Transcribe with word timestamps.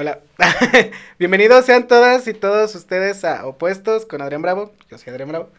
Hola. 0.00 0.20
Bienvenidos 1.18 1.66
sean 1.66 1.86
todas 1.86 2.26
y 2.26 2.32
todos 2.32 2.74
ustedes 2.74 3.22
a 3.22 3.46
Opuestos 3.46 4.06
con 4.06 4.22
Adrián 4.22 4.40
Bravo. 4.40 4.72
Yo 4.90 4.96
soy 4.96 5.10
Adrián 5.10 5.28
Bravo. 5.28 5.50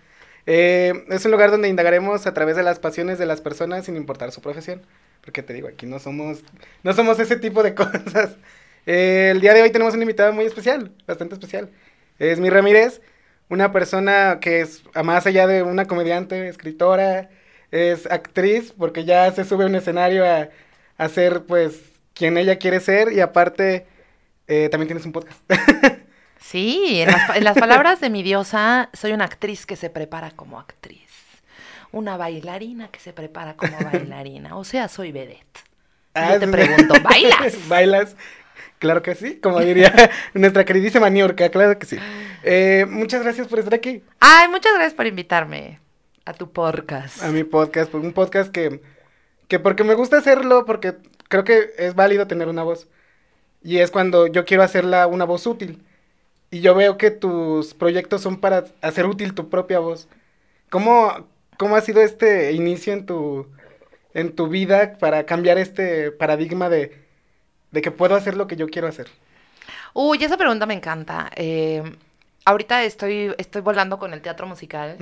Eh, 0.48 1.06
es 1.10 1.24
un 1.26 1.30
lugar 1.30 1.52
donde 1.52 1.70
indagaremos 1.70 2.26
a 2.26 2.34
través 2.34 2.56
de 2.56 2.64
las 2.64 2.80
pasiones 2.80 3.20
de 3.20 3.28
las 3.28 3.40
personas 3.40 3.86
sin 3.86 3.96
importar 3.96 4.32
su 4.32 4.42
profesión. 4.42 4.82
Porque 5.24 5.44
te 5.44 5.54
digo, 5.54 5.68
aquí 5.68 5.86
no 5.86 6.00
somos, 6.00 6.40
no 6.82 6.94
somos 6.94 7.20
ese 7.20 7.36
tipo 7.36 7.62
de 7.62 7.76
cosas. 7.76 8.36
Eh, 8.88 9.30
el 9.30 9.42
día 9.42 9.54
de 9.54 9.62
hoy 9.62 9.70
tenemos 9.70 9.94
una 9.94 10.06
invitada 10.06 10.32
muy 10.32 10.46
especial, 10.46 10.92
bastante 11.06 11.36
especial. 11.36 11.70
Es 12.18 12.40
mi 12.40 12.50
Ramírez, 12.50 13.00
una 13.48 13.72
persona 13.72 14.40
que 14.42 14.62
es, 14.62 14.82
más 15.04 15.28
allá 15.28 15.46
de 15.46 15.62
una 15.62 15.86
comediante, 15.86 16.48
escritora, 16.48 17.30
es 17.70 18.08
actriz, 18.08 18.74
porque 18.76 19.06
ya 19.06 19.32
se 19.34 19.44
sube 19.44 19.66
a 19.66 19.68
un 19.68 19.76
escenario 19.76 20.26
a, 20.26 20.50
a 20.98 21.10
ser, 21.10 21.44
pues, 21.44 21.80
quien 22.16 22.40
ella 22.40 22.58
quiere 22.58 22.80
ser, 22.80 23.14
y 23.14 23.20
aparte, 23.20 23.86
eh, 24.52 24.68
también 24.70 24.88
tienes 24.88 25.06
un 25.06 25.14
podcast. 25.14 25.40
Sí, 26.44 27.02
en 27.02 27.12
las, 27.12 27.38
en 27.38 27.44
las 27.44 27.58
palabras 27.58 28.02
de 28.02 28.10
mi 28.10 28.24
diosa, 28.24 28.90
soy 28.94 29.14
una 29.14 29.26
actriz 29.26 29.66
que 29.66 29.76
se 29.78 29.90
prepara 29.90 30.32
como 30.32 30.60
actriz. 30.60 31.08
Una 31.92 32.18
bailarina 32.18 32.90
que 32.90 33.00
se 33.00 33.14
prepara 33.14 33.56
como 33.56 33.78
bailarina. 33.92 34.58
O 34.58 34.64
sea, 34.64 34.88
soy 34.90 35.12
vedette. 35.12 35.60
Ah, 36.14 36.34
Yo 36.34 36.40
te 36.40 36.46
sí. 36.48 36.52
pregunto, 36.52 36.96
¿bailas? 37.04 37.56
¿Bailas? 37.70 38.16
Claro 38.80 39.02
que 39.04 39.14
sí, 39.16 39.40
como 39.40 39.60
diría 39.62 39.94
nuestra 40.34 40.66
queridísima 40.66 41.10
Niurka, 41.10 41.48
claro 41.50 41.78
que 41.78 41.86
sí. 41.86 41.98
Eh, 42.44 42.86
muchas 42.90 43.22
gracias 43.22 43.48
por 43.48 43.60
estar 43.60 43.76
aquí 43.76 44.04
Ay, 44.20 44.50
muchas 44.50 44.74
gracias 44.74 44.96
por 44.96 45.06
invitarme 45.06 45.80
a 46.26 46.34
tu 46.34 46.52
podcast. 46.52 47.22
a 47.22 47.28
mi 47.28 47.44
podcast, 47.44 47.92
por 47.92 48.02
un 48.02 48.12
podcast 48.14 48.52
que, 48.52 48.82
que 49.48 49.60
porque 49.60 49.84
me 49.84 49.94
gusta 49.94 50.18
hacerlo, 50.18 50.66
porque 50.66 50.96
creo 51.30 51.44
que 51.44 51.70
es 51.78 51.94
válido 51.94 52.26
tener 52.28 52.48
una 52.50 52.64
voz. 52.64 52.88
Y 53.64 53.78
es 53.80 53.92
cuando 53.92 54.28
yo 54.28 54.46
quiero 54.46 54.64
hacerla 54.64 55.08
una 55.08 55.26
voz 55.26 55.46
útil. 55.48 55.84
Y 56.52 56.62
yo 56.62 56.76
veo 56.76 56.98
que 56.98 57.12
tus 57.12 57.74
proyectos 57.74 58.22
son 58.22 58.40
para 58.40 58.66
hacer 58.82 59.06
útil 59.06 59.34
tu 59.34 59.50
propia 59.50 59.80
voz. 59.80 60.08
¿Cómo, 60.70 61.28
cómo 61.58 61.76
ha 61.76 61.82
sido 61.82 62.02
este 62.02 62.52
inicio 62.54 62.94
en 62.94 63.06
tu, 63.06 63.48
en 64.14 64.36
tu 64.36 64.48
vida 64.48 64.98
para 65.00 65.26
cambiar 65.26 65.58
este 65.58 66.12
paradigma 66.12 66.70
de, 66.70 66.98
de 67.72 67.82
que 67.82 67.92
puedo 67.92 68.16
hacer 68.16 68.36
lo 68.38 68.48
que 68.48 68.56
yo 68.58 68.68
quiero 68.68 68.88
hacer? 68.88 69.08
Uy, 69.94 70.24
esa 70.24 70.38
pregunta 70.38 70.66
me 70.66 70.74
encanta. 70.74 71.30
Eh, 71.36 71.84
ahorita 72.46 72.84
estoy, 72.84 73.34
estoy 73.38 73.62
volando 73.62 74.00
con 74.00 74.14
el 74.14 74.22
teatro 74.22 74.48
musical. 74.48 74.98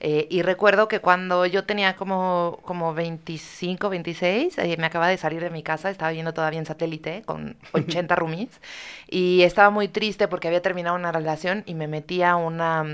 Eh, 0.00 0.26
y 0.30 0.42
recuerdo 0.42 0.88
que 0.88 1.00
cuando 1.00 1.46
yo 1.46 1.64
tenía 1.64 1.96
como, 1.96 2.58
como 2.64 2.94
25, 2.94 3.88
26, 3.88 4.58
eh, 4.58 4.76
me 4.78 4.86
acaba 4.86 5.08
de 5.08 5.16
salir 5.16 5.40
de 5.40 5.50
mi 5.50 5.62
casa, 5.62 5.90
estaba 5.90 6.10
viviendo 6.10 6.34
todavía 6.34 6.58
en 6.58 6.66
satélite 6.66 7.22
con 7.24 7.56
80 7.72 8.14
roomies 8.16 8.60
y 9.08 9.42
estaba 9.42 9.70
muy 9.70 9.88
triste 9.88 10.28
porque 10.28 10.48
había 10.48 10.62
terminado 10.62 10.96
una 10.96 11.12
relación 11.12 11.62
y 11.66 11.74
me 11.74 11.86
metí 11.86 12.22
a 12.22 12.36
una, 12.36 12.84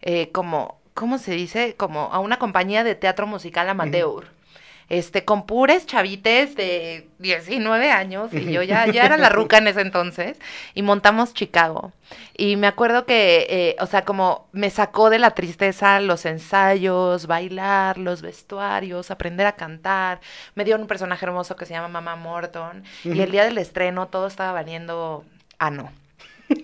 eh, 0.00 0.30
como, 0.32 0.78
¿cómo 0.94 1.18
se 1.18 1.32
dice? 1.32 1.74
Como 1.76 2.12
a 2.12 2.20
una 2.20 2.38
compañía 2.38 2.84
de 2.84 2.94
teatro 2.94 3.26
musical 3.26 3.68
amateur. 3.68 4.24
Este, 4.88 5.24
con 5.24 5.46
pures 5.46 5.86
chavites 5.86 6.56
de 6.56 7.08
19 7.18 7.90
años, 7.90 8.32
y 8.32 8.52
yo 8.52 8.62
ya, 8.62 8.86
ya 8.86 9.04
era 9.04 9.16
la 9.16 9.28
ruca 9.30 9.58
en 9.58 9.66
ese 9.66 9.80
entonces, 9.80 10.38
y 10.74 10.82
montamos 10.82 11.32
Chicago. 11.34 11.92
Y 12.36 12.56
me 12.56 12.66
acuerdo 12.66 13.06
que, 13.06 13.46
eh, 13.48 13.76
o 13.80 13.86
sea, 13.86 14.04
como 14.04 14.48
me 14.52 14.70
sacó 14.70 15.10
de 15.10 15.18
la 15.18 15.30
tristeza 15.30 16.00
los 16.00 16.26
ensayos, 16.26 17.26
bailar, 17.26 17.98
los 17.98 18.22
vestuarios, 18.22 19.10
aprender 19.10 19.46
a 19.46 19.52
cantar. 19.52 20.20
Me 20.54 20.64
dio 20.64 20.76
un 20.76 20.86
personaje 20.86 21.24
hermoso 21.24 21.56
que 21.56 21.66
se 21.66 21.74
llama 21.74 21.88
Mama 21.88 22.16
Morton. 22.16 22.84
Y 23.04 23.20
el 23.20 23.30
día 23.30 23.44
del 23.44 23.58
estreno 23.58 24.08
todo 24.08 24.26
estaba 24.26 24.52
valiendo 24.52 25.24
a 25.58 25.70
no. 25.70 25.90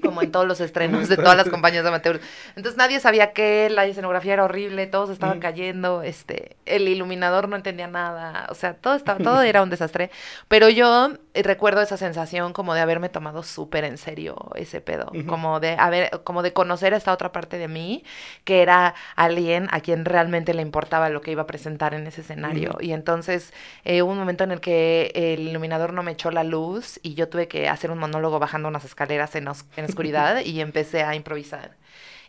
Como 0.03 0.23
en 0.23 0.31
todos 0.31 0.47
los 0.47 0.61
estrenos 0.61 1.09
de 1.09 1.17
todas 1.17 1.37
las 1.37 1.49
compañías 1.49 1.83
de 1.83 1.89
amateur. 1.89 2.21
Entonces 2.57 2.77
nadie 2.77 3.01
sabía 3.01 3.33
qué, 3.33 3.69
la 3.71 3.87
escenografía 3.87 4.35
era 4.35 4.45
horrible, 4.45 4.87
todos 4.87 5.11
estaban 5.11 5.39
Ujú. 5.39 5.43
cayendo, 5.43 6.03
este, 6.03 6.57
el 6.67 6.87
iluminador 6.89 7.49
no 7.49 7.57
entendía 7.57 7.87
nada, 7.87 8.47
o 8.51 8.55
sea, 8.55 8.75
todo 8.75 8.95
estaba, 8.95 9.19
todo 9.23 9.43
era 9.43 9.63
un 9.63 9.71
desastre. 9.71 10.11
Pero 10.49 10.69
yo 10.69 11.13
eh, 11.35 11.43
recuerdo 11.43 11.81
esa 11.81 11.97
sensación 11.97 12.53
como 12.53 12.75
de 12.75 12.81
haberme 12.81 13.09
tomado 13.09 13.43
súper 13.43 13.85
en 13.85 13.97
serio 13.99 14.37
ese 14.55 14.81
pedo, 14.81 15.13
como 15.27 15.61
de 15.61 15.77
haber, 15.79 16.11
como 16.25 16.43
de 16.43 16.53
conocer 16.53 16.93
a 16.95 16.97
esta 16.97 17.13
otra 17.13 17.33
parte 17.33 17.57
de 17.59 17.69
mí, 17.69 18.05
que 18.45 18.63
era 18.63 18.95
alguien 19.17 19.69
a 19.71 19.81
quien 19.81 20.05
realmente 20.05 20.55
le 20.55 20.63
importaba 20.63 21.09
lo 21.09 21.21
que 21.21 21.31
iba 21.33 21.43
a 21.43 21.47
presentar 21.47 21.95
en 21.95 22.07
ese 22.07 22.21
escenario. 22.21 22.77
Y 22.81 22.93
entonces 22.93 23.53
eh, 23.85 24.03
hubo 24.03 24.13
un 24.13 24.19
momento 24.19 24.45
en 24.45 24.53
el 24.53 24.61
que 24.61 25.13
el 25.15 25.41
iluminador 25.49 25.93
no 25.93 26.03
me 26.03 26.13
echó 26.13 26.31
la 26.31 26.45
luz 26.45 26.99
y 27.03 27.15
yo 27.15 27.29
tuve 27.29 27.49
que 27.49 27.69
hacer 27.69 27.91
un 27.91 27.99
monólogo 27.99 28.39
bajando 28.39 28.69
unas 28.69 28.85
escaleras 28.85 29.35
en, 29.37 29.49
os- 29.49 29.65
en 29.77 29.85
oscuridad 29.85 30.45
y 30.45 30.61
empecé 30.61 31.03
a 31.03 31.15
improvisar. 31.15 31.77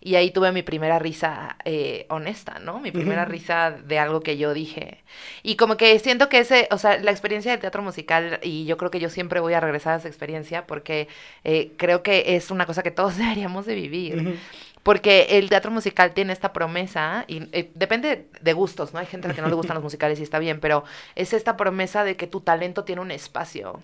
Y 0.04 0.16
ahí 0.16 0.32
tuve 0.32 0.52
mi 0.52 0.64
primera 0.64 0.98
risa 0.98 1.58
eh, 1.64 2.08
honesta, 2.10 2.58
¿no? 2.58 2.80
Mi 2.80 2.92
primera 2.92 3.24
risa 3.24 3.70
de 3.70 4.00
algo 4.00 4.22
que 4.22 4.36
yo 4.36 4.52
dije. 4.52 5.04
Y 5.44 5.58
como 5.58 5.78
que 5.78 5.98
siento 6.00 6.28
que 6.28 6.40
ese, 6.40 6.68
o 6.72 6.80
sea, 6.80 6.98
la 6.98 7.12
experiencia 7.12 7.52
de 7.52 7.60
teatro 7.60 7.84
musical, 7.84 8.40
y 8.42 8.66
yo 8.66 8.78
creo 8.78 8.90
que 8.90 9.00
yo 9.00 9.10
siempre 9.10 9.40
voy 9.40 9.54
a 9.54 9.60
regresar 9.60 9.94
a 9.94 9.98
esa 9.98 10.08
experiencia 10.08 10.66
porque 10.66 11.08
eh, 11.44 11.72
creo 11.78 12.02
que 12.02 12.36
es 12.36 12.50
una 12.50 12.66
cosa 12.66 12.82
que 12.82 12.90
todos 12.90 13.16
deberíamos 13.20 13.68
de 13.68 13.76
vivir. 13.76 14.40
Porque 14.82 15.38
el 15.38 15.50
teatro 15.50 15.70
musical 15.70 16.16
tiene 16.16 16.34
esta 16.34 16.52
promesa, 16.52 17.26
y 17.28 17.48
eh, 17.52 17.70
depende 17.76 18.26
de 18.42 18.54
gustos, 18.54 18.94
¿no? 18.94 19.00
Hay 19.00 19.06
gente 19.06 19.28
a 19.28 19.30
la 19.30 19.36
que 19.36 19.42
no 19.44 19.50
le 19.50 19.54
gustan 19.54 19.76
los 19.76 19.84
musicales 19.84 20.20
y 20.20 20.24
está 20.24 20.40
bien, 20.40 20.60
pero 20.60 20.84
es 21.14 21.34
esta 21.34 21.56
promesa 21.58 22.04
de 22.04 22.16
que 22.16 22.26
tu 22.26 22.42
talento 22.42 22.84
tiene 22.84 23.02
un 23.02 23.12
espacio 23.12 23.84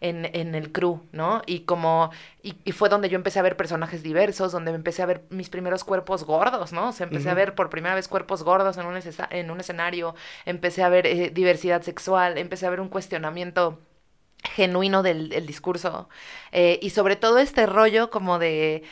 en, 0.00 0.24
en 0.34 0.54
el 0.54 0.70
crew, 0.72 1.00
¿no? 1.12 1.42
Y 1.46 1.60
como, 1.60 2.10
y, 2.42 2.56
y 2.64 2.72
fue 2.72 2.88
donde 2.88 3.08
yo 3.08 3.16
empecé 3.16 3.38
a 3.38 3.42
ver 3.42 3.56
personajes 3.56 4.02
diversos, 4.02 4.52
donde 4.52 4.70
me 4.70 4.76
empecé 4.76 5.02
a 5.02 5.06
ver 5.06 5.24
mis 5.30 5.48
primeros 5.50 5.84
cuerpos 5.84 6.24
gordos, 6.24 6.72
¿no? 6.72 6.88
O 6.88 6.92
sea, 6.92 7.04
empecé 7.04 7.30
a 7.30 7.34
ver 7.34 7.54
por 7.54 7.68
primera 7.70 7.94
vez 7.94 8.08
cuerpos 8.08 8.42
gordos 8.42 8.76
en 8.78 8.86
un, 8.86 8.96
escena- 8.96 9.28
en 9.30 9.50
un 9.50 9.60
escenario, 9.60 10.14
empecé 10.46 10.82
a 10.82 10.88
ver 10.88 11.06
eh, 11.06 11.30
diversidad 11.30 11.82
sexual, 11.82 12.38
empecé 12.38 12.66
a 12.66 12.70
ver 12.70 12.80
un 12.80 12.88
cuestionamiento 12.88 13.80
genuino 14.44 15.02
del, 15.02 15.28
del 15.30 15.46
discurso 15.46 16.08
eh, 16.52 16.78
y 16.80 16.90
sobre 16.90 17.16
todo 17.16 17.38
este 17.38 17.66
rollo 17.66 18.08
como 18.10 18.38
de 18.38 18.84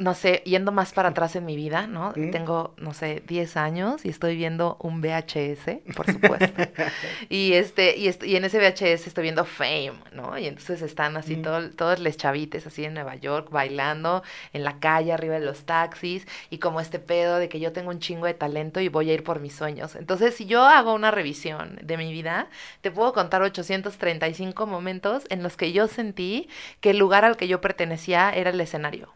no 0.00 0.14
sé, 0.14 0.42
yendo 0.46 0.72
más 0.72 0.92
para 0.92 1.10
atrás 1.10 1.36
en 1.36 1.44
mi 1.44 1.56
vida, 1.56 1.86
¿no? 1.86 2.12
Mm. 2.16 2.30
Tengo, 2.30 2.74
no 2.78 2.94
sé, 2.94 3.22
10 3.28 3.56
años 3.58 4.04
y 4.04 4.08
estoy 4.08 4.34
viendo 4.34 4.78
un 4.80 5.02
VHS, 5.02 5.82
por 5.94 6.10
supuesto. 6.10 6.62
y 7.28 7.52
este, 7.52 7.96
y, 7.98 8.08
est- 8.08 8.24
y 8.24 8.34
en 8.34 8.44
ese 8.46 8.58
VHS 8.58 9.06
estoy 9.06 9.24
viendo 9.24 9.44
Fame, 9.44 9.92
¿no? 10.12 10.38
Y 10.38 10.46
entonces 10.46 10.80
están 10.82 11.16
así 11.18 11.36
Mm. 11.36 11.42
todo- 11.42 11.70
todos 11.70 11.98
los 12.00 12.16
chavites 12.16 12.66
así 12.66 12.84
en 12.84 12.94
Nueva 12.94 13.14
York 13.16 13.50
bailando 13.50 14.22
en 14.54 14.64
la 14.64 14.78
calle, 14.80 15.12
arriba 15.12 15.34
de 15.38 15.44
los 15.44 15.64
taxis, 15.64 16.26
y 16.48 16.56
como 16.58 16.80
este 16.80 16.98
pedo 16.98 17.36
de 17.36 17.48
que 17.50 17.60
yo 17.60 17.72
tengo 17.72 17.90
un 17.90 18.00
chingo 18.00 18.24
de 18.26 18.32
talento 18.34 18.80
y 18.80 18.88
voy 18.88 19.10
a 19.10 19.12
ir 19.14 19.22
por 19.22 19.38
mis 19.40 19.54
sueños. 19.54 19.96
Entonces, 19.96 20.34
si 20.34 20.46
yo 20.46 20.62
hago 20.64 20.94
una 20.94 21.10
revisión 21.10 21.78
de 21.82 21.96
mi 21.98 22.10
vida, 22.10 22.48
te 22.80 22.90
puedo 22.90 23.12
contar 23.12 23.42
835 23.42 24.66
momentos 24.66 25.24
en 25.28 25.42
los 25.42 25.56
que 25.58 25.72
yo 25.72 25.88
sentí 25.88 26.48
que 26.80 26.90
el 26.90 26.98
lugar 26.98 27.24
al 27.26 27.36
que 27.36 27.48
yo 27.48 27.60
pertenecía 27.60 28.30
era 28.30 28.48
el 28.50 28.60
escenario. 28.62 29.10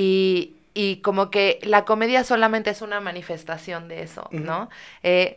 Y, 0.00 0.54
y 0.74 0.96
como 1.02 1.30
que 1.30 1.58
la 1.64 1.84
comedia 1.84 2.22
solamente 2.24 2.70
es 2.70 2.82
una 2.82 3.00
manifestación 3.00 3.88
de 3.88 4.02
eso. 4.02 4.28
¿no? 4.32 4.68
Eh, 5.02 5.36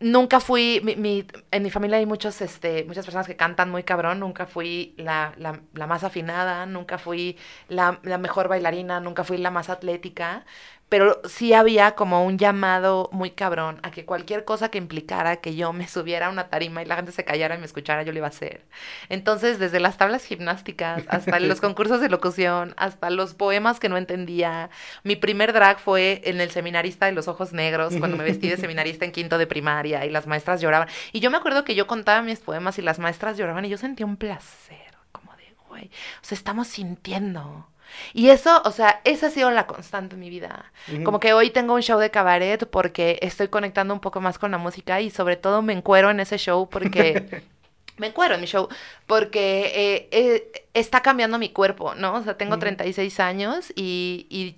nunca 0.00 0.40
fui, 0.40 0.80
mi, 0.84 0.96
mi- 0.96 1.26
en 1.50 1.62
mi 1.62 1.70
familia 1.70 1.98
hay 1.98 2.06
muchos, 2.06 2.40
este, 2.42 2.84
muchas 2.84 3.04
personas 3.06 3.26
que 3.26 3.36
cantan 3.36 3.70
muy 3.70 3.84
cabrón, 3.84 4.20
nunca 4.20 4.46
fui 4.46 4.94
la, 4.98 5.34
la- 5.38 5.60
la 5.74 5.86
más 5.86 6.04
afinada, 6.04 6.66
nunca 6.66 6.98
fui 6.98 7.36
la, 7.68 8.00
la 8.02 8.18
mejor 8.18 8.48
bailarina, 8.48 9.00
nunca 9.00 9.24
fui 9.24 9.38
la 9.38 9.50
más 9.50 9.70
atlética, 9.70 10.44
pero 10.88 11.20
sí 11.24 11.52
había 11.54 11.94
como 11.94 12.24
un 12.24 12.38
llamado 12.38 13.08
muy 13.12 13.30
cabrón 13.30 13.80
a 13.82 13.90
que 13.90 14.04
cualquier 14.04 14.44
cosa 14.44 14.70
que 14.70 14.78
implicara 14.78 15.36
que 15.36 15.56
yo 15.56 15.72
me 15.72 15.88
subiera 15.88 16.26
a 16.26 16.30
una 16.30 16.48
tarima 16.48 16.82
y 16.82 16.86
la 16.86 16.96
gente 16.96 17.12
se 17.12 17.24
callara 17.24 17.56
y 17.56 17.58
me 17.58 17.64
escuchara, 17.66 18.02
yo 18.02 18.12
lo 18.12 18.18
iba 18.18 18.26
a 18.26 18.30
hacer. 18.30 18.64
Entonces, 19.08 19.58
desde 19.58 19.80
las 19.80 19.96
tablas 19.96 20.24
gimnásticas 20.24 21.02
hasta 21.08 21.40
los 21.40 21.60
concursos 21.62 22.00
de 22.00 22.08
locución, 22.08 22.74
hasta 22.76 23.10
los 23.10 23.34
poemas 23.34 23.80
que 23.80 23.88
no 23.88 23.96
entendía. 23.96 24.70
Mi 25.02 25.16
primer 25.16 25.52
drag 25.52 25.80
fue 25.80 26.20
en 26.24 26.40
el 26.40 26.50
seminarista 26.50 27.06
de 27.06 27.12
los 27.12 27.28
ojos 27.28 27.52
negros, 27.52 27.94
cuando 27.98 28.16
me 28.16 28.24
vestí 28.24 28.48
de 28.48 28.56
seminarista 28.58 29.04
en 29.04 29.12
quinto 29.12 29.38
de 29.38 29.46
primaria 29.46 30.04
y 30.06 30.10
las 30.10 30.26
maestras 30.26 30.60
lloraban. 30.60 30.88
Y 31.12 31.20
yo 31.20 31.30
me 31.30 31.38
acuerdo 31.38 31.64
que 31.64 31.74
yo 31.74 31.86
contaba 31.86 32.22
mis 32.22 32.40
poemas 32.40 32.78
y 32.78 32.82
las 32.82 32.98
maestras 32.98 33.36
lloraban 33.36 33.64
y 33.64 33.68
yo 33.68 33.78
sentía 33.78 34.06
un 34.06 34.16
placer, 34.16 34.94
como 35.12 35.34
de, 35.36 35.54
güey, 35.68 35.86
o 35.86 36.24
sea, 36.24 36.36
estamos 36.36 36.68
sintiendo. 36.68 37.68
Y 38.12 38.28
eso, 38.30 38.62
o 38.64 38.70
sea, 38.70 39.00
esa 39.04 39.28
ha 39.28 39.30
sido 39.30 39.50
la 39.50 39.66
constante 39.66 40.14
en 40.14 40.20
mi 40.20 40.30
vida. 40.30 40.72
Como 41.02 41.20
que 41.20 41.32
hoy 41.32 41.50
tengo 41.50 41.74
un 41.74 41.82
show 41.82 41.98
de 41.98 42.10
cabaret 42.10 42.66
porque 42.68 43.18
estoy 43.22 43.48
conectando 43.48 43.94
un 43.94 44.00
poco 44.00 44.20
más 44.20 44.38
con 44.38 44.50
la 44.50 44.58
música 44.58 45.00
y 45.00 45.10
sobre 45.10 45.36
todo 45.36 45.62
me 45.62 45.72
encuero 45.72 46.10
en 46.10 46.20
ese 46.20 46.38
show 46.38 46.68
porque 46.68 47.26
me 47.96 48.08
encuero 48.08 48.34
en 48.34 48.40
mi 48.40 48.46
show 48.46 48.68
porque 49.06 49.72
eh, 49.74 50.08
eh, 50.10 50.66
está 50.74 51.00
cambiando 51.02 51.38
mi 51.38 51.50
cuerpo, 51.50 51.94
¿no? 51.94 52.14
O 52.14 52.22
sea, 52.22 52.36
tengo 52.36 52.54
Ujú. 52.54 52.60
36 52.60 53.20
años 53.20 53.72
y, 53.76 54.26
y 54.30 54.56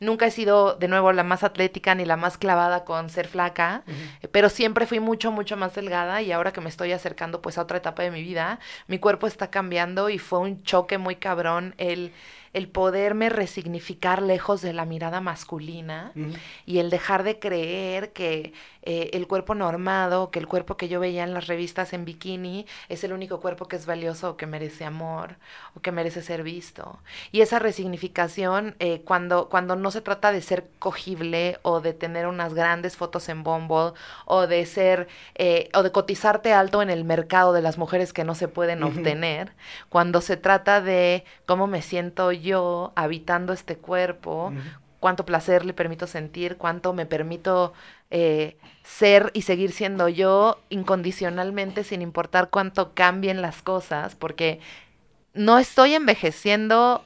nunca 0.00 0.26
he 0.26 0.30
sido 0.30 0.74
de 0.74 0.88
nuevo 0.88 1.12
la 1.12 1.22
más 1.22 1.44
atlética 1.44 1.94
ni 1.94 2.04
la 2.04 2.16
más 2.16 2.36
clavada 2.38 2.84
con 2.84 3.10
ser 3.10 3.28
flaca, 3.28 3.84
pero 4.32 4.48
siempre 4.48 4.86
fui 4.86 5.00
mucho, 5.00 5.30
mucho 5.30 5.56
más 5.56 5.74
delgada 5.74 6.22
y 6.22 6.32
ahora 6.32 6.52
que 6.52 6.60
me 6.60 6.68
estoy 6.68 6.92
acercando 6.92 7.40
pues 7.42 7.58
a 7.58 7.62
otra 7.62 7.78
etapa 7.78 8.02
de 8.02 8.10
mi 8.10 8.22
vida, 8.22 8.58
mi 8.88 8.98
cuerpo 8.98 9.26
está 9.26 9.50
cambiando 9.50 10.10
y 10.10 10.18
fue 10.18 10.40
un 10.40 10.62
choque 10.62 10.98
muy 10.98 11.16
cabrón 11.16 11.74
el 11.78 12.12
el 12.54 12.68
poderme 12.68 13.28
resignificar 13.28 14.22
lejos 14.22 14.62
de 14.62 14.72
la 14.72 14.84
mirada 14.84 15.20
masculina 15.20 16.12
y 16.64 16.78
el 16.78 16.88
dejar 16.88 17.24
de 17.24 17.40
creer 17.40 18.12
que 18.12 18.52
eh, 18.82 19.10
el 19.14 19.26
cuerpo 19.26 19.54
normado, 19.56 20.30
que 20.30 20.38
el 20.38 20.46
cuerpo 20.46 20.76
que 20.76 20.88
yo 20.88 21.00
veía 21.00 21.24
en 21.24 21.34
las 21.34 21.48
revistas 21.48 21.92
en 21.92 22.04
bikini 22.04 22.66
es 22.88 23.02
el 23.02 23.12
único 23.12 23.40
cuerpo 23.40 23.66
que 23.66 23.76
es 23.76 23.86
valioso 23.86 24.30
o 24.30 24.36
que 24.36 24.46
merece 24.46 24.84
amor 24.84 25.36
o 25.74 25.80
que 25.80 25.90
merece 25.90 26.22
ser 26.22 26.44
visto. 26.44 27.00
Y 27.32 27.40
esa 27.40 27.58
resignificación, 27.58 28.76
eh, 28.78 29.00
cuando, 29.04 29.48
cuando 29.48 29.74
no 29.74 29.90
se 29.90 30.00
trata 30.00 30.30
de 30.30 30.40
ser 30.40 30.68
cogible 30.78 31.58
o 31.62 31.80
de 31.80 31.92
tener 31.92 32.28
unas 32.28 32.54
grandes 32.54 32.96
fotos 32.96 33.28
en 33.28 33.42
Bumble 33.42 33.94
o 34.26 34.46
de 34.46 34.64
ser, 34.66 35.08
eh, 35.34 35.70
o 35.74 35.82
de 35.82 35.90
cotizarte 35.90 36.52
alto 36.52 36.82
en 36.82 36.90
el 36.90 37.04
mercado 37.04 37.52
de 37.52 37.62
las 37.62 37.78
mujeres 37.78 38.12
que 38.12 38.22
no 38.22 38.36
se 38.36 38.46
pueden 38.46 38.84
obtener, 38.84 39.52
cuando 39.88 40.20
se 40.20 40.36
trata 40.36 40.80
de 40.80 41.24
cómo 41.46 41.66
me 41.66 41.82
siento 41.82 42.30
yo 42.30 42.43
habitando 42.94 43.52
este 43.52 43.76
cuerpo, 43.76 44.52
cuánto 45.00 45.26
placer 45.26 45.64
le 45.64 45.74
permito 45.74 46.06
sentir, 46.06 46.56
cuánto 46.56 46.92
me 46.92 47.06
permito 47.06 47.72
eh, 48.10 48.56
ser 48.82 49.30
y 49.34 49.42
seguir 49.42 49.72
siendo 49.72 50.08
yo 50.08 50.60
incondicionalmente 50.70 51.84
sin 51.84 52.00
importar 52.00 52.50
cuánto 52.50 52.94
cambien 52.94 53.42
las 53.42 53.62
cosas, 53.62 54.14
porque 54.14 54.60
no 55.34 55.58
estoy 55.58 55.94
envejeciendo, 55.94 57.04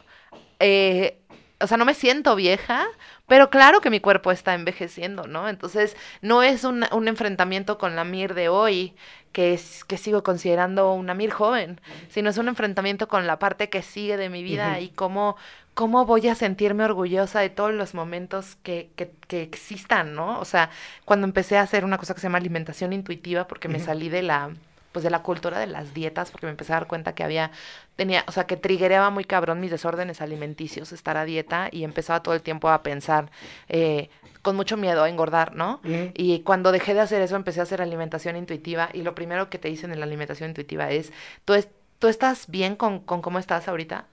eh, 0.61 1.19
o 1.61 1.67
sea, 1.67 1.77
no 1.77 1.85
me 1.85 1.95
siento 1.95 2.37
vieja, 2.37 2.87
pero 3.27 3.51
claro 3.51 3.81
que 3.81 3.91
mi 3.91 4.01
cuerpo 4.01 4.31
está 4.31 4.55
envejeciendo, 4.55 5.27
¿no? 5.27 5.49
Entonces, 5.49 5.97
no 6.23 6.43
es 6.43 6.65
un, 6.65 6.85
un 6.93 7.09
enfrentamiento 7.09 7.79
con 7.79 7.97
la 7.97 8.05
Mir 8.05 8.35
de 8.35 8.49
hoy, 8.49 8.95
que, 9.33 9.55
es, 9.55 9.85
que 9.85 9.99
sigo 9.99 10.23
considerando 10.23 10.93
una 10.93 11.15
Mir 11.15 11.31
joven, 11.31 11.81
sino 12.11 12.31
es 12.31 12.39
un 12.39 12.49
enfrentamiento 12.49 13.09
con 13.09 13.27
la 13.27 13.39
parte 13.39 13.69
que 13.71 13.83
sigue 13.83 14.17
de 14.17 14.29
mi 14.31 14.43
vida 14.43 14.81
y 14.81 14.89
cómo, 14.91 15.37
¿cómo 15.75 16.07
voy 16.07 16.29
a 16.29 16.35
sentirme 16.35 16.85
orgullosa 16.85 17.41
de 17.41 17.51
todos 17.51 17.75
los 17.75 17.93
momentos 17.93 18.57
que, 18.63 18.91
que, 18.97 19.11
que, 19.27 19.43
existan, 19.43 20.15
¿no? 20.15 20.39
O 20.39 20.45
sea, 20.45 20.71
cuando 21.05 21.27
empecé 21.27 21.59
a 21.59 21.63
hacer 21.63 21.85
una 21.85 21.99
cosa 21.99 22.15
que 22.15 22.21
se 22.21 22.27
llama 22.27 22.39
alimentación 22.39 22.93
intuitiva, 22.93 23.49
porque 23.49 23.69
me 23.69 23.81
salí 23.81 24.09
de 24.09 24.23
la 24.23 24.51
pues 24.93 25.03
de 25.03 25.11
la 25.11 25.23
cultura 25.23 25.59
de 25.59 25.67
las 25.67 25.95
dietas, 25.95 26.31
porque 26.31 26.47
me 26.47 26.51
empecé 26.51 26.73
a 26.73 26.77
dar 26.77 26.87
cuenta 26.87 27.15
que 27.15 27.25
había, 27.25 27.51
tenía, 27.97 28.25
o 28.27 28.33
sea, 28.33 28.47
que 28.47 28.57
triggereaba 28.57 29.11
muy 29.11 29.25
cabrón 29.25 29.61
mis 29.61 29.71
desórdenes 29.71 30.21
alimenticios, 30.21 30.93
estar 30.93 31.17
a 31.17 31.25
dieta, 31.25 31.69
y 31.71 31.85
empezaba 31.85 32.23
todo 32.23 32.35
el 32.35 32.43
tiempo 32.43 32.69
a 32.69 32.83
pensar, 32.83 33.31
eh, 33.69 34.11
con 34.43 34.57
mucho 34.57 34.77
miedo 34.77 35.03
a 35.03 35.09
engordar, 35.09 35.55
¿no? 35.55 35.81
Y 36.15 36.41
cuando 36.41 36.73
dejé 36.73 36.95
de 36.95 37.01
hacer 37.01 37.21
eso, 37.23 37.37
empecé 37.37 37.61
a 37.61 37.65
hacer 37.65 37.83
alimentación 37.83 38.37
intuitiva, 38.37 38.89
y 38.93 39.03
lo 39.03 39.15
primero 39.15 39.51
que 39.51 39.59
te 39.59 39.69
dicen 39.69 39.93
en 39.93 40.01
la 40.01 40.07
alimentación 40.07 40.51
intuitiva 40.51 40.91
es, 40.91 41.13
¿tú, 41.45 41.55
es, 41.55 41.69
¿tú 41.99 42.09
estás 42.09 42.47
bien 42.49 42.77
con, 42.77 43.01
con 43.01 43.21
cómo 43.21 43.39
estás 43.39 43.69
ahorita? 43.69 44.07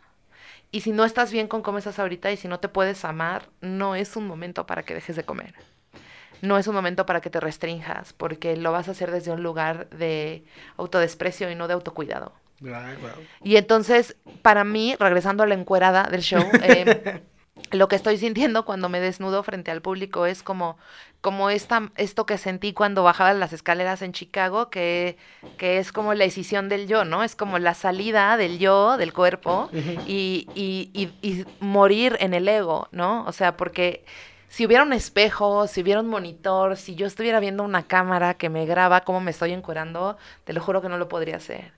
Y 0.71 0.81
si 0.81 0.91
no 0.91 1.05
estás 1.05 1.31
bien 1.31 1.47
con 1.47 1.61
cómo 1.61 1.77
estás 1.77 1.99
ahorita 1.99 2.31
y 2.31 2.37
si 2.37 2.47
no 2.47 2.59
te 2.59 2.67
puedes 2.67 3.05
amar, 3.05 3.47
no 3.61 3.95
es 3.95 4.17
un 4.17 4.27
momento 4.27 4.65
para 4.65 4.83
que 4.83 4.93
dejes 4.93 5.15
de 5.15 5.23
comer. 5.23 5.53
No 6.41 6.57
es 6.57 6.67
un 6.67 6.75
momento 6.75 7.05
para 7.05 7.21
que 7.21 7.29
te 7.29 7.39
restrinjas, 7.39 8.13
porque 8.13 8.55
lo 8.57 8.71
vas 8.71 8.87
a 8.87 8.91
hacer 8.91 9.11
desde 9.11 9.31
un 9.31 9.43
lugar 9.43 9.89
de 9.89 10.43
autodesprecio 10.77 11.49
y 11.49 11.55
no 11.55 11.67
de 11.67 11.73
autocuidado. 11.73 12.33
Y 13.43 13.57
entonces, 13.57 14.15
para 14.41 14.63
mí, 14.63 14.95
regresando 14.99 15.43
a 15.43 15.47
la 15.47 15.55
encuerada 15.55 16.03
del 16.03 16.21
show, 16.21 16.43
eh, 16.63 17.21
lo 17.71 17.87
que 17.87 17.95
estoy 17.95 18.17
sintiendo 18.17 18.65
cuando 18.65 18.89
me 18.89 18.99
desnudo 18.99 19.43
frente 19.43 19.71
al 19.71 19.81
público 19.81 20.25
es 20.25 20.43
como, 20.43 20.77
como 21.21 21.49
esta, 21.49 21.91
esto 21.95 22.25
que 22.25 22.37
sentí 22.37 22.73
cuando 22.73 23.03
bajaba 23.03 23.33
las 23.33 23.53
escaleras 23.53 24.01
en 24.01 24.13
Chicago, 24.13 24.69
que, 24.69 25.17
que 25.57 25.79
es 25.79 25.91
como 25.91 26.13
la 26.13 26.25
decisión 26.25 26.69
del 26.69 26.87
yo, 26.87 27.05
¿no? 27.05 27.23
Es 27.23 27.35
como 27.35 27.59
la 27.59 27.73
salida 27.73 28.37
del 28.37 28.59
yo, 28.59 28.97
del 28.97 29.13
cuerpo, 29.13 29.69
y, 30.05 30.47
y, 30.55 30.89
y, 30.93 31.11
y 31.27 31.45
morir 31.59 32.17
en 32.19 32.33
el 32.33 32.47
ego, 32.47 32.87
¿no? 32.91 33.25
O 33.25 33.31
sea, 33.31 33.57
porque 33.57 34.05
si 34.49 34.65
hubiera 34.65 34.83
un 34.83 34.93
espejo, 34.93 35.67
si 35.67 35.81
hubiera 35.81 36.01
un 36.01 36.07
monitor, 36.07 36.77
si 36.77 36.95
yo 36.95 37.07
estuviera 37.07 37.39
viendo 37.39 37.63
una 37.63 37.83
cámara 37.87 38.35
que 38.35 38.49
me 38.49 38.65
graba 38.65 39.01
cómo 39.01 39.19
me 39.21 39.31
estoy 39.31 39.53
encuerando, 39.53 40.17
te 40.43 40.53
lo 40.53 40.61
juro 40.61 40.81
que 40.81 40.89
no 40.89 40.97
lo 40.97 41.07
podría 41.09 41.37
hacer 41.37 41.73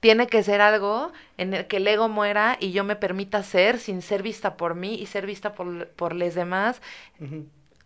tiene 0.00 0.26
que 0.26 0.42
ser 0.42 0.60
algo 0.62 1.12
en 1.36 1.54
el 1.54 1.66
que 1.66 1.76
el 1.76 1.86
ego 1.86 2.08
muera 2.08 2.56
y 2.58 2.72
yo 2.72 2.84
me 2.84 2.96
permita 2.96 3.42
ser 3.42 3.78
sin 3.78 4.02
ser 4.02 4.22
vista 4.22 4.56
por 4.56 4.74
mí 4.74 4.94
y 4.94 5.06
ser 5.06 5.26
vista 5.26 5.54
por, 5.54 5.88
por 5.88 6.14
los 6.14 6.34
demás, 6.34 6.80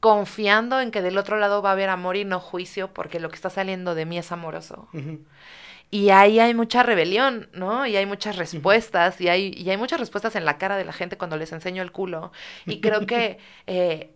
confiando 0.00 0.80
en 0.80 0.90
que 0.90 1.02
del 1.02 1.18
otro 1.18 1.38
lado 1.38 1.60
va 1.60 1.70
a 1.70 1.72
haber 1.72 1.88
amor 1.88 2.16
y 2.16 2.24
no 2.24 2.38
juicio, 2.38 2.92
porque 2.92 3.20
lo 3.20 3.28
que 3.28 3.34
está 3.34 3.50
saliendo 3.50 3.94
de 3.94 4.06
mí 4.06 4.16
es 4.16 4.30
amoroso. 4.30 4.88
Y 5.90 6.10
ahí 6.10 6.40
hay 6.40 6.54
mucha 6.54 6.82
rebelión, 6.82 7.48
¿no? 7.52 7.86
Y 7.86 7.96
hay 7.96 8.06
muchas 8.06 8.36
respuestas, 8.36 9.20
y, 9.20 9.28
hay, 9.28 9.52
y 9.56 9.70
hay 9.70 9.76
muchas 9.76 10.00
respuestas 10.00 10.36
en 10.36 10.44
la 10.44 10.58
cara 10.58 10.76
de 10.76 10.84
la 10.84 10.92
gente 10.92 11.16
cuando 11.16 11.36
les 11.36 11.52
enseño 11.52 11.82
el 11.82 11.92
culo. 11.92 12.32
Y 12.66 12.80
creo 12.80 13.06
que 13.06 13.38
eh, 13.66 14.13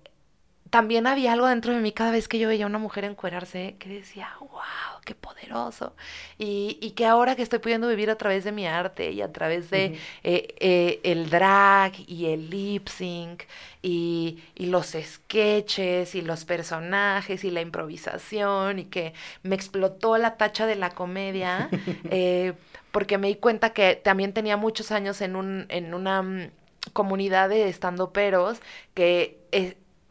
también 0.70 1.06
había 1.06 1.32
algo 1.32 1.47
dentro 1.47 1.73
de 1.73 1.81
mí 1.81 1.93
cada 1.93 2.11
vez 2.11 2.29
que 2.29 2.38
yo 2.38 2.49
veía 2.49 2.65
a 2.65 2.69
una 2.69 2.79
mujer 2.79 3.05
encuerarse 3.05 3.76
que 3.79 3.88
decía, 3.88 4.29
wow, 4.41 5.00
qué 5.05 5.15
poderoso. 5.15 5.94
Y, 6.37 6.79
y 6.81 6.91
que 6.91 7.06
ahora 7.06 7.37
que 7.37 7.43
estoy 7.43 7.59
pudiendo 7.59 7.88
vivir 7.88 8.11
a 8.11 8.17
través 8.17 8.44
de 8.44 8.53
mi 8.53 8.67
arte 8.67 9.11
y 9.11 9.23
a 9.23 9.32
través 9.32 9.70
de 9.70 9.99
eh, 10.25 10.55
eh, 10.59 11.00
el 11.05 11.31
drag 11.31 11.93
y 12.06 12.26
el 12.26 12.50
lip 12.50 12.88
sync 12.88 13.44
y, 13.82 14.43
y, 14.55 14.67
los 14.67 14.94
sketches 15.00 16.15
y 16.15 16.23
los 16.23 16.44
personajes 16.44 17.44
y 17.44 17.50
la 17.50 17.61
improvisación 17.61 18.81
y 18.81 18.85
que 18.85 19.15
me 19.43 19.55
explotó 19.55 20.19
la 20.19 20.37
tacha 20.37 20.67
de 20.67 20.76
la 20.76 20.91
comedia, 20.91 21.70
eh, 22.11 22.53
porque 22.93 23.17
me 23.17 23.29
di 23.29 23.37
cuenta 23.37 23.73
que 23.73 23.94
también 23.97 24.32
tenía 24.35 24.56
muchos 24.56 24.91
años 24.91 25.20
en, 25.23 25.37
un, 25.37 25.67
en 25.70 25.94
una 25.94 26.23
mm, 26.23 26.50
comunidad 26.93 27.49
de 27.49 27.69
estandoperos 27.69 28.61
que 28.94 29.38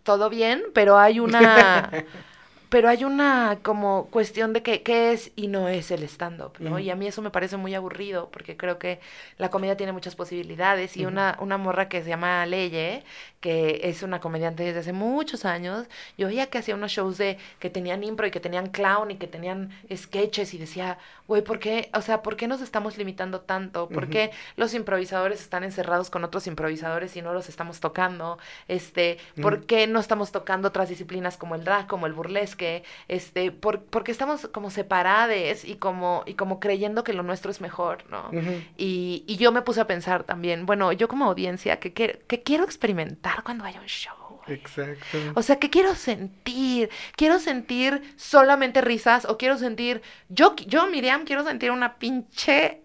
todo 0.07 0.29
bien, 0.29 0.63
pero 0.73 0.97
hay 0.97 1.19
una 1.19 1.91
pero 2.69 2.89
hay 2.89 3.03
una 3.05 3.59
como 3.61 4.07
cuestión 4.07 4.51
de 4.51 4.61
que 4.61 4.83
qué 4.83 5.13
es 5.13 5.31
y 5.35 5.47
no 5.47 5.69
es 5.69 5.89
el 5.91 6.03
stand-up, 6.03 6.53
¿no? 6.59 6.79
Y 6.79 6.89
a 6.89 6.95
mí 6.95 7.07
eso 7.07 7.21
me 7.21 7.29
parece 7.29 7.55
muy 7.55 7.73
aburrido 7.75 8.29
porque 8.29 8.57
creo 8.57 8.77
que 8.77 8.99
la 9.37 9.49
comedia 9.49 9.77
tiene 9.77 9.93
muchas 9.93 10.15
posibilidades 10.15 10.97
y 10.97 11.05
una, 11.05 11.37
una 11.39 11.57
morra 11.57 11.87
que 11.87 12.03
se 12.03 12.09
llama 12.09 12.45
Leye, 12.45 13.03
que 13.39 13.81
es 13.83 14.03
una 14.03 14.19
comediante 14.19 14.63
desde 14.63 14.79
hace 14.79 14.93
muchos 14.93 15.45
años, 15.45 15.87
yo 16.17 16.27
veía 16.27 16.47
que 16.47 16.57
hacía 16.57 16.75
unos 16.75 16.91
shows 16.91 17.17
de 17.17 17.37
que 17.59 17.69
tenían 17.69 18.03
impro 18.03 18.27
y 18.27 18.31
que 18.31 18.39
tenían 18.39 18.67
clown 18.69 19.11
y 19.11 19.15
que 19.15 19.27
tenían 19.27 19.71
sketches 19.95 20.53
y 20.53 20.57
decía, 20.57 20.97
güey, 21.27 21.43
¿por 21.43 21.59
qué? 21.59 21.89
O 21.93 22.01
sea, 22.01 22.21
¿por 22.21 22.35
qué 22.35 22.47
nos 22.47 22.61
estamos 22.61 22.97
limitando 22.97 23.41
tanto? 23.41 23.87
¿Por 23.87 24.09
qué 24.09 24.31
los 24.57 24.73
improvisadores 24.73 25.39
están 25.39 25.63
encerrados 25.63 26.09
con 26.09 26.23
otros 26.25 26.47
improvisadores 26.47 27.15
y 27.15 27.21
no 27.21 27.33
los 27.33 27.47
estamos 27.47 27.79
tocando? 27.79 28.37
Este, 28.67 29.19
¿por 29.41 29.65
qué 29.65 29.87
no 29.87 29.99
estamos 29.99 30.31
tocando 30.31 30.67
otras 30.67 30.89
disciplinas 30.89 31.37
como 31.37 31.55
el 31.55 31.63
drag, 31.63 31.87
como 31.87 32.07
el 32.07 32.13
burlesque? 32.13 32.56
Que, 32.57 32.83
este, 33.07 33.51
por, 33.51 33.83
porque 33.83 34.11
estamos 34.11 34.47
como 34.47 34.69
separados 34.69 35.63
y 35.63 35.75
como, 35.75 36.23
y 36.25 36.33
como 36.33 36.59
creyendo 36.59 37.03
que 37.03 37.13
lo 37.13 37.23
nuestro 37.23 37.51
es 37.51 37.61
mejor, 37.61 38.03
¿no? 38.09 38.29
y, 38.77 39.23
y, 39.27 39.37
yo 39.37 39.51
me 39.51 39.61
puse 39.61 39.81
a 39.81 39.87
pensar 39.87 40.23
también, 40.23 40.65
bueno, 40.65 40.91
yo 40.91 41.07
como 41.07 41.25
audiencia, 41.25 41.79
¿qué, 41.79 41.93
qué, 41.93 42.43
quiero 42.43 42.63
experimentar 42.63 43.43
cuando 43.43 43.63
haya 43.63 43.79
un 43.79 43.87
show? 43.87 44.41
Exacto. 44.47 45.17
O 45.35 45.41
sea, 45.41 45.57
¿qué 45.57 45.69
quiero 45.69 45.93
sentir? 45.95 46.89
¿Quiero 47.15 47.39
sentir 47.39 48.01
solamente 48.15 48.81
risas 48.81 49.25
o 49.25 49.37
quiero 49.37 49.57
sentir, 49.57 50.01
yo, 50.29 50.55
yo 50.55 50.87
Miriam, 50.87 51.25
quiero 51.25 51.43
sentir 51.43 51.71
una 51.71 51.97
pinche 51.97 52.81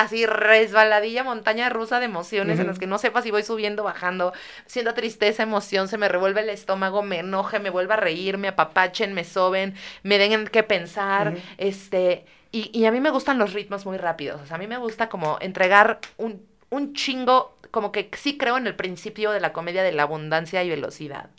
así 0.00 0.26
resbaladilla 0.26 1.24
montaña 1.24 1.68
rusa 1.68 1.98
de 1.98 2.06
emociones 2.06 2.58
en 2.58 2.66
las 2.66 2.78
que 2.78 2.86
no 2.86 2.98
sepa 2.98 3.22
si 3.22 3.30
voy 3.30 3.42
subiendo, 3.42 3.84
bajando, 3.84 4.32
siento 4.66 4.94
tristeza, 4.94 5.42
emoción, 5.42 5.88
se 5.88 5.98
me 5.98 6.08
revuelve 6.08 6.40
el 6.40 6.50
estómago, 6.50 7.02
me 7.02 7.18
enoje, 7.18 7.58
me 7.58 7.70
vuelva 7.70 7.94
a 7.94 7.98
reír, 7.98 8.38
me 8.38 8.48
apapachen, 8.48 9.12
me 9.14 9.24
soben, 9.24 9.74
me 10.02 10.18
den 10.18 10.46
que 10.48 10.62
pensar, 10.62 11.34
este, 11.58 12.24
y, 12.52 12.70
y, 12.76 12.86
a 12.86 12.92
mí 12.92 13.00
me 13.00 13.10
gustan 13.10 13.38
los 13.38 13.52
ritmos 13.52 13.86
muy 13.86 13.96
rápidos, 13.96 14.40
o 14.40 14.46
sea, 14.46 14.56
a 14.56 14.58
mí 14.58 14.66
me 14.66 14.78
gusta 14.78 15.08
como 15.08 15.38
entregar 15.40 16.00
un, 16.16 16.44
un 16.70 16.94
chingo, 16.94 17.56
como 17.70 17.92
que 17.92 18.10
sí 18.16 18.36
creo 18.36 18.56
en 18.56 18.66
el 18.66 18.74
principio 18.74 19.30
de 19.30 19.40
la 19.40 19.52
comedia 19.52 19.82
de 19.82 19.92
la 19.92 20.02
abundancia 20.02 20.62
y 20.64 20.68
velocidad. 20.70 21.30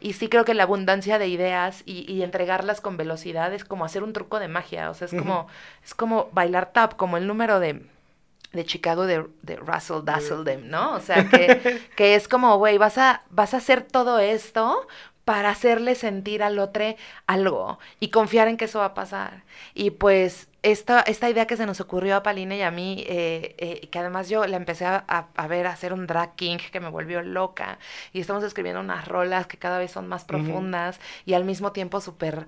Y 0.00 0.12
sí 0.12 0.28
creo 0.28 0.44
que 0.44 0.54
la 0.54 0.64
abundancia 0.64 1.18
de 1.18 1.26
ideas 1.26 1.82
y, 1.84 2.10
y, 2.12 2.22
entregarlas 2.22 2.80
con 2.80 2.96
velocidad 2.96 3.52
es 3.52 3.64
como 3.64 3.84
hacer 3.84 4.02
un 4.02 4.12
truco 4.12 4.38
de 4.38 4.46
magia. 4.46 4.90
O 4.90 4.94
sea, 4.94 5.06
es 5.06 5.14
como, 5.14 5.48
es 5.84 5.94
como 5.94 6.28
bailar 6.32 6.72
tap, 6.72 6.94
como 6.94 7.16
el 7.16 7.26
número 7.26 7.58
de, 7.58 7.82
de 8.52 8.64
Chicago 8.64 9.06
de, 9.06 9.26
de 9.42 9.56
Russell 9.56 10.04
Dazzle 10.04 10.58
¿no? 10.58 10.94
O 10.94 11.00
sea, 11.00 11.28
que, 11.28 11.80
que 11.96 12.14
es 12.14 12.28
como, 12.28 12.56
güey, 12.58 12.78
vas 12.78 12.98
a, 12.98 13.22
vas 13.30 13.54
a 13.54 13.58
hacer 13.58 13.82
todo 13.82 14.18
esto 14.20 14.86
para 15.24 15.50
hacerle 15.50 15.94
sentir 15.94 16.42
al 16.42 16.58
otro 16.58 16.96
algo 17.26 17.78
y 18.00 18.08
confiar 18.08 18.48
en 18.48 18.56
que 18.56 18.64
eso 18.64 18.78
va 18.78 18.86
a 18.86 18.94
pasar. 18.94 19.42
Y 19.74 19.90
pues 19.90 20.47
esta, 20.62 21.00
esta 21.00 21.30
idea 21.30 21.46
que 21.46 21.56
se 21.56 21.66
nos 21.66 21.80
ocurrió 21.80 22.16
a 22.16 22.22
Paline 22.22 22.56
y 22.56 22.62
a 22.62 22.70
mí, 22.70 23.04
eh, 23.06 23.54
eh, 23.58 23.88
que 23.88 23.98
además 23.98 24.28
yo 24.28 24.46
la 24.46 24.56
empecé 24.56 24.86
a, 24.86 25.04
a, 25.06 25.46
ver 25.46 25.66
hacer 25.66 25.92
un 25.92 26.06
drag 26.06 26.34
king 26.34 26.58
que 26.72 26.80
me 26.80 26.88
volvió 26.88 27.22
loca, 27.22 27.78
y 28.12 28.20
estamos 28.20 28.42
escribiendo 28.42 28.80
unas 28.80 29.06
rolas 29.06 29.46
que 29.46 29.56
cada 29.56 29.78
vez 29.78 29.92
son 29.92 30.08
más 30.08 30.24
profundas 30.24 30.98
y 31.26 31.34
al 31.34 31.44
mismo 31.44 31.72
tiempo 31.72 32.00
súper 32.00 32.46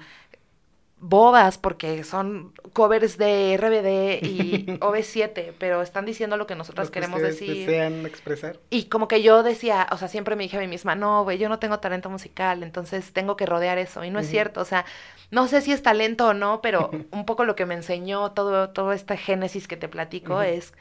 bobas 1.00 1.56
porque 1.56 2.04
son 2.04 2.52
covers 2.74 3.16
de 3.16 3.56
RBD 3.56 4.24
y 4.26 4.66
OV7, 4.80 5.54
pero 5.58 5.82
están 5.82 6.04
diciendo 6.04 6.36
lo 6.36 6.46
que 6.46 6.54
nosotras 6.54 6.90
queremos 6.90 7.22
decir. 7.22 7.66
desean 7.66 8.06
expresar. 8.06 8.58
Y 8.68 8.84
como 8.84 9.08
que 9.08 9.22
yo 9.22 9.42
decía, 9.42 9.86
o 9.90 9.96
sea, 9.96 10.08
siempre 10.08 10.36
me 10.36 10.44
dije 10.44 10.58
a 10.58 10.60
mí 10.60 10.68
misma, 10.68 10.94
no, 10.94 11.24
güey, 11.24 11.38
yo 11.38 11.48
no 11.48 11.58
tengo 11.58 11.80
talento 11.80 12.10
musical, 12.10 12.62
entonces 12.62 13.12
tengo 13.12 13.36
que 13.36 13.46
rodear 13.46 13.78
eso. 13.78 14.04
Y 14.04 14.10
no 14.10 14.18
es 14.18 14.28
cierto, 14.28 14.60
o 14.60 14.64
sea, 14.64 14.84
no 15.30 15.48
sé 15.48 15.62
si 15.62 15.72
es 15.72 15.82
talento 15.82 16.28
o 16.28 16.34
no, 16.34 16.60
pero 16.60 16.90
un 17.10 17.24
poco 17.24 17.44
lo 17.44 17.56
que 17.56 17.66
me 17.66 17.74
enseñó 17.74 18.32
todo, 18.32 18.70
todo 18.70 18.92
este 18.92 19.16
génesis 19.16 19.66
que 19.66 19.76
te 19.76 19.88
platico 19.88 20.42
es 20.42 20.74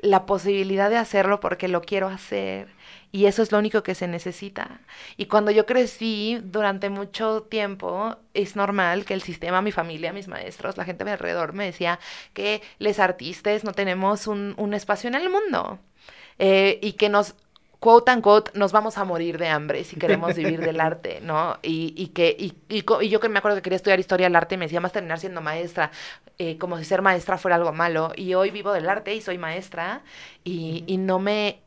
la 0.00 0.26
posibilidad 0.26 0.90
de 0.90 0.96
hacerlo 0.96 1.40
porque 1.40 1.68
lo 1.68 1.80
quiero 1.80 2.08
hacer 2.08 2.68
y 3.12 3.26
eso 3.26 3.42
es 3.42 3.52
lo 3.52 3.58
único 3.58 3.82
que 3.82 3.94
se 3.94 4.08
necesita. 4.08 4.80
Y 5.18 5.26
cuando 5.26 5.50
yo 5.50 5.66
crecí 5.66 6.40
durante 6.42 6.88
mucho 6.88 7.42
tiempo, 7.42 8.16
es 8.32 8.56
normal 8.56 9.04
que 9.04 9.14
el 9.14 9.22
sistema, 9.22 9.60
mi 9.60 9.70
familia, 9.70 10.14
mis 10.14 10.28
maestros, 10.28 10.78
la 10.78 10.84
gente 10.84 11.02
a 11.02 11.06
mi 11.06 11.12
alrededor 11.12 11.52
me 11.52 11.66
decía 11.66 12.00
que 12.32 12.62
les 12.78 12.98
artistas 12.98 13.64
no 13.64 13.72
tenemos 13.72 14.26
un, 14.26 14.54
un 14.56 14.72
espacio 14.72 15.08
en 15.08 15.14
el 15.14 15.28
mundo 15.28 15.78
eh, 16.38 16.78
y 16.82 16.94
que 16.94 17.10
nos 17.10 17.34
quote 17.82 18.12
unquote, 18.12 18.52
nos 18.54 18.70
vamos 18.70 18.96
a 18.96 19.04
morir 19.04 19.38
de 19.38 19.48
hambre 19.48 19.82
si 19.82 19.96
queremos 19.96 20.36
vivir 20.36 20.60
del 20.60 20.80
arte, 20.90 21.20
¿no? 21.20 21.58
Y, 21.62 21.92
y 21.96 22.08
que, 22.08 22.34
y, 22.38 22.54
y, 22.68 23.08
yo 23.08 23.18
que 23.18 23.28
me 23.28 23.40
acuerdo 23.40 23.56
que 23.56 23.62
quería 23.62 23.76
estudiar 23.76 23.98
historia 23.98 24.26
del 24.26 24.36
arte, 24.36 24.56
me 24.56 24.66
decía 24.66 24.80
más 24.80 24.92
terminar 24.92 25.18
siendo 25.18 25.40
maestra, 25.40 25.90
eh, 26.38 26.58
como 26.58 26.78
si 26.78 26.84
ser 26.84 27.02
maestra 27.02 27.38
fuera 27.38 27.56
algo 27.56 27.72
malo. 27.72 28.12
Y 28.16 28.34
hoy 28.34 28.50
vivo 28.52 28.72
del 28.72 28.88
arte 28.88 29.14
y 29.14 29.20
soy 29.20 29.36
maestra 29.36 30.02
y, 30.44 30.84
y 30.86 30.96
no 30.96 31.18
me, 31.18 31.60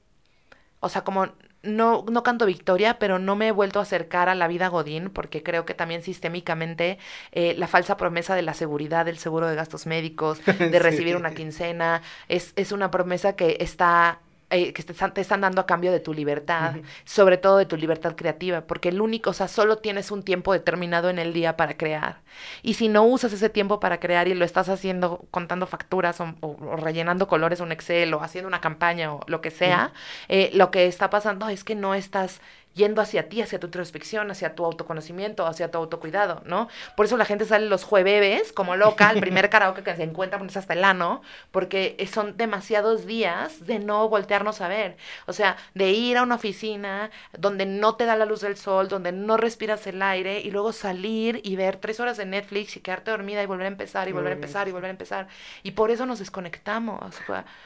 o 0.79 0.89
sea, 0.89 1.03
como 1.03 1.29
no, 1.65 2.05
no 2.09 2.23
canto 2.23 2.45
victoria, 2.45 2.99
pero 2.99 3.19
no 3.19 3.35
me 3.35 3.47
he 3.47 3.51
vuelto 3.51 3.79
a 3.79 3.83
acercar 3.83 4.29
a 4.29 4.35
la 4.35 4.47
vida 4.47 4.67
Godín, 4.67 5.09
porque 5.09 5.43
creo 5.43 5.65
que 5.65 5.73
también 5.73 6.03
sistémicamente 6.03 6.97
eh, 7.31 7.55
la 7.57 7.67
falsa 7.67 7.97
promesa 7.97 8.35
de 8.35 8.43
la 8.43 8.53
seguridad, 8.53 9.05
del 9.05 9.17
seguro 9.17 9.47
de 9.47 9.55
gastos 9.55 9.85
médicos, 9.85 10.39
de 10.59 10.79
recibir 10.79 11.15
una 11.15 11.33
quincena, 11.33 12.01
es, 12.27 12.53
es 12.55 12.71
una 12.71 12.91
promesa 12.91 13.35
que 13.35 13.57
está 13.59 14.19
eh, 14.51 14.73
que 14.73 14.83
te 14.83 15.21
están, 15.21 15.41
dando 15.41 15.59
a 15.61 15.65
cambio 15.65 15.91
de 15.91 15.99
tu 15.99 16.13
libertad, 16.13 16.75
sobre 17.03 17.37
todo 17.37 17.57
de 17.57 17.65
tu 17.65 17.77
libertad 17.77 18.15
creativa, 18.15 18.61
porque 18.61 18.89
el 18.89 19.01
único, 19.01 19.31
o 19.31 19.33
sea, 19.33 19.47
solo 19.47 19.79
tienes 19.79 20.11
un 20.11 20.21
tiempo 20.23 20.53
determinado 20.53 21.09
en 21.09 21.17
el 21.17 21.33
día 21.33 21.57
para 21.57 21.77
crear. 21.77 22.21
Y 22.61 22.75
si 22.75 22.87
no 22.87 23.03
usas 23.05 23.33
ese 23.33 23.49
tiempo 23.49 23.79
para 23.79 23.99
crear 23.99 24.27
y 24.27 24.35
lo 24.35 24.45
estás 24.45 24.69
haciendo 24.69 25.25
contando 25.31 25.65
facturas 25.65 26.21
o, 26.21 26.77
rellenando 26.77 27.27
colores 27.27 27.59
en 27.59 27.65
un 27.67 27.71
Excel 27.71 28.13
o 28.13 28.21
haciendo 28.21 28.47
una 28.47 28.61
campaña 28.61 29.13
o 29.13 29.21
lo 29.27 29.41
que 29.41 29.49
sea, 29.49 29.93
eh, 30.27 30.51
lo 30.53 30.69
que 30.69 30.85
está 30.85 31.09
pasando 31.09 31.49
es 31.49 31.63
que 31.63 31.73
no 31.75 31.95
estás 31.95 32.39
yendo 32.75 33.01
hacia 33.01 33.29
ti, 33.29 33.41
hacia 33.41 33.59
tu 33.59 33.67
introspección, 33.67 34.29
hacia 34.29 34.53
tu 34.53 34.65
autoconocimiento, 34.65 35.47
hacia 35.47 35.71
tu 35.71 35.77
autocuidado, 35.77 36.43
¿no? 36.45 36.67
Por 36.95 37.05
eso 37.05 37.17
la 37.17 37.25
gente 37.25 37.45
sale 37.45 37.67
los 37.67 37.83
jueves 37.83 38.51
como 38.51 38.75
loca, 38.75 39.11
el 39.11 39.21
primer 39.21 39.49
karaoke 39.49 39.81
que 39.81 39.95
se 39.95 40.03
encuentra 40.03 40.37
pones 40.37 40.57
hasta 40.57 40.73
el 40.73 40.83
ano, 40.83 41.21
porque 41.51 41.95
son 42.11 42.37
demasiados 42.37 43.05
días 43.05 43.65
de 43.65 43.79
no 43.79 44.07
voltearnos 44.09 44.61
a 44.61 44.67
ver. 44.67 44.97
O 45.25 45.33
sea, 45.33 45.55
de 45.73 45.91
ir 45.91 46.17
a 46.17 46.23
una 46.23 46.35
oficina 46.35 47.11
donde 47.37 47.65
no 47.65 47.95
te 47.95 48.05
da 48.05 48.17
la 48.17 48.25
luz 48.25 48.41
del 48.41 48.57
sol, 48.57 48.89
donde 48.89 49.13
no 49.13 49.37
respiras 49.37 49.87
el 49.87 50.01
aire 50.01 50.41
y 50.41 50.51
luego 50.51 50.73
salir 50.73 51.39
y 51.43 51.55
ver 51.55 51.77
tres 51.77 51.99
horas 52.01 52.17
de 52.17 52.25
Netflix 52.25 52.75
y 52.75 52.81
quedarte 52.81 53.11
dormida 53.11 53.41
y 53.41 53.45
volver 53.45 53.65
a 53.65 53.69
empezar 53.69 54.09
y 54.09 54.11
volver 54.11 54.33
a 54.33 54.35
empezar 54.35 54.67
y 54.67 54.71
volver 54.71 54.89
a 54.89 54.91
empezar. 54.91 55.27
Y 55.63 55.71
por 55.71 55.91
eso 55.91 56.05
nos 56.05 56.19
desconectamos. 56.19 57.15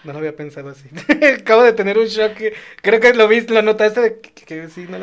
no 0.04 0.14
lo 0.14 0.20
había 0.20 0.36
pensado 0.36 0.70
así. 0.70 0.88
Acabo 1.42 1.64
de 1.64 1.74
tener 1.74 1.98
un 1.98 2.06
shock. 2.06 2.38
Creo 2.82 3.00
que 3.00 3.14
lo 3.16 3.28
viste, 3.28 3.54
lo 3.54 3.64
notaste 3.64 4.02
de 4.02 4.20
que, 4.20 4.46
que 4.46 4.70
sí, 4.70 4.86
no 4.88 4.99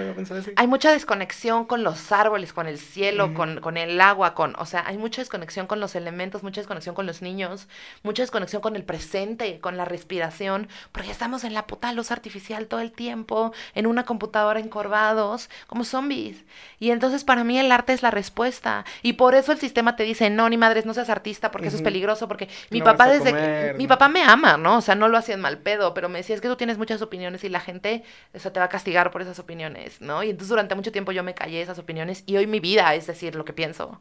hay 0.57 0.67
mucha 0.67 0.93
desconexión 0.93 1.65
con 1.65 1.83
los 1.83 2.13
árboles, 2.13 2.53
con 2.53 2.67
el 2.67 2.79
cielo, 2.79 3.35
con, 3.35 3.61
con, 3.61 3.77
el 3.77 4.01
agua, 4.01 4.35
con, 4.35 4.55
o 4.59 4.67
sea, 4.67 4.85
hay 4.87 4.99
mucha 4.99 5.23
desconexión 5.23 5.67
con 5.67 5.81
los 5.81 5.95
elementos, 5.95 6.43
mucha 6.43 6.61
desconexión 6.61 6.95
con 6.95 7.07
los 7.07 7.23
niños, 7.23 7.69
mucha 8.03 8.23
desconexión 8.23 8.63
con 8.63 8.77
el 8.77 8.85
presente, 8.85 9.59
con 9.61 9.77
la 9.77 9.85
respiración, 9.85 10.69
porque 10.93 11.11
estamos 11.11 11.45
en 11.45 11.55
la 11.55 11.67
puta 11.67 11.93
luz 11.93 12.11
artificial 12.11 12.67
todo 12.67 12.81
el 12.81 12.93
tiempo, 12.93 13.53
en 13.75 13.87
una 13.87 14.05
computadora 14.05 14.61
encorvados, 14.61 15.51
como 15.67 15.85
zombies. 15.85 16.45
Y 16.79 16.91
entonces 16.91 17.25
para 17.25 17.45
mí 17.45 17.59
el 17.59 17.73
arte 17.73 17.93
es 17.93 18.03
la 18.03 18.11
respuesta. 18.11 18.85
Y 19.03 19.15
por 19.15 19.35
eso 19.35 19.53
el 19.53 19.59
sistema 19.59 19.97
te 19.97 20.03
dice, 20.03 20.31
no, 20.31 20.49
ni 20.49 20.57
madres, 20.57 20.87
no 20.87 20.95
seas 20.95 21.09
artista, 21.09 21.51
porque 21.51 21.69
eso 21.69 21.77
es 21.77 21.83
peligroso, 21.83 22.29
porque 22.29 22.49
mi 22.71 22.83
papá 22.83 23.09
desde 23.09 23.33
que, 23.33 23.75
mi 23.77 23.87
papá 23.87 24.09
me 24.09 24.23
ama, 24.23 24.57
¿no? 24.57 24.79
O 24.79 24.81
sea, 24.81 24.95
no 24.95 25.09
lo 25.09 25.19
hacía 25.19 25.35
en 25.35 25.41
mal 25.41 25.59
pedo, 25.59 25.95
pero 25.95 26.09
me 26.09 26.19
decía, 26.19 26.35
es 26.35 26.41
que 26.41 26.49
tú 26.49 26.57
tienes 26.57 26.79
muchas 26.79 27.03
opiniones 27.03 27.45
y 27.45 27.49
la 27.49 27.61
gente, 27.61 28.05
eso 28.33 28.53
te 28.53 28.61
va 28.61 28.67
a 28.67 28.69
castigar 28.69 29.11
por 29.11 29.23
esas 29.23 29.39
opiniones. 29.39 29.86
¿No? 30.01 30.23
Y 30.23 30.31
entonces 30.31 30.49
durante 30.49 30.75
mucho 30.75 30.93
tiempo 30.93 31.13
yo 31.13 31.23
me 31.23 31.35
callé 31.35 31.61
esas 31.61 31.79
opiniones 31.79 32.23
y 32.27 32.37
hoy 32.37 32.47
mi 32.47 32.61
vida 32.61 32.95
es 32.95 33.07
decir 33.07 33.35
lo 33.35 33.45
que 33.45 33.53
pienso. 33.53 34.01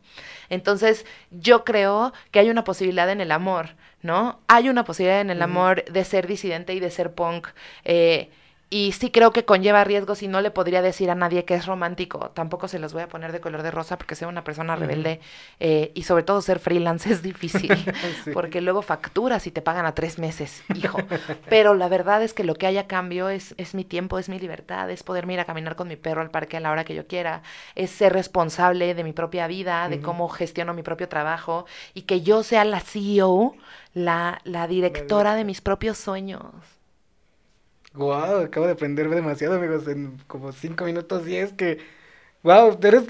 Entonces 0.50 1.06
yo 1.32 1.64
creo 1.64 2.14
que 2.32 2.40
hay 2.40 2.50
una 2.50 2.64
posibilidad 2.64 3.10
en 3.10 3.22
el 3.22 3.32
amor, 3.32 3.76
¿no? 4.02 4.40
Hay 4.48 4.70
una 4.70 4.84
posibilidad 4.84 5.22
en 5.22 5.30
el 5.30 5.42
amor 5.42 5.84
de 5.86 6.04
ser 6.04 6.28
disidente 6.28 6.74
y 6.74 6.80
de 6.80 6.92
ser 6.92 7.14
punk. 7.14 7.48
Eh, 7.84 8.30
y 8.76 8.92
sí 8.92 9.10
creo 9.10 9.32
que 9.32 9.46
conlleva 9.46 9.86
riesgos 9.86 10.22
y 10.22 10.28
no 10.28 10.42
le 10.42 10.52
podría 10.52 10.82
decir 10.82 11.10
a 11.10 11.16
nadie 11.16 11.46
que 11.46 11.54
es 11.54 11.66
romántico. 11.66 12.32
Tampoco 12.32 12.68
se 12.68 12.78
los 12.78 12.92
voy 12.92 13.04
a 13.04 13.08
poner 13.08 13.32
de 13.32 13.40
color 13.40 13.64
de 13.64 13.72
rosa 13.72 13.98
porque 13.98 14.16
soy 14.16 14.28
una 14.28 14.44
persona 14.44 14.76
rebelde 14.76 15.22
eh, 15.62 15.94
y 15.96 16.04
sobre 16.04 16.24
todo 16.24 16.42
ser 16.42 16.60
freelance 16.60 17.10
es 17.10 17.22
difícil 17.22 17.74
porque 18.34 18.60
luego 18.60 18.82
facturas 18.82 19.48
y 19.48 19.52
te 19.52 19.62
pagan 19.62 19.86
a 19.86 19.96
tres 19.96 20.20
meses, 20.20 20.62
hijo. 20.76 20.98
Pero 21.48 21.74
la 21.74 21.88
verdad 21.88 22.22
es 22.22 22.34
que 22.34 22.44
lo 22.44 22.56
que 22.56 22.68
hay 22.68 22.78
a 22.78 22.86
cambio 22.86 23.30
es, 23.30 23.56
es 23.58 23.76
mi 23.76 23.86
tiempo, 23.86 24.20
es 24.20 24.28
mi 24.28 24.40
libertad, 24.40 24.92
es 24.92 25.04
poderme 25.04 25.36
ir 25.36 25.40
a 25.40 25.46
caminar 25.46 25.78
con 25.78 25.88
mi 25.88 25.96
perro 25.96 26.20
al 26.20 26.30
parque 26.30 26.58
a 26.58 26.60
la 26.60 26.72
hora 26.72 26.84
que 26.84 26.96
yo 26.96 27.08
quiera, 27.08 27.44
es 27.76 27.92
ser 27.92 28.12
responsable 28.12 28.94
de 28.94 29.06
mi 29.06 29.14
propia 29.14 29.48
vida, 29.48 29.88
de 29.88 30.02
cómo 30.02 30.28
gestiono 30.28 30.74
mi 30.74 30.84
propio 30.84 31.08
trabajo 31.08 31.66
y 31.94 32.02
que 32.02 32.24
yo 32.24 32.44
sea 32.44 32.66
la 32.66 32.82
CEO, 32.82 33.56
la, 33.94 34.42
la 34.44 34.68
directora 34.68 35.36
de 35.36 35.46
mis 35.46 35.62
propios 35.62 35.98
sueños. 35.98 36.75
Wow, 37.96 38.42
acabo 38.44 38.66
de 38.66 38.74
aprender 38.74 39.10
demasiado, 39.10 39.56
amigos, 39.56 39.88
en 39.88 40.18
como 40.28 40.52
5 40.52 40.84
minutos 40.84 41.24
10 41.24 41.54
que... 41.54 41.78
Wow, 42.44 42.78
eres... 42.84 43.04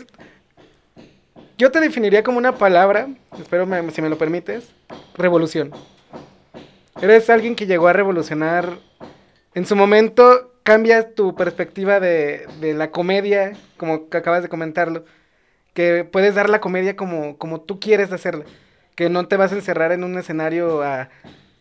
Yo 1.58 1.72
te 1.72 1.80
definiría 1.80 2.24
como 2.24 2.38
una 2.38 2.58
palabra, 2.58 3.08
espero 3.40 3.68
si 3.92 4.02
me 4.02 4.10
lo 4.10 4.18
permites, 4.18 4.70
revolución. 5.16 5.72
Eres 7.02 7.30
alguien 7.32 7.56
que 7.56 7.66
llegó 7.66 7.88
a 7.88 7.94
revolucionar... 7.94 8.78
En 9.56 9.66
su 9.66 9.76
momento 9.76 10.54
cambia 10.64 11.16
tu 11.16 11.34
perspectiva 11.34 12.00
de, 12.00 12.46
de 12.60 12.74
la 12.74 12.92
comedia, 12.92 13.54
como 13.78 14.08
acabas 14.12 14.44
de 14.44 14.50
comentarlo. 14.50 15.06
Que 15.74 16.04
puedes 16.04 16.36
dar 16.36 16.50
la 16.50 16.60
comedia 16.60 16.96
como, 16.96 17.38
como 17.38 17.62
tú 17.62 17.80
quieres 17.80 18.12
hacerla. 18.12 18.46
Que 18.96 19.10
no 19.10 19.28
te 19.28 19.38
vas 19.38 19.52
a 19.52 19.56
encerrar 19.56 19.94
en 19.94 20.04
un 20.04 20.18
escenario 20.18 20.84
a 20.84 21.10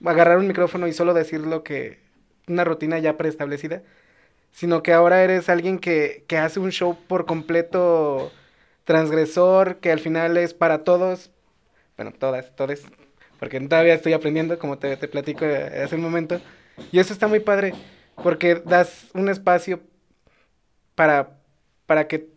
agarrar 0.04 0.38
un 0.38 0.48
micrófono 0.48 0.88
y 0.88 0.92
solo 0.92 1.14
decir 1.14 1.40
lo 1.40 1.62
que, 1.62 2.03
una 2.48 2.64
rutina 2.64 2.98
ya 2.98 3.16
preestablecida, 3.16 3.82
sino 4.52 4.82
que 4.82 4.92
ahora 4.92 5.22
eres 5.22 5.48
alguien 5.48 5.78
que, 5.78 6.24
que 6.26 6.38
hace 6.38 6.60
un 6.60 6.70
show 6.70 6.96
por 7.08 7.26
completo 7.26 8.32
transgresor, 8.84 9.76
que 9.76 9.90
al 9.90 10.00
final 10.00 10.36
es 10.36 10.54
para 10.54 10.84
todos, 10.84 11.30
bueno, 11.96 12.12
todas, 12.12 12.54
todos, 12.54 12.82
porque 13.38 13.60
todavía 13.60 13.94
estoy 13.94 14.12
aprendiendo, 14.12 14.58
como 14.58 14.78
te, 14.78 14.96
te 14.96 15.08
platico 15.08 15.44
hace 15.44 15.96
un 15.96 16.02
momento, 16.02 16.40
y 16.92 16.98
eso 16.98 17.12
está 17.12 17.26
muy 17.26 17.40
padre, 17.40 17.74
porque 18.22 18.56
das 18.64 19.06
un 19.14 19.28
espacio 19.28 19.80
para, 20.94 21.36
para 21.86 22.06
que 22.06 22.28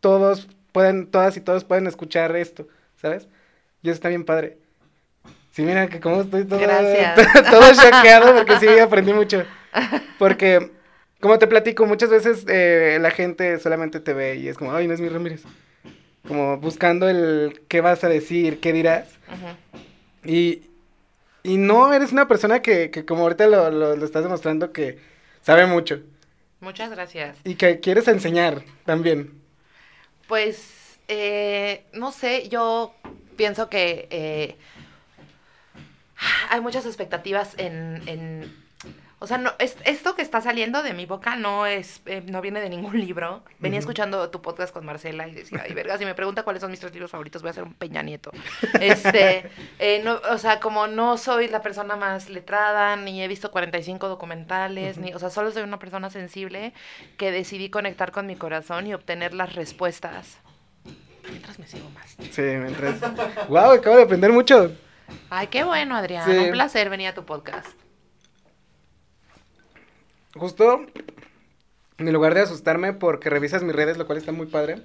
todos 0.00 0.48
puedan, 0.72 1.06
todas 1.06 1.36
y 1.36 1.40
todos 1.40 1.64
puedan 1.64 1.86
escuchar 1.86 2.34
esto, 2.36 2.68
¿sabes? 2.96 3.28
Y 3.82 3.88
eso 3.88 3.94
está 3.94 4.08
bien 4.08 4.24
padre. 4.24 4.58
Sí, 5.60 5.66
mira 5.66 5.88
que 5.88 6.00
como 6.00 6.22
estoy 6.22 6.46
todo, 6.46 6.58
todo 7.50 7.74
choqueado 7.74 8.34
porque 8.34 8.58
sí 8.60 8.78
aprendí 8.80 9.12
mucho. 9.12 9.44
Porque, 10.18 10.70
como 11.20 11.38
te 11.38 11.46
platico, 11.46 11.84
muchas 11.84 12.08
veces 12.08 12.46
eh, 12.48 12.96
la 12.98 13.10
gente 13.10 13.58
solamente 13.58 14.00
te 14.00 14.14
ve 14.14 14.36
y 14.36 14.48
es 14.48 14.56
como, 14.56 14.72
ay, 14.72 14.88
no 14.88 14.94
es 14.94 15.02
mi 15.02 15.10
Ramírez. 15.10 15.42
Como 16.26 16.56
buscando 16.56 17.10
el 17.10 17.60
qué 17.68 17.82
vas 17.82 18.02
a 18.04 18.08
decir, 18.08 18.58
qué 18.60 18.72
dirás. 18.72 19.18
y, 20.24 20.62
y 21.42 21.58
no 21.58 21.92
eres 21.92 22.10
una 22.12 22.26
persona 22.26 22.62
que, 22.62 22.90
que 22.90 23.04
como 23.04 23.24
ahorita 23.24 23.46
lo, 23.46 23.70
lo, 23.70 24.02
estás 24.02 24.22
demostrando, 24.22 24.72
que 24.72 24.98
sabe 25.42 25.66
mucho. 25.66 26.00
Muchas 26.60 26.90
gracias. 26.90 27.36
Y 27.44 27.56
que 27.56 27.80
quieres 27.80 28.08
enseñar 28.08 28.62
también. 28.86 29.38
Pues, 30.26 30.98
eh, 31.06 31.84
no 31.92 32.12
sé, 32.12 32.48
yo 32.48 32.94
pienso 33.36 33.68
que... 33.68 34.08
Eh, 34.10 34.56
hay 36.50 36.60
muchas 36.60 36.86
expectativas 36.86 37.54
en, 37.58 38.52
O 39.18 39.26
sea, 39.26 39.36
no, 39.36 39.52
es, 39.58 39.76
esto 39.84 40.14
que 40.14 40.22
está 40.22 40.40
saliendo 40.40 40.82
de 40.82 40.94
mi 40.94 41.04
boca 41.04 41.36
no 41.36 41.66
es, 41.66 42.00
eh, 42.06 42.22
no 42.26 42.40
viene 42.40 42.60
de 42.60 42.70
ningún 42.70 42.98
libro. 42.98 43.42
Venía 43.58 43.78
escuchando 43.78 44.30
tu 44.30 44.40
podcast 44.40 44.72
con 44.72 44.86
Marcela 44.86 45.28
y 45.28 45.34
decía, 45.34 45.62
ay, 45.64 45.74
verga, 45.74 45.98
si 45.98 46.06
me 46.06 46.14
pregunta 46.14 46.42
cuáles 46.42 46.62
son 46.62 46.70
mis 46.70 46.80
tres 46.80 46.92
libros 46.92 47.10
favoritos, 47.10 47.42
voy 47.42 47.48
a 47.48 47.50
hacer 47.50 47.64
un 47.64 47.74
Peña 47.74 48.02
Nieto. 48.02 48.30
Este, 48.80 49.50
eh, 49.78 50.00
no, 50.02 50.20
o 50.30 50.38
sea, 50.38 50.58
como 50.58 50.86
no 50.86 51.18
soy 51.18 51.48
la 51.48 51.60
persona 51.60 51.96
más 51.96 52.30
letrada, 52.30 52.96
ni 52.96 53.22
he 53.22 53.28
visto 53.28 53.50
45 53.50 54.08
documentales, 54.08 54.96
ni, 54.96 55.12
o 55.12 55.18
sea, 55.18 55.28
solo 55.28 55.50
soy 55.50 55.62
una 55.62 55.78
persona 55.78 56.08
sensible 56.08 56.72
que 57.18 57.30
decidí 57.30 57.68
conectar 57.68 58.12
con 58.12 58.26
mi 58.26 58.36
corazón 58.36 58.86
y 58.86 58.94
obtener 58.94 59.34
las 59.34 59.54
respuestas. 59.54 60.38
Mientras 61.28 61.58
me 61.58 61.66
sigo 61.66 61.88
más. 61.90 62.16
Sí, 62.30 62.42
mientras. 62.42 62.98
wow, 63.48 63.72
acabo 63.72 63.96
de 63.96 64.04
aprender 64.04 64.32
mucho. 64.32 64.72
Ay, 65.30 65.48
qué 65.48 65.64
bueno, 65.64 65.96
Adrián. 65.96 66.28
Un 66.30 66.50
placer 66.50 66.90
venir 66.90 67.08
a 67.08 67.14
tu 67.14 67.24
podcast 67.24 67.80
justo 70.34 70.86
en 71.98 72.12
lugar 72.12 72.34
de 72.34 72.40
asustarme 72.42 72.92
porque 72.92 73.30
revisas 73.30 73.62
mis 73.62 73.74
redes, 73.74 73.98
lo 73.98 74.06
cual 74.06 74.18
está 74.18 74.32
muy 74.32 74.46
padre. 74.46 74.82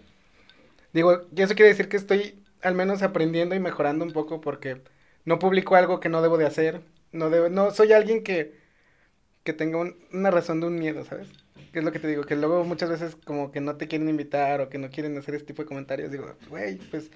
Digo, 0.94 1.22
y 1.36 1.42
eso 1.42 1.56
quiere 1.56 1.70
decir 1.70 1.90
que 1.90 1.98
estoy 1.98 2.44
al 2.62 2.76
menos 2.76 3.04
aprendiendo 3.04 3.56
y 3.56 3.60
mejorando 3.60 4.06
un 4.06 4.12
poco 4.12 4.42
porque 4.42 4.82
no 5.24 5.40
publico 5.40 5.76
algo 5.76 6.00
que 6.00 6.10
no 6.10 6.22
debo 6.22 6.38
de 6.38 6.46
hacer. 6.46 6.82
No 7.12 7.30
debo, 7.30 7.50
no 7.50 7.72
soy 7.72 7.94
alguien 7.94 8.24
que, 8.24 8.60
que 9.44 9.54
tenga 9.54 9.80
una 10.12 10.32
razón 10.32 10.60
de 10.60 10.68
un 10.68 10.76
miedo, 10.76 11.06
¿sabes? 11.06 11.30
Que 11.72 11.80
es 11.80 11.86
lo 11.86 11.92
que 11.92 12.00
te 12.00 12.08
digo, 12.08 12.24
que 12.24 12.36
luego 12.36 12.64
muchas 12.66 12.90
veces 12.90 13.16
como 13.16 13.52
que 13.52 13.62
no 13.62 13.78
te 13.78 13.88
quieren 13.88 14.10
invitar 14.10 14.60
o 14.62 14.70
que 14.70 14.78
no 14.78 14.90
quieren 14.90 15.18
hacer 15.18 15.36
este 15.36 15.48
tipo 15.48 15.62
de 15.62 15.68
comentarios. 15.68 16.12
Digo, 16.12 16.36
güey, 16.50 16.78
pues 16.92 17.12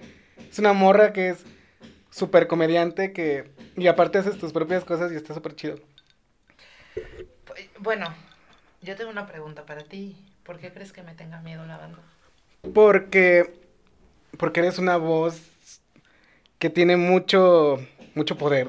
es 0.50 0.58
una 0.58 0.72
morra 0.72 1.12
que 1.12 1.30
es 1.30 1.44
súper 2.10 2.46
comediante 2.46 3.12
que... 3.12 3.50
Y 3.76 3.86
aparte 3.86 4.18
haces 4.18 4.38
tus 4.38 4.52
propias 4.52 4.84
cosas 4.84 5.12
y 5.12 5.16
está 5.16 5.34
súper 5.34 5.54
chido. 5.54 5.78
Bueno, 7.78 8.14
yo 8.82 8.96
tengo 8.96 9.10
una 9.10 9.26
pregunta 9.26 9.64
para 9.64 9.84
ti. 9.84 10.16
¿Por 10.44 10.58
qué 10.58 10.72
crees 10.72 10.92
que 10.92 11.02
me 11.02 11.14
tenga 11.14 11.40
miedo 11.40 11.64
la 11.66 11.78
banda? 11.78 11.98
Porque, 12.74 13.54
porque 14.36 14.60
eres 14.60 14.78
una 14.78 14.96
voz 14.96 15.40
que 16.58 16.70
tiene 16.70 16.96
mucho, 16.96 17.78
mucho 18.14 18.36
poder. 18.36 18.68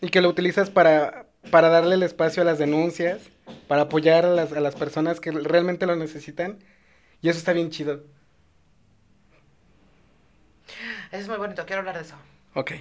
Y 0.00 0.08
que 0.08 0.20
lo 0.20 0.28
utilizas 0.28 0.70
para, 0.70 1.26
para 1.50 1.68
darle 1.68 1.94
el 1.94 2.02
espacio 2.02 2.42
a 2.42 2.44
las 2.44 2.58
denuncias, 2.58 3.20
para 3.68 3.82
apoyar 3.82 4.24
a 4.24 4.30
las, 4.30 4.52
a 4.52 4.60
las 4.60 4.74
personas 4.74 5.20
que 5.20 5.30
realmente 5.30 5.86
lo 5.86 5.96
necesitan. 5.96 6.58
Y 7.20 7.28
eso 7.28 7.38
está 7.38 7.52
bien 7.52 7.70
chido. 7.70 8.02
Eso 11.12 11.20
es 11.20 11.28
muy 11.28 11.36
bonito, 11.36 11.66
quiero 11.66 11.80
hablar 11.80 11.96
de 11.96 12.02
eso. 12.02 12.16
Ok. 12.54 12.72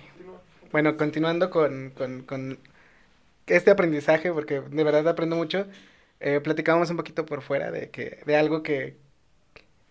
Bueno, 0.72 0.96
continuando 0.96 1.50
con, 1.50 1.92
con, 1.92 2.24
con 2.24 2.60
este 3.46 3.72
aprendizaje, 3.72 4.32
porque 4.32 4.62
de 4.62 4.84
verdad 4.86 5.06
aprendo 5.10 5.36
mucho, 5.36 5.68
eh, 6.22 6.40
platicábamos 6.40 6.90
un 6.90 6.96
poquito 6.96 7.26
por 7.26 7.42
fuera 7.42 7.72
de 7.72 7.90
que, 7.90 8.22
de 8.26 8.38
algo 8.38 8.64
que, 8.64 8.96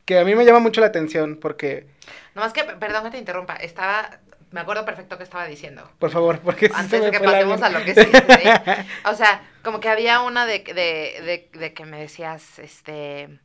que 0.06 0.18
a 0.18 0.24
mí 0.24 0.34
me 0.34 0.46
llama 0.46 0.60
mucho 0.60 0.80
la 0.80 0.86
atención, 0.86 1.36
porque... 1.36 1.86
No 2.34 2.40
más 2.40 2.54
que, 2.54 2.64
perdón 2.64 3.04
que 3.04 3.10
te 3.10 3.18
interrumpa, 3.18 3.56
estaba, 3.56 4.20
me 4.52 4.60
acuerdo 4.60 4.86
perfecto 4.86 5.18
que 5.18 5.24
estaba 5.24 5.44
diciendo. 5.44 5.90
Por 5.98 6.10
favor, 6.10 6.40
porque... 6.40 6.70
Antes 6.74 7.04
de 7.04 7.10
que 7.10 7.20
pasemos 7.20 7.60
a 7.60 7.68
lo 7.68 7.84
que 7.84 7.94
sigue. 7.94 8.22
O 9.04 9.14
sea, 9.14 9.42
como 9.62 9.80
que 9.80 9.90
había 9.90 10.22
una 10.22 10.46
de, 10.46 10.60
de, 10.60 11.50
de, 11.52 11.74
que 11.74 11.84
me 11.84 12.00
decías, 12.00 12.58
este, 12.58 13.38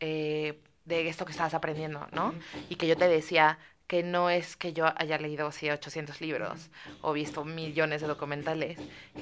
eh, 0.00 0.60
de 0.84 1.08
esto 1.08 1.24
que 1.24 1.32
estabas 1.32 1.54
aprendiendo, 1.54 2.06
¿no? 2.12 2.34
Y 2.68 2.74
que 2.74 2.86
yo 2.86 2.96
te 2.98 3.08
decía, 3.08 3.58
que 3.92 4.02
no 4.02 4.30
es 4.30 4.56
que 4.56 4.72
yo 4.72 4.86
haya 4.96 5.18
leído 5.18 5.48
así 5.48 5.68
800 5.68 6.22
libros 6.22 6.70
o 7.02 7.12
visto 7.12 7.44
millones 7.44 8.00
de 8.00 8.06
documentales, 8.06 8.78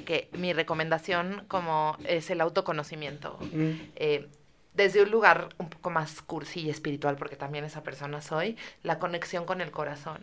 que 0.07 0.29
mi 0.31 0.53
recomendación 0.53 1.45
como 1.49 1.97
es 2.05 2.31
el 2.31 2.41
autoconocimiento. 2.41 3.37
Eh, 3.97 4.29
desde 4.75 5.03
un 5.03 5.11
lugar 5.11 5.49
un 5.59 5.71
poco 5.71 5.91
más 5.91 6.23
cursi 6.23 6.61
y 6.61 6.71
espiritual, 6.71 7.17
porque 7.17 7.35
también 7.35 7.65
esa 7.65 7.83
persona 7.83 8.23
soy, 8.23 8.57
la 8.85 9.01
conexión 9.01 9.45
con 9.45 9.61
el 9.61 9.73
corazón. 9.73 10.23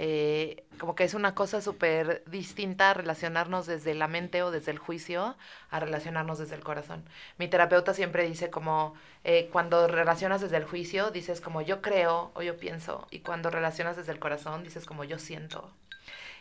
Eh, 0.00 0.62
como 0.78 0.94
que 0.94 1.02
es 1.02 1.14
una 1.14 1.34
cosa 1.34 1.60
súper 1.60 2.22
distinta 2.26 2.94
relacionarnos 2.94 3.66
desde 3.66 3.96
la 3.96 4.06
mente 4.06 4.44
o 4.44 4.52
desde 4.52 4.70
el 4.70 4.78
juicio 4.78 5.36
a 5.70 5.80
relacionarnos 5.80 6.38
desde 6.38 6.54
el 6.54 6.62
corazón. 6.62 7.02
Mi 7.36 7.48
terapeuta 7.48 7.92
siempre 7.94 8.24
dice 8.24 8.48
como 8.48 8.94
eh, 9.24 9.48
cuando 9.50 9.88
relacionas 9.88 10.40
desde 10.40 10.56
el 10.56 10.64
juicio 10.64 11.10
dices 11.10 11.40
como 11.40 11.62
yo 11.62 11.82
creo 11.82 12.30
o 12.34 12.42
yo 12.42 12.58
pienso 12.58 13.08
y 13.10 13.20
cuando 13.20 13.50
relacionas 13.50 13.96
desde 13.96 14.12
el 14.12 14.20
corazón 14.20 14.62
dices 14.62 14.86
como 14.86 15.02
yo 15.02 15.18
siento. 15.18 15.68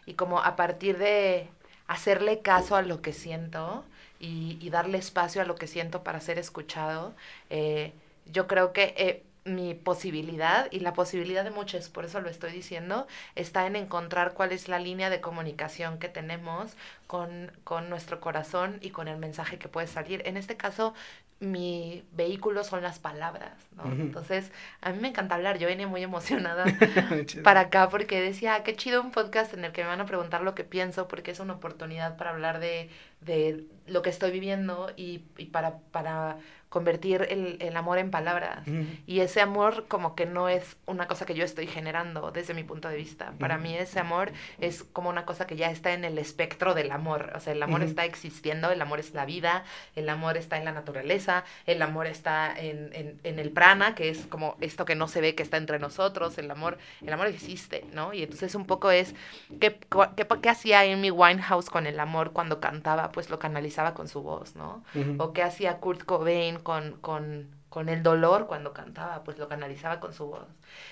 Y 0.05 0.13
como 0.13 0.39
a 0.39 0.55
partir 0.55 0.99
de 0.99 1.49
hacerle 1.87 2.43
caso 2.43 2.75
a 2.75 2.83
lo 2.83 3.01
que 3.01 3.11
siento 3.11 3.85
y, 4.19 4.69
darle 4.69 4.99
espacio 4.99 5.41
a 5.41 5.45
lo 5.45 5.55
que 5.55 5.65
siento 5.65 6.03
para 6.03 6.19
ser 6.21 6.37
escuchado, 6.37 7.15
eh, 7.49 7.91
yo 8.27 8.45
creo 8.45 8.71
que 8.71 9.23
mi 9.47 9.73
posibilidad 9.73 10.67
y 10.71 10.81
la 10.81 10.93
posibilidad 10.93 11.43
de 11.43 11.51
muchos, 11.51 11.89
por 11.89 12.05
eso 12.05 12.21
lo 12.21 12.29
estoy 12.29 12.51
diciendo, 12.51 13.07
está 13.35 13.65
en 13.65 13.75
encontrar 13.75 14.33
cuál 14.33 14.51
es 14.51 14.67
la 14.67 14.79
línea 14.79 15.09
de 15.09 15.21
comunicación 15.21 15.97
que 15.99 16.09
tenemos 16.09 16.75
con, 17.07 17.51
con 17.63 17.89
nuestro 17.89 18.19
corazón 18.19 18.79
y 18.81 18.91
con 18.91 19.07
el 19.07 19.17
mensaje 19.17 19.57
que 19.57 19.69
puede 19.69 19.87
salir. 19.87 20.21
En 20.25 20.37
este 20.37 20.57
caso, 20.57 20.93
mi 21.39 22.03
vehículo 22.13 22.63
son 22.63 22.81
las 22.81 22.97
palabras, 22.97 23.53
¿no? 23.75 23.83
Entonces, 23.91 24.51
a 24.81 24.91
mí 24.91 24.99
me 24.99 25.09
encanta 25.09 25.35
hablar, 25.35 25.59
yo 25.59 25.67
venía 25.67 25.87
muy 25.87 26.01
emocionada 26.01 26.65
para 27.43 27.61
acá 27.61 27.89
porque 27.89 28.19
decía, 28.19 28.55
ah, 28.55 28.63
qué 28.63 28.75
chido 28.75 29.01
un 29.01 29.11
podcast 29.11 29.53
en 29.53 29.63
el 29.63 29.71
que 29.71 29.83
me 29.83 29.89
van 29.89 30.01
a 30.01 30.07
preguntar 30.07 30.41
lo 30.41 30.55
que 30.55 30.63
pienso 30.63 31.07
porque 31.07 31.31
es 31.31 31.39
una 31.39 31.53
oportunidad 31.53 32.17
para 32.17 32.31
hablar 32.31 32.59
de, 32.59 32.89
de 33.21 33.65
lo 33.85 34.01
que 34.01 34.09
estoy 34.09 34.31
viviendo 34.31 34.91
y, 34.95 35.25
y 35.37 35.45
para, 35.45 35.77
para 35.91 36.37
convertir 36.69 37.25
el, 37.29 37.57
el 37.61 37.77
amor 37.77 37.97
en 37.97 38.11
palabras. 38.11 38.67
Y 39.05 39.21
ese 39.21 39.39
amor 39.39 39.85
como 39.87 40.15
que 40.15 40.25
no 40.25 40.49
es 40.49 40.75
una 40.85 41.07
cosa 41.07 41.25
que 41.25 41.33
yo 41.33 41.45
estoy 41.45 41.65
generando 41.65 42.31
desde 42.31 42.53
mi 42.53 42.63
punto 42.63 42.89
de 42.89 42.97
vista. 42.97 43.33
Para 43.39 43.57
mí 43.57 43.75
ese 43.75 43.99
amor 43.99 44.31
es 44.59 44.83
como 44.83 45.09
una 45.09 45.25
cosa 45.25 45.47
que 45.47 45.55
ya 45.55 45.71
está 45.71 45.93
en 45.93 46.03
el 46.03 46.17
espectro 46.17 46.73
del 46.73 46.91
amor. 46.91 47.31
O 47.35 47.39
sea, 47.39 47.53
el 47.53 47.63
amor 47.63 47.83
está 47.83 48.03
existiendo, 48.03 48.69
el 48.69 48.81
amor 48.81 48.99
es 48.99 49.13
la 49.13 49.25
vida, 49.25 49.63
el 49.95 50.09
amor 50.09 50.35
está 50.35 50.57
en 50.57 50.65
la 50.65 50.73
naturaleza, 50.73 51.45
el 51.65 51.81
amor 51.81 52.05
está 52.05 52.53
en, 52.57 52.89
en, 52.93 53.19
en, 53.23 53.39
el 53.39 53.51
prana, 53.51 53.95
que 53.95 54.09
es 54.09 54.25
como 54.25 54.57
esto 54.59 54.83
que 54.83 54.95
no 54.95 55.07
se 55.07 55.21
ve 55.21 55.35
que 55.35 55.43
está 55.43 55.55
entre 55.57 55.79
nosotros. 55.79 56.37
El 56.37 56.51
amor, 56.51 56.77
el 57.01 57.13
amor 57.13 57.27
existe, 57.27 57.85
¿no? 57.93 58.13
Y 58.13 58.23
entonces 58.23 58.55
un 58.55 58.65
poco 58.65 58.91
es, 58.91 59.15
¿qué, 59.61 59.79
qué, 60.15 60.27
qué 60.41 60.49
hacía 60.49 60.81
Amy 60.81 61.11
Winehouse 61.11 61.69
con 61.69 61.87
el 61.87 61.99
amor 61.99 62.33
cuando 62.33 62.59
cantaba? 62.59 63.11
Pues 63.13 63.29
lo 63.29 63.39
canalizaba 63.39 63.93
con 63.93 64.09
su 64.09 64.21
voz, 64.21 64.55
¿no? 64.55 64.83
O 65.17 65.31
qué 65.31 65.43
hacía 65.43 65.77
Kurt 65.77 66.03
Cobain 66.03 66.56
con, 66.63 66.93
con, 66.99 67.49
con, 67.69 67.89
el 67.89 68.03
dolor 68.03 68.47
cuando 68.47 68.73
cantaba, 68.73 69.23
pues 69.23 69.37
lo 69.37 69.47
canalizaba 69.47 69.99
con 69.99 70.13
su 70.13 70.27
voz. 70.27 70.47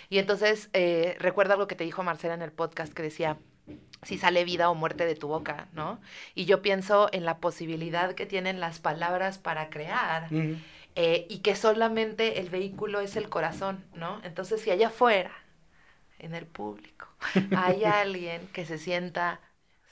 Y 0.09 0.19
entonces 0.19 0.69
eh, 0.73 1.15
recuerda 1.19 1.53
algo 1.53 1.67
que 1.67 1.75
te 1.75 1.83
dijo 1.83 2.03
Marcela 2.03 2.33
en 2.33 2.41
el 2.41 2.51
podcast 2.51 2.93
que 2.93 3.03
decía, 3.03 3.37
si 4.03 4.17
sale 4.17 4.43
vida 4.43 4.69
o 4.69 4.75
muerte 4.75 5.05
de 5.05 5.15
tu 5.15 5.27
boca, 5.27 5.67
¿no? 5.73 5.99
Y 6.35 6.45
yo 6.45 6.61
pienso 6.61 7.09
en 7.11 7.25
la 7.25 7.37
posibilidad 7.37 8.13
que 8.13 8.25
tienen 8.25 8.59
las 8.59 8.79
palabras 8.79 9.37
para 9.37 9.69
crear. 9.69 10.27
Eh, 10.97 11.27
y 11.29 11.39
que 11.39 11.55
solamente 11.55 12.39
el 12.39 12.49
vehículo 12.49 13.01
es 13.01 13.17
el 13.17 13.27
corazón, 13.27 13.83
¿no? 13.95 14.21
Entonces, 14.23 14.61
si 14.61 14.71
allá 14.71 14.87
afuera, 14.87 15.31
en 16.19 16.33
el 16.33 16.45
público, 16.45 17.07
hay 17.57 17.83
alguien 17.83 18.47
que 18.53 18.65
se 18.65 18.77
sienta 18.77 19.41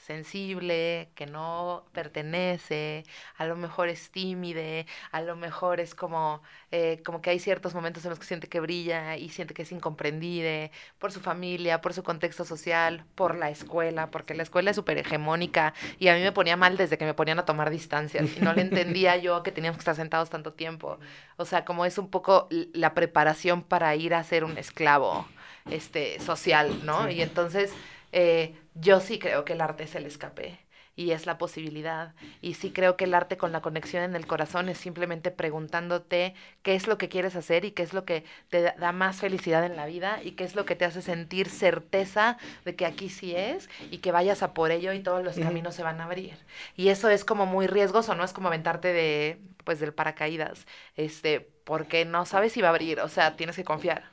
sensible, 0.04 1.08
que 1.14 1.26
no 1.26 1.84
pertenece, 1.92 3.04
a 3.36 3.46
lo 3.46 3.56
mejor 3.56 3.88
es 3.88 4.10
tímide, 4.10 4.86
a 5.10 5.22
lo 5.22 5.34
mejor 5.34 5.80
es 5.80 5.94
como, 5.94 6.42
eh, 6.70 7.00
como 7.04 7.22
que 7.22 7.30
hay 7.30 7.38
ciertos 7.38 7.74
momentos 7.74 8.04
en 8.04 8.10
los 8.10 8.18
que 8.18 8.26
siente 8.26 8.48
que 8.48 8.60
brilla 8.60 9.16
y 9.16 9.30
siente 9.30 9.54
que 9.54 9.62
es 9.62 9.72
incomprendida 9.72 10.70
por 10.98 11.10
su 11.10 11.20
familia, 11.20 11.80
por 11.80 11.94
su 11.94 12.02
contexto 12.02 12.44
social, 12.44 13.04
por 13.14 13.34
la 13.34 13.48
escuela, 13.48 14.10
porque 14.10 14.34
la 14.34 14.42
escuela 14.42 14.70
es 14.70 14.76
súper 14.76 14.98
hegemónica 14.98 15.72
y 15.98 16.08
a 16.08 16.14
mí 16.14 16.20
me 16.20 16.32
ponía 16.32 16.56
mal 16.56 16.76
desde 16.76 16.98
que 16.98 17.06
me 17.06 17.14
ponían 17.14 17.38
a 17.38 17.46
tomar 17.46 17.70
distancias 17.70 18.28
y 18.36 18.40
no 18.40 18.52
le 18.52 18.62
entendía 18.62 19.16
yo 19.16 19.42
que 19.42 19.52
teníamos 19.52 19.78
que 19.78 19.82
estar 19.82 19.96
sentados 19.96 20.28
tanto 20.28 20.52
tiempo. 20.52 20.98
O 21.36 21.46
sea, 21.46 21.64
como 21.64 21.86
es 21.86 21.96
un 21.96 22.10
poco 22.10 22.48
la 22.50 22.94
preparación 22.94 23.62
para 23.62 23.94
ir 23.96 24.14
a 24.14 24.22
ser 24.22 24.44
un 24.44 24.58
esclavo 24.58 25.26
este, 25.70 26.20
social, 26.20 26.84
¿no? 26.84 27.08
Y 27.10 27.22
entonces 27.22 27.72
eh, 28.14 28.54
yo 28.74 29.00
sí 29.00 29.18
creo 29.18 29.44
que 29.44 29.54
el 29.54 29.60
arte 29.60 29.84
es 29.84 29.94
el 29.96 30.06
escape 30.06 30.60
y 30.96 31.10
es 31.10 31.26
la 31.26 31.38
posibilidad. 31.38 32.14
Y 32.40 32.54
sí 32.54 32.70
creo 32.70 32.96
que 32.96 33.04
el 33.04 33.14
arte 33.14 33.36
con 33.36 33.50
la 33.52 33.60
conexión 33.60 34.04
en 34.04 34.14
el 34.14 34.26
corazón 34.26 34.68
es 34.68 34.78
simplemente 34.78 35.32
preguntándote 35.32 36.34
qué 36.62 36.76
es 36.76 36.86
lo 36.86 36.96
que 36.96 37.08
quieres 37.08 37.34
hacer 37.34 37.64
y 37.64 37.72
qué 37.72 37.82
es 37.82 37.92
lo 37.92 38.04
que 38.04 38.24
te 38.50 38.62
da 38.62 38.92
más 38.92 39.16
felicidad 39.16 39.64
en 39.64 39.76
la 39.76 39.86
vida 39.86 40.20
y 40.22 40.32
qué 40.32 40.44
es 40.44 40.54
lo 40.54 40.64
que 40.64 40.76
te 40.76 40.84
hace 40.84 41.02
sentir 41.02 41.48
certeza 41.48 42.38
de 42.64 42.76
que 42.76 42.86
aquí 42.86 43.08
sí 43.08 43.34
es 43.34 43.68
y 43.90 43.98
que 43.98 44.12
vayas 44.12 44.42
a 44.44 44.54
por 44.54 44.70
ello 44.70 44.92
y 44.92 45.00
todos 45.02 45.24
los 45.24 45.36
caminos 45.38 45.74
se 45.74 45.82
van 45.82 46.00
a 46.00 46.04
abrir. 46.04 46.36
Y 46.76 46.88
eso 46.88 47.08
es 47.10 47.24
como 47.24 47.46
muy 47.46 47.66
riesgoso, 47.66 48.14
¿no? 48.14 48.24
Es 48.24 48.32
como 48.32 48.48
aventarte 48.48 48.92
de, 48.92 49.40
pues, 49.64 49.80
del 49.80 49.92
paracaídas, 49.94 50.66
este, 50.96 51.40
porque 51.64 52.04
no 52.04 52.26
sabes 52.26 52.52
si 52.52 52.60
va 52.60 52.68
a 52.68 52.70
abrir, 52.70 53.00
o 53.00 53.08
sea, 53.08 53.36
tienes 53.36 53.56
que 53.56 53.64
confiar. 53.64 54.04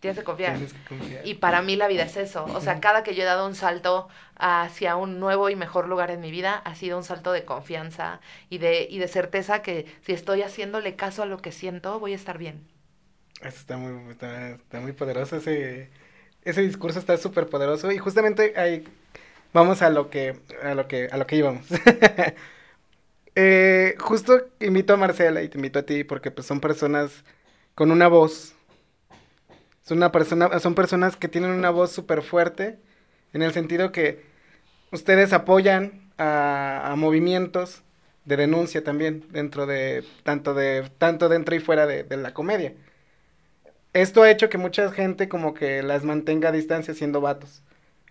Tienes 0.00 0.18
que 0.18 0.24
confiar. 0.24 0.52
Tienes 0.54 0.72
que 0.72 0.84
confiar. 0.88 1.26
Y 1.26 1.34
para 1.34 1.62
mí 1.62 1.76
la 1.76 1.86
vida 1.86 2.04
es 2.04 2.16
eso. 2.16 2.44
O 2.44 2.60
sea, 2.60 2.80
cada 2.80 3.02
que 3.02 3.14
yo 3.14 3.22
he 3.22 3.26
dado 3.26 3.46
un 3.46 3.54
salto 3.54 4.08
hacia 4.36 4.96
un 4.96 5.20
nuevo 5.20 5.50
y 5.50 5.56
mejor 5.56 5.88
lugar 5.88 6.10
en 6.10 6.20
mi 6.20 6.30
vida, 6.30 6.56
ha 6.56 6.74
sido 6.74 6.96
un 6.96 7.04
salto 7.04 7.32
de 7.32 7.44
confianza 7.44 8.20
y 8.48 8.58
de, 8.58 8.86
y 8.88 8.98
de 8.98 9.08
certeza 9.08 9.60
que 9.60 9.86
si 10.00 10.12
estoy 10.12 10.42
haciéndole 10.42 10.96
caso 10.96 11.22
a 11.22 11.26
lo 11.26 11.38
que 11.38 11.52
siento, 11.52 12.00
voy 12.00 12.12
a 12.12 12.16
estar 12.16 12.38
bien. 12.38 12.66
Eso 13.42 13.58
está 13.58 13.76
muy, 13.76 14.10
está, 14.10 14.50
está 14.50 14.80
muy 14.80 14.92
poderoso, 14.92 15.36
ese, 15.36 15.90
ese 16.44 16.62
discurso 16.62 16.98
está 16.98 17.16
súper 17.16 17.48
poderoso 17.48 17.90
y 17.90 17.98
justamente 17.98 18.54
ahí 18.56 18.84
vamos 19.52 19.82
a 19.82 19.90
lo 19.90 20.10
que, 20.10 20.40
a 20.62 20.74
lo 20.74 20.88
que, 20.88 21.08
a 21.10 21.16
lo 21.16 21.26
que 21.26 21.36
íbamos. 21.36 21.66
eh, 23.34 23.96
justo 23.98 24.48
invito 24.60 24.94
a 24.94 24.96
Marcela 24.96 25.42
y 25.42 25.48
te 25.48 25.58
invito 25.58 25.78
a 25.78 25.82
ti 25.82 26.04
porque 26.04 26.30
pues 26.30 26.46
son 26.46 26.60
personas 26.60 27.24
con 27.74 27.90
una 27.90 28.08
voz. 28.08 28.54
Son, 29.90 29.98
una 29.98 30.12
persona, 30.12 30.60
son 30.60 30.76
personas 30.76 31.16
que 31.16 31.26
tienen 31.26 31.50
una 31.50 31.70
voz 31.70 31.90
súper 31.90 32.22
fuerte 32.22 32.78
en 33.32 33.42
el 33.42 33.52
sentido 33.52 33.90
que 33.90 34.22
ustedes 34.92 35.32
apoyan 35.32 36.12
a, 36.16 36.94
movimientos 36.96 37.82
de 38.24 38.36
denuncia 38.36 38.84
también 38.84 39.24
dentro 39.30 39.66
de 39.66 40.04
tanto 40.22 40.54
de 40.54 40.88
tanto 40.98 41.28
dentro 41.28 41.56
y 41.56 41.58
fuera 41.58 41.88
de, 41.88 42.04
de 42.04 42.16
la 42.16 42.32
comedia 42.32 42.72
esto 43.92 44.22
ha 44.22 44.30
hecho 44.30 44.48
que 44.48 44.58
mucha 44.58 44.92
gente 44.92 45.28
como 45.28 45.54
que 45.54 45.82
las 45.82 46.04
mantenga 46.04 46.50
a 46.50 46.52
distancia 46.52 46.94
siendo 46.94 47.20
vatos, 47.20 47.60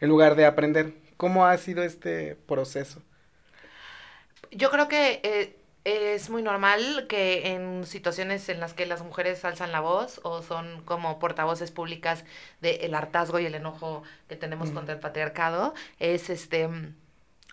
en 0.02 0.10
lugar 0.10 0.36
de 0.36 0.46
aprender. 0.46 0.92
¿Cómo 1.16 1.46
ha 1.46 1.58
sido 1.58 1.84
este 1.84 2.36
proceso? 2.36 3.02
Yo 4.52 4.70
creo 4.70 4.90
que 4.90 5.22
eh, 5.24 5.56
es 5.84 6.30
muy 6.30 6.42
normal 6.42 7.08
que 7.08 7.54
en 7.54 7.86
situaciones 7.86 8.50
en 8.50 8.60
las 8.60 8.74
que 8.74 8.86
las 8.86 9.04
mujeres 9.04 9.44
alzan 9.46 9.72
la 9.72 9.80
voz 9.80 10.20
o 10.24 10.42
son 10.42 10.82
como 10.84 11.20
portavoces 11.20 11.72
públicas 11.72 12.26
del 12.62 12.94
hartazgo 12.94 13.40
y 13.40 13.46
el 13.46 13.56
enojo 13.56 14.04
que 14.28 14.36
tenemos 14.36 14.72
mm. 14.72 14.74
contra 14.74 14.94
el 14.94 15.00
patriarcado, 15.00 15.74
es 16.00 16.30
este 16.30 16.70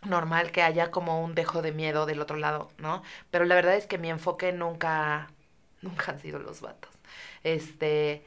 normal 0.03 0.53
que 0.53 0.63
haya 0.63 0.91
como 0.91 1.23
un 1.23 1.35
dejo 1.35 1.63
de 1.63 1.73
miedo 1.73 2.07
del 2.07 2.21
otro 2.21 2.37
lado, 2.37 2.71
¿no? 2.79 3.03
Pero 3.31 3.45
la 3.45 3.55
verdad 3.55 3.77
es 3.77 3.87
que 3.87 3.99
mi 3.99 4.11
enfoque 4.11 4.53
nunca, 4.53 5.31
nunca 5.83 6.13
han 6.13 6.21
sido 6.21 6.39
los 6.39 6.61
vatos 6.61 6.97
este, 7.47 8.25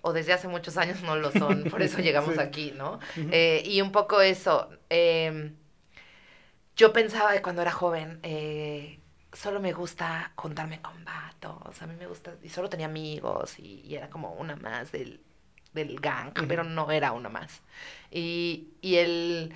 o 0.00 0.12
desde 0.12 0.32
hace 0.32 0.48
muchos 0.48 0.76
años 0.76 1.02
no 1.02 1.16
lo 1.16 1.30
son, 1.30 1.64
por 1.64 1.82
eso 1.82 1.98
llegamos 2.02 2.38
aquí, 2.38 2.72
¿no? 2.76 2.98
eh, 3.16 3.62
y 3.64 3.80
un 3.80 3.92
poco 3.92 4.20
eso, 4.20 4.70
eh, 4.90 5.52
yo 6.74 6.92
pensaba 6.92 7.32
de 7.32 7.42
cuando 7.42 7.62
era 7.62 7.70
joven, 7.70 8.18
eh, 8.22 8.98
solo 9.32 9.60
me 9.60 9.72
gusta 9.72 10.32
contarme 10.34 10.80
con 10.80 11.04
vatos, 11.04 11.80
a 11.82 11.86
mí 11.86 11.94
me 11.98 12.06
gusta, 12.06 12.34
y 12.42 12.48
solo 12.48 12.68
tenía 12.68 12.86
amigos, 12.86 13.58
y, 13.58 13.80
y 13.84 13.94
era 13.94 14.10
como 14.10 14.32
una 14.34 14.56
más 14.56 14.92
del, 14.92 15.20
del 15.72 15.98
gang, 16.00 16.32
pero 16.48 16.64
no 16.64 16.90
era 16.90 17.12
una 17.12 17.28
más. 17.28 17.62
Y, 18.10 18.68
y 18.80 18.96
el 18.96 19.54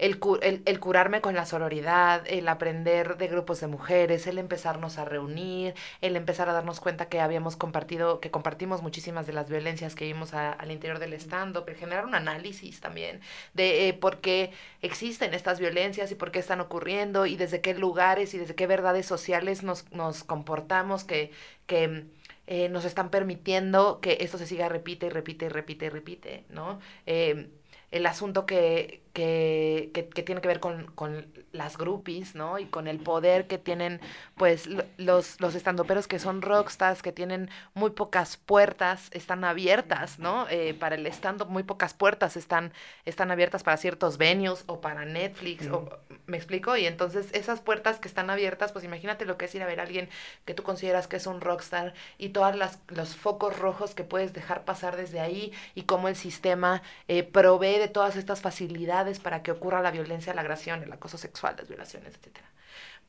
el, 0.00 0.18
el, 0.42 0.62
el, 0.64 0.80
curarme 0.80 1.20
con 1.20 1.34
la 1.34 1.44
sororidad, 1.44 2.24
el 2.26 2.48
aprender 2.48 3.18
de 3.18 3.28
grupos 3.28 3.60
de 3.60 3.66
mujeres, 3.66 4.26
el 4.26 4.38
empezarnos 4.38 4.98
a 4.98 5.04
reunir, 5.04 5.74
el 6.00 6.16
empezar 6.16 6.48
a 6.48 6.54
darnos 6.54 6.80
cuenta 6.80 7.08
que 7.08 7.20
habíamos 7.20 7.56
compartido, 7.56 8.18
que 8.18 8.30
compartimos 8.30 8.82
muchísimas 8.82 9.26
de 9.26 9.34
las 9.34 9.50
violencias 9.50 9.94
que 9.94 10.06
vimos 10.06 10.32
a, 10.32 10.52
al 10.52 10.70
interior 10.70 10.98
del 10.98 11.12
stand-up, 11.12 11.64
el 11.68 11.76
generar 11.76 12.06
un 12.06 12.14
análisis 12.14 12.80
también 12.80 13.20
de 13.52 13.88
eh, 13.88 13.92
por 13.92 14.20
qué 14.20 14.52
existen 14.80 15.34
estas 15.34 15.60
violencias 15.60 16.10
y 16.10 16.14
por 16.14 16.32
qué 16.32 16.38
están 16.38 16.60
ocurriendo 16.60 17.26
y 17.26 17.36
desde 17.36 17.60
qué 17.60 17.74
lugares 17.74 18.32
y 18.34 18.38
desde 18.38 18.54
qué 18.54 18.66
verdades 18.66 19.04
sociales 19.06 19.62
nos, 19.62 19.90
nos 19.92 20.24
comportamos 20.24 21.04
que, 21.04 21.30
que 21.66 22.06
eh, 22.46 22.68
nos 22.68 22.84
están 22.84 23.10
permitiendo 23.10 24.00
que 24.00 24.18
esto 24.20 24.38
se 24.38 24.46
siga 24.46 24.68
repite 24.68 25.06
y 25.06 25.10
repite 25.10 25.46
y 25.46 25.48
repite 25.50 25.86
y 25.86 25.88
repite, 25.90 26.44
¿no? 26.48 26.80
Eh, 27.06 27.50
el 27.90 28.06
asunto 28.06 28.46
que, 28.46 29.02
que, 29.12 29.90
que, 29.92 30.08
que, 30.08 30.22
tiene 30.22 30.40
que 30.40 30.48
ver 30.48 30.60
con, 30.60 30.86
con, 30.94 31.26
las 31.52 31.76
groupies, 31.76 32.34
¿no? 32.34 32.58
Y 32.58 32.66
con 32.66 32.86
el 32.86 33.00
poder 33.00 33.46
que 33.46 33.58
tienen, 33.58 34.00
pues, 34.36 34.68
los, 34.98 35.40
los 35.40 35.54
estandoperos 35.54 36.06
que 36.06 36.18
son 36.18 36.42
rockstars, 36.42 37.02
que 37.02 37.12
tienen 37.12 37.50
muy 37.74 37.90
pocas 37.90 38.36
puertas, 38.36 39.08
están 39.12 39.44
abiertas, 39.44 40.18
¿no? 40.18 40.46
Eh, 40.48 40.74
para 40.74 40.94
el 40.94 41.06
stand-up, 41.06 41.48
muy 41.48 41.64
pocas 41.64 41.94
puertas 41.94 42.36
están, 42.36 42.72
están 43.04 43.30
abiertas 43.30 43.62
para 43.62 43.76
ciertos 43.76 44.16
venues 44.16 44.64
o 44.66 44.80
para 44.80 45.04
Netflix, 45.04 45.68
mm. 45.68 45.74
o, 45.74 45.88
¿me 46.26 46.36
explico? 46.36 46.76
Y 46.76 46.86
entonces 46.86 47.28
esas 47.32 47.60
puertas 47.60 47.98
que 47.98 48.08
están 48.08 48.30
abiertas, 48.30 48.72
pues 48.72 48.84
imagínate 48.84 49.24
lo 49.24 49.36
que 49.36 49.46
es 49.46 49.54
ir 49.54 49.62
a 49.62 49.66
ver 49.66 49.80
a 49.80 49.84
alguien 49.84 50.08
que 50.44 50.54
tú 50.54 50.62
consideras 50.62 51.08
que 51.08 51.16
es 51.16 51.26
un 51.26 51.40
rockstar 51.40 51.94
y 52.16 52.28
todos 52.28 52.54
los 52.88 53.16
focos 53.16 53.58
rojos 53.58 53.94
que 53.94 54.04
puedes 54.04 54.32
dejar 54.32 54.64
pasar 54.64 54.96
desde 54.96 55.20
ahí 55.20 55.52
y 55.74 55.82
cómo 55.82 56.08
el 56.08 56.16
sistema 56.16 56.82
eh, 57.08 57.24
provee 57.24 57.78
de 57.78 57.88
todas 57.88 58.16
estas 58.16 58.40
facilidades 58.40 58.99
para 59.20 59.42
que 59.42 59.50
ocurra 59.50 59.82
la 59.82 59.90
violencia, 59.90 60.34
la 60.34 60.42
agresión, 60.42 60.82
el 60.82 60.92
acoso 60.92 61.18
sexual, 61.18 61.56
las 61.58 61.68
violaciones, 61.68 62.14
etcétera. 62.14 62.48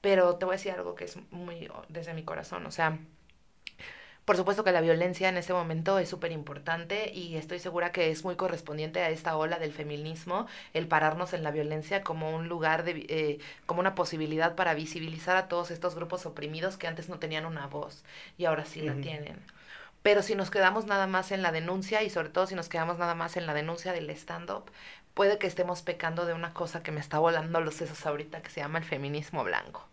Pero 0.02 0.36
te 0.38 0.46
voy 0.46 0.54
a 0.54 0.58
decir 0.58 0.72
algo 0.72 0.96
que 0.96 1.06
es 1.06 1.18
muy 1.32 1.70
desde 1.90 2.14
mi 2.14 2.24
corazón, 2.24 2.66
o 2.66 2.72
sea, 2.72 2.98
por 4.26 4.38
supuesto 4.38 4.64
que 4.64 4.72
la 4.72 4.82
violencia 4.82 5.30
en 5.30 5.38
este 5.38 5.52
momento 5.52 5.98
es 5.98 6.08
súper 6.08 6.32
importante 6.32 7.12
y 7.12 7.38
estoy 7.38 7.58
segura 7.60 7.92
que 7.92 8.12
es 8.12 8.24
muy 8.24 8.36
correspondiente 8.36 9.02
a 9.02 9.10
esta 9.10 9.36
ola 9.36 9.58
del 9.58 9.74
feminismo 9.74 10.48
el 10.74 10.88
pararnos 10.88 11.34
en 11.34 11.44
la 11.44 11.52
violencia 11.52 12.04
como 12.04 12.36
un 12.36 12.48
lugar 12.48 12.84
de, 12.84 13.06
eh, 13.10 13.40
como 13.66 13.80
una 13.80 13.96
posibilidad 13.96 14.56
para 14.56 14.76
visibilizar 14.76 15.38
a 15.38 15.48
todos 15.48 15.72
estos 15.72 15.96
grupos 15.96 16.26
oprimidos 16.28 16.78
que 16.78 16.88
antes 16.88 17.10
no 17.10 17.18
tenían 17.18 17.46
una 17.46 17.66
voz 17.66 18.04
y 18.38 18.46
ahora 18.46 18.66
sí 18.66 18.82
uh 18.82 18.84
-huh. 18.86 18.96
la 18.96 19.02
tienen. 19.02 19.40
Pero 20.04 20.24
si 20.24 20.36
nos 20.36 20.50
quedamos 20.50 20.86
nada 20.86 21.08
más 21.08 21.32
en 21.32 21.42
la 21.42 21.52
denuncia 21.52 22.02
y 22.04 22.10
sobre 22.10 22.30
todo 22.30 22.48
si 22.48 22.56
nos 22.56 22.70
quedamos 22.70 22.98
nada 22.98 23.16
más 23.16 23.38
en 23.38 23.46
la 23.46 23.54
denuncia 23.54 23.92
del 23.92 24.10
stand-up, 24.12 24.72
puede 25.14 25.38
que 25.38 25.48
estemos 25.48 25.82
pecando 25.82 26.26
de 26.26 26.34
una 26.34 26.54
cosa 26.54 26.84
que 26.84 26.92
me 26.92 27.00
está 27.00 27.20
volando 27.20 27.62
los 27.62 27.76
sesos 27.76 28.06
ahorita 28.06 28.42
que 28.42 28.50
se 28.50 28.62
llama 28.62 28.80
el 28.80 28.86
feminismo 28.86 29.44
blanco. 29.44 29.88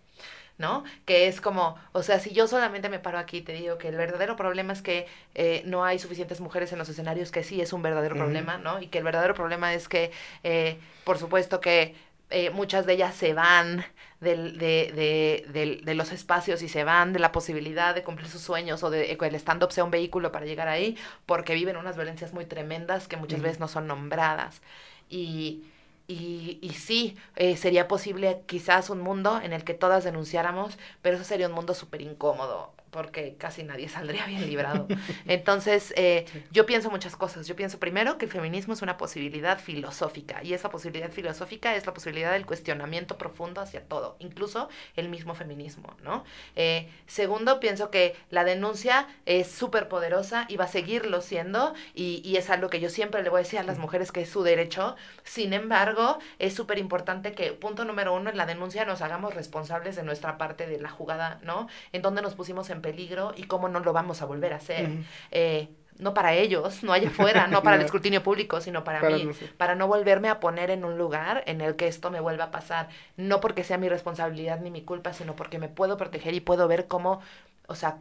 ¿no? 0.58 0.82
Que 1.06 1.28
es 1.28 1.40
como, 1.40 1.76
o 1.92 2.02
sea, 2.02 2.18
si 2.18 2.32
yo 2.32 2.48
solamente 2.48 2.88
me 2.88 2.98
paro 2.98 3.18
aquí 3.18 3.38
y 3.38 3.42
te 3.42 3.52
digo 3.52 3.78
que 3.78 3.88
el 3.88 3.96
verdadero 3.96 4.34
problema 4.34 4.72
es 4.72 4.82
que 4.82 5.06
eh, 5.36 5.62
no 5.64 5.84
hay 5.84 6.00
suficientes 6.00 6.40
mujeres 6.40 6.72
en 6.72 6.78
los 6.78 6.88
escenarios, 6.88 7.30
que 7.30 7.44
sí 7.44 7.60
es 7.60 7.72
un 7.72 7.80
verdadero 7.80 8.16
uh 8.16 8.18
-huh. 8.18 8.22
problema, 8.22 8.58
¿no? 8.58 8.80
Y 8.82 8.88
que 8.88 8.98
el 8.98 9.04
verdadero 9.04 9.34
problema 9.34 9.72
es 9.72 9.88
que, 9.88 10.10
eh, 10.42 10.78
por 11.04 11.16
supuesto 11.18 11.60
que 11.60 11.94
eh, 12.30 12.50
muchas 12.50 12.86
de 12.86 12.94
ellas 12.94 13.14
se 13.14 13.32
van 13.34 13.84
del, 14.20 14.58
de, 14.58 14.92
de, 14.94 15.46
de, 15.52 15.80
de, 15.82 15.94
los 15.94 16.10
espacios 16.12 16.60
y 16.62 16.68
se 16.68 16.84
van 16.84 17.12
de 17.12 17.20
la 17.20 17.30
posibilidad 17.32 17.94
de 17.94 18.02
cumplir 18.02 18.28
sus 18.28 18.42
sueños 18.42 18.82
o 18.82 18.90
de 18.90 19.16
que 19.16 19.26
el 19.26 19.34
stand-up 19.36 19.70
sea 19.72 19.84
un 19.84 19.90
vehículo 19.92 20.32
para 20.32 20.44
llegar 20.44 20.68
ahí, 20.68 20.98
porque 21.24 21.54
viven 21.54 21.76
unas 21.76 21.96
violencias 21.96 22.32
muy 22.34 22.44
tremendas 22.44 23.06
que 23.08 23.16
muchas 23.16 23.38
uh 23.38 23.42
-huh. 23.42 23.44
veces 23.44 23.60
no 23.60 23.68
son 23.68 23.86
nombradas. 23.86 24.60
Y, 25.08 25.64
y, 26.06 26.58
y, 26.62 26.70
sí, 26.70 27.16
eh, 27.36 27.56
sería 27.56 27.88
posible 27.88 28.42
quizás 28.46 28.90
un 28.90 29.00
mundo 29.00 29.40
en 29.42 29.52
el 29.52 29.64
que 29.64 29.74
todas 29.74 30.04
denunciáramos, 30.04 30.78
pero 31.02 31.16
eso 31.16 31.24
sería 31.24 31.48
un 31.48 31.54
mundo 31.54 31.74
súper 31.74 32.02
incómodo 32.02 32.72
porque 32.90 33.36
casi 33.36 33.62
nadie 33.62 33.88
saldría 33.88 34.26
bien 34.26 34.46
librado. 34.46 34.86
Entonces, 35.26 35.92
eh, 35.96 36.24
yo 36.50 36.66
pienso 36.66 36.90
muchas 36.90 37.16
cosas. 37.16 37.46
Yo 37.46 37.56
pienso 37.56 37.78
primero 37.78 38.18
que 38.18 38.26
el 38.26 38.30
feminismo 38.30 38.74
es 38.74 38.82
una 38.82 38.96
posibilidad 38.96 39.58
filosófica 39.58 40.42
y 40.42 40.54
esa 40.54 40.70
posibilidad 40.70 41.10
filosófica 41.10 41.76
es 41.76 41.86
la 41.86 41.94
posibilidad 41.94 42.32
del 42.32 42.46
cuestionamiento 42.46 43.18
profundo 43.18 43.60
hacia 43.60 43.84
todo, 43.84 44.16
incluso 44.18 44.68
el 44.96 45.08
mismo 45.08 45.34
feminismo, 45.34 45.96
¿no? 46.02 46.24
Eh, 46.56 46.90
segundo, 47.06 47.60
pienso 47.60 47.90
que 47.90 48.16
la 48.30 48.44
denuncia 48.44 49.06
es 49.26 49.50
súper 49.50 49.88
poderosa 49.88 50.46
y 50.48 50.56
va 50.56 50.64
a 50.64 50.68
seguirlo 50.68 51.20
siendo 51.20 51.74
y, 51.94 52.22
y, 52.24 52.36
es 52.36 52.50
algo 52.50 52.68
que 52.68 52.80
yo 52.80 52.90
siempre 52.90 53.22
le 53.22 53.30
voy 53.30 53.40
a 53.40 53.42
decir 53.42 53.58
a 53.58 53.62
las 53.62 53.78
mujeres 53.78 54.12
que 54.12 54.22
es 54.22 54.30
su 54.30 54.42
derecho. 54.42 54.96
Sin 55.24 55.52
embargo, 55.52 56.18
es 56.38 56.54
súper 56.54 56.78
importante 56.78 57.32
que, 57.32 57.52
punto 57.52 57.84
número 57.84 58.14
uno, 58.14 58.30
en 58.30 58.36
la 58.36 58.46
denuncia 58.46 58.84
nos 58.84 59.02
hagamos 59.02 59.34
responsables 59.34 59.96
de 59.96 60.02
nuestra 60.02 60.38
parte 60.38 60.66
de 60.66 60.80
la 60.80 60.90
jugada, 60.90 61.40
¿no? 61.42 61.68
En 61.92 62.02
donde 62.02 62.22
nos 62.22 62.34
pusimos 62.34 62.70
en 62.70 62.77
en 62.78 62.82
peligro 62.82 63.32
y 63.36 63.44
cómo 63.44 63.68
no 63.68 63.80
lo 63.80 63.92
vamos 63.92 64.22
a 64.22 64.26
volver 64.26 64.52
a 64.52 64.56
hacer. 64.56 64.88
Uh 64.88 64.92
-huh. 64.92 65.04
eh, 65.30 65.68
no 65.98 66.14
para 66.14 66.32
ellos, 66.32 66.82
no 66.84 66.92
allá 66.92 67.08
afuera, 67.08 67.46
no 67.48 67.62
para 67.62 67.76
el 67.76 67.82
escrutinio 67.88 68.22
público, 68.22 68.60
sino 68.60 68.84
para, 68.84 69.00
para 69.00 69.16
mí, 69.16 69.24
no 69.24 69.34
sé. 69.34 69.46
para 69.56 69.74
no 69.74 69.88
volverme 69.88 70.28
a 70.28 70.38
poner 70.40 70.70
en 70.70 70.84
un 70.84 70.96
lugar 70.96 71.42
en 71.46 71.60
el 71.60 71.74
que 71.74 71.88
esto 71.88 72.10
me 72.10 72.20
vuelva 72.20 72.44
a 72.44 72.50
pasar, 72.50 72.88
no 73.16 73.40
porque 73.40 73.64
sea 73.64 73.78
mi 73.78 73.88
responsabilidad 73.88 74.60
ni 74.60 74.70
mi 74.70 74.82
culpa, 74.82 75.12
sino 75.12 75.34
porque 75.34 75.58
me 75.58 75.68
puedo 75.68 75.96
proteger 75.96 76.34
y 76.34 76.40
puedo 76.40 76.68
ver 76.68 76.86
cómo, 76.86 77.20
o 77.66 77.74
sea, 77.74 77.98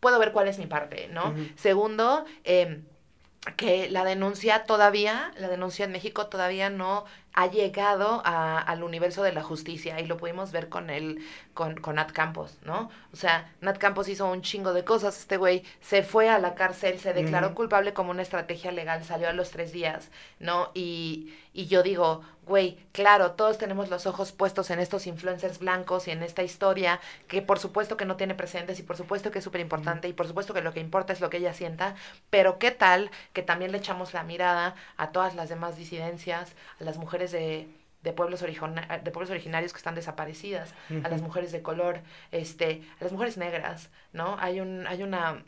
puedo 0.00 0.18
ver 0.18 0.32
cuál 0.32 0.48
es 0.48 0.58
mi 0.58 0.66
parte, 0.66 1.08
¿no? 1.12 1.28
Uh 1.28 1.34
-huh. 1.34 1.56
Segundo, 1.56 2.24
eh, 2.44 2.80
que 3.56 3.90
la 3.90 4.04
denuncia 4.04 4.64
todavía, 4.64 5.32
la 5.36 5.48
denuncia 5.48 5.84
en 5.84 5.92
México 5.92 6.26
todavía 6.26 6.70
no 6.70 7.04
ha 7.34 7.46
llegado 7.46 8.22
a, 8.24 8.58
al 8.58 8.82
universo 8.82 9.22
de 9.22 9.32
la 9.32 9.42
justicia 9.42 10.00
y 10.00 10.06
lo 10.06 10.16
pudimos 10.16 10.52
ver 10.52 10.68
con 10.68 10.90
el 10.90 11.20
con, 11.54 11.76
con 11.76 11.96
Nat 11.96 12.12
Campos, 12.12 12.58
¿no? 12.64 12.90
O 13.12 13.16
sea, 13.16 13.50
Nat 13.60 13.78
Campos 13.78 14.08
hizo 14.08 14.30
un 14.30 14.42
chingo 14.42 14.72
de 14.72 14.84
cosas, 14.84 15.18
este 15.18 15.36
güey 15.36 15.62
se 15.80 16.02
fue 16.02 16.28
a 16.28 16.38
la 16.38 16.54
cárcel, 16.54 16.98
se 16.98 17.12
declaró 17.12 17.50
mm. 17.50 17.54
culpable 17.54 17.92
como 17.94 18.10
una 18.10 18.22
estrategia 18.22 18.72
legal, 18.72 19.04
salió 19.04 19.28
a 19.28 19.32
los 19.32 19.50
tres 19.50 19.72
días, 19.72 20.10
¿no? 20.40 20.70
Y, 20.74 21.32
y 21.52 21.66
yo 21.66 21.82
digo, 21.82 22.22
güey, 22.46 22.78
claro, 22.92 23.32
todos 23.32 23.58
tenemos 23.58 23.88
los 23.88 24.06
ojos 24.06 24.32
puestos 24.32 24.70
en 24.70 24.80
estos 24.80 25.06
influencers 25.06 25.58
blancos 25.58 26.08
y 26.08 26.10
en 26.10 26.22
esta 26.22 26.42
historia 26.42 27.00
que 27.28 27.40
por 27.42 27.58
supuesto 27.58 27.96
que 27.96 28.04
no 28.04 28.16
tiene 28.16 28.34
precedentes 28.34 28.78
y 28.80 28.82
por 28.82 28.96
supuesto 28.96 29.30
que 29.30 29.38
es 29.38 29.44
súper 29.44 29.60
importante 29.60 30.08
y 30.08 30.12
por 30.12 30.26
supuesto 30.26 30.52
que 30.54 30.60
lo 30.60 30.72
que 30.72 30.80
importa 30.80 31.12
es 31.12 31.20
lo 31.20 31.30
que 31.30 31.38
ella 31.38 31.54
sienta, 31.54 31.94
pero 32.30 32.58
qué 32.58 32.70
tal 32.70 33.10
que 33.32 33.42
también 33.42 33.72
le 33.72 33.78
echamos 33.78 34.12
la 34.12 34.24
mirada 34.24 34.74
a 34.96 35.12
todas 35.12 35.34
las 35.34 35.48
demás 35.48 35.76
disidencias, 35.76 36.52
a 36.80 36.84
las 36.84 36.98
mujeres 36.98 37.32
de 37.32 37.68
de 38.02 38.12
pueblos, 38.12 38.40
de 38.40 39.10
pueblos 39.12 39.30
originarios 39.30 39.72
que 39.72 39.78
están 39.78 39.94
desaparecidas, 39.94 40.74
a 41.04 41.08
las 41.08 41.22
mujeres 41.22 41.52
de 41.52 41.62
color, 41.62 42.00
este, 42.32 42.82
a 43.00 43.04
las 43.04 43.12
mujeres 43.12 43.36
negras, 43.36 43.90
¿no? 44.12 44.36
Hay 44.40 44.60
un, 44.60 44.86
hay 44.88 45.04
una 45.04 45.42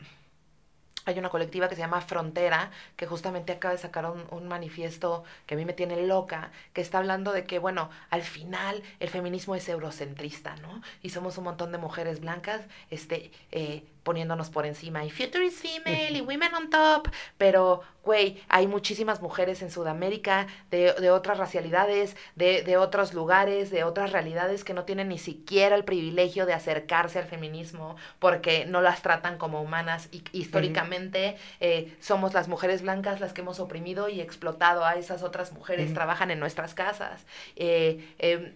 hay 1.05 1.19
una 1.19 1.29
colectiva 1.29 1.69
que 1.69 1.75
se 1.75 1.81
llama 1.81 2.01
Frontera, 2.01 2.71
que 2.95 3.05
justamente 3.05 3.53
acaba 3.53 3.73
de 3.73 3.79
sacar 3.79 4.05
un, 4.05 4.25
un, 4.31 4.47
manifiesto 4.47 5.23
que 5.45 5.55
a 5.55 5.57
mí 5.57 5.65
me 5.65 5.73
tiene 5.73 6.05
loca, 6.05 6.51
que 6.73 6.81
está 6.81 6.97
hablando 6.97 7.31
de 7.31 7.45
que, 7.45 7.59
bueno, 7.59 7.89
al 8.09 8.23
final 8.23 8.83
el 8.99 9.09
feminismo 9.09 9.55
es 9.55 9.67
eurocentrista, 9.69 10.55
¿no? 10.57 10.81
Y 11.01 11.09
somos 11.09 11.37
un 11.37 11.45
montón 11.45 11.71
de 11.71 11.77
mujeres 11.77 12.19
blancas, 12.19 12.61
este, 12.89 13.31
eh, 13.51 13.83
poniéndonos 14.05 14.49
por 14.49 14.65
encima. 14.65 15.03
Y 15.03 15.09
future 15.09 15.45
is 15.45 15.59
female 15.59 16.15
y 16.15 16.21
women 16.21 16.53
on 16.53 16.69
top, 16.69 17.09
pero 17.37 17.81
güey, 18.05 18.39
hay 18.47 18.67
muchísimas 18.67 19.19
mujeres 19.21 19.63
en 19.63 19.71
Sudamérica 19.71 20.45
de, 20.69 20.93
de 20.93 21.09
otras 21.09 21.39
racialidades, 21.39 22.15
de, 22.35 22.61
de, 22.61 22.77
otros 22.77 23.15
lugares, 23.15 23.71
de 23.71 23.83
otras 23.83 24.11
realidades 24.11 24.63
que 24.63 24.75
no 24.75 24.83
tienen 24.83 25.09
ni 25.09 25.17
siquiera 25.17 25.75
el 25.75 25.83
privilegio 25.83 26.45
de 26.45 26.53
acercarse 26.53 27.17
al 27.17 27.25
feminismo 27.25 27.95
porque 28.19 28.65
no 28.65 28.81
las 28.81 29.01
tratan 29.01 29.39
como 29.39 29.59
humanas. 29.59 30.07
Y 30.11 30.23
históricamente 30.33 31.35
eh, 31.59 31.97
somos 31.99 32.35
las 32.35 32.47
mujeres 32.47 32.83
blancas 32.83 33.19
las 33.19 33.33
que 33.33 33.41
hemos 33.41 33.59
oprimido 33.59 34.07
y 34.07 34.21
explotado 34.21 34.85
a 34.85 34.93
esas 34.95 35.23
otras 35.23 35.51
mujeres, 35.51 35.93
trabajan 35.95 36.29
en 36.29 36.39
nuestras 36.39 36.75
casas. 36.75 37.25
Eh, 37.55 38.13
em, 38.19 38.53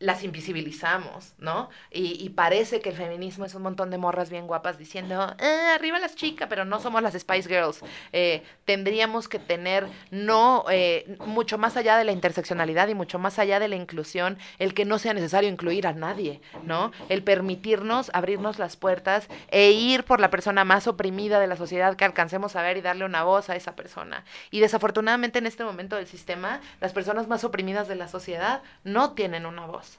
las 0.00 0.24
invisibilizamos, 0.24 1.34
¿no? 1.38 1.68
Y, 1.90 2.24
y, 2.24 2.30
parece 2.30 2.80
que 2.80 2.88
el 2.88 2.96
feminismo 2.96 3.44
es 3.44 3.54
un 3.54 3.60
montón 3.60 3.90
de 3.90 3.98
morras 3.98 4.30
bien 4.30 4.46
guapas 4.46 4.78
diciendo, 4.78 5.36
eh, 5.38 5.74
arriba 5.74 5.98
las 5.98 6.16
chicas, 6.16 6.48
pero 6.48 6.64
no 6.64 6.80
somos 6.80 7.02
las 7.02 7.12
Spice 7.12 7.46
Girls. 7.46 7.80
Eh, 8.12 8.42
tendríamos 8.64 9.28
que 9.28 9.38
tener, 9.38 9.86
no, 10.10 10.64
eh, 10.70 11.18
mucho 11.26 11.58
más 11.58 11.76
allá 11.76 11.98
de 11.98 12.04
la 12.04 12.12
interseccionalidad 12.12 12.88
y 12.88 12.94
mucho 12.94 13.18
más 13.18 13.38
allá 13.38 13.60
de 13.60 13.68
la 13.68 13.76
inclusión, 13.76 14.38
el 14.58 14.72
que 14.72 14.86
no 14.86 14.98
sea 14.98 15.12
necesario 15.12 15.50
incluir 15.50 15.86
a 15.86 15.92
nadie, 15.92 16.40
¿no? 16.64 16.92
El 17.10 17.22
permitirnos 17.22 18.10
abrirnos 18.14 18.58
las 18.58 18.76
puertas 18.76 19.28
e 19.48 19.72
ir 19.72 20.04
por 20.04 20.18
la 20.18 20.30
persona 20.30 20.64
más 20.64 20.86
oprimida 20.86 21.38
de 21.40 21.46
la 21.46 21.56
sociedad 21.56 21.94
que 21.96 22.06
alcancemos 22.06 22.56
a 22.56 22.62
ver 22.62 22.78
y 22.78 22.80
darle 22.80 23.04
una 23.04 23.22
voz 23.24 23.50
a 23.50 23.56
esa 23.56 23.76
persona. 23.76 24.24
Y 24.50 24.60
desafortunadamente 24.60 25.40
en 25.40 25.46
este 25.46 25.62
momento 25.62 25.96
del 25.96 26.06
sistema, 26.06 26.62
las 26.80 26.94
personas 26.94 27.28
más 27.28 27.44
oprimidas 27.44 27.86
de 27.86 27.96
la 27.96 28.08
sociedad 28.08 28.62
no 28.82 29.12
tienen 29.12 29.44
una 29.44 29.66
voz 29.66 29.89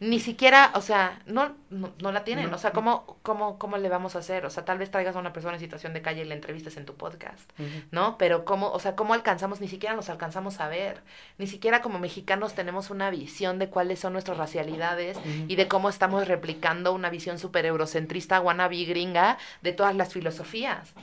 ni 0.00 0.18
siquiera, 0.18 0.72
o 0.74 0.80
sea, 0.80 1.20
no, 1.26 1.54
no, 1.68 2.10
la 2.10 2.24
tienen. 2.24 2.52
o 2.52 2.58
sea, 2.58 2.72
¿cómo, 2.72 3.18
cómo, 3.22 3.58
¿cómo 3.58 3.76
le 3.76 3.90
vamos 3.90 4.16
a 4.16 4.20
hacer? 4.20 4.46
O 4.46 4.50
sea, 4.50 4.64
tal 4.64 4.78
vez 4.78 4.90
traigas 4.90 5.14
a 5.14 5.18
una 5.18 5.34
persona 5.34 5.54
en 5.54 5.60
situación 5.60 5.92
de 5.92 6.00
calle 6.00 6.22
y 6.22 6.24
la 6.24 6.34
entrevistes 6.34 6.78
en 6.78 6.86
tu 6.86 6.94
podcast, 6.94 7.50
¿no? 7.90 8.16
Pero 8.16 8.46
¿cómo, 8.46 8.70
o 8.72 8.78
sea, 8.78 8.96
cómo 8.96 9.12
alcanzamos? 9.12 9.60
Ni 9.60 9.68
siquiera 9.68 9.94
nos 9.94 10.08
alcanzamos 10.08 10.58
a 10.60 10.68
ver. 10.68 11.02
Ni 11.36 11.46
siquiera 11.46 11.82
como 11.82 11.98
mexicanos 11.98 12.54
tenemos 12.54 12.88
una 12.88 13.10
visión 13.10 13.58
de 13.58 13.68
cuáles 13.68 14.00
son 14.00 14.14
nuestras 14.14 14.38
racialidades 14.38 15.18
y 15.48 15.56
de 15.56 15.68
cómo 15.68 15.90
estamos 15.90 16.26
replicando 16.26 16.94
una 16.94 17.10
visión 17.10 17.38
súper 17.38 17.66
eurocentrista, 17.66 18.40
wannabe 18.40 18.84
gringa 18.84 19.36
de 19.60 19.72
todas 19.72 19.94
las 19.94 20.14
filosofías. 20.14 20.94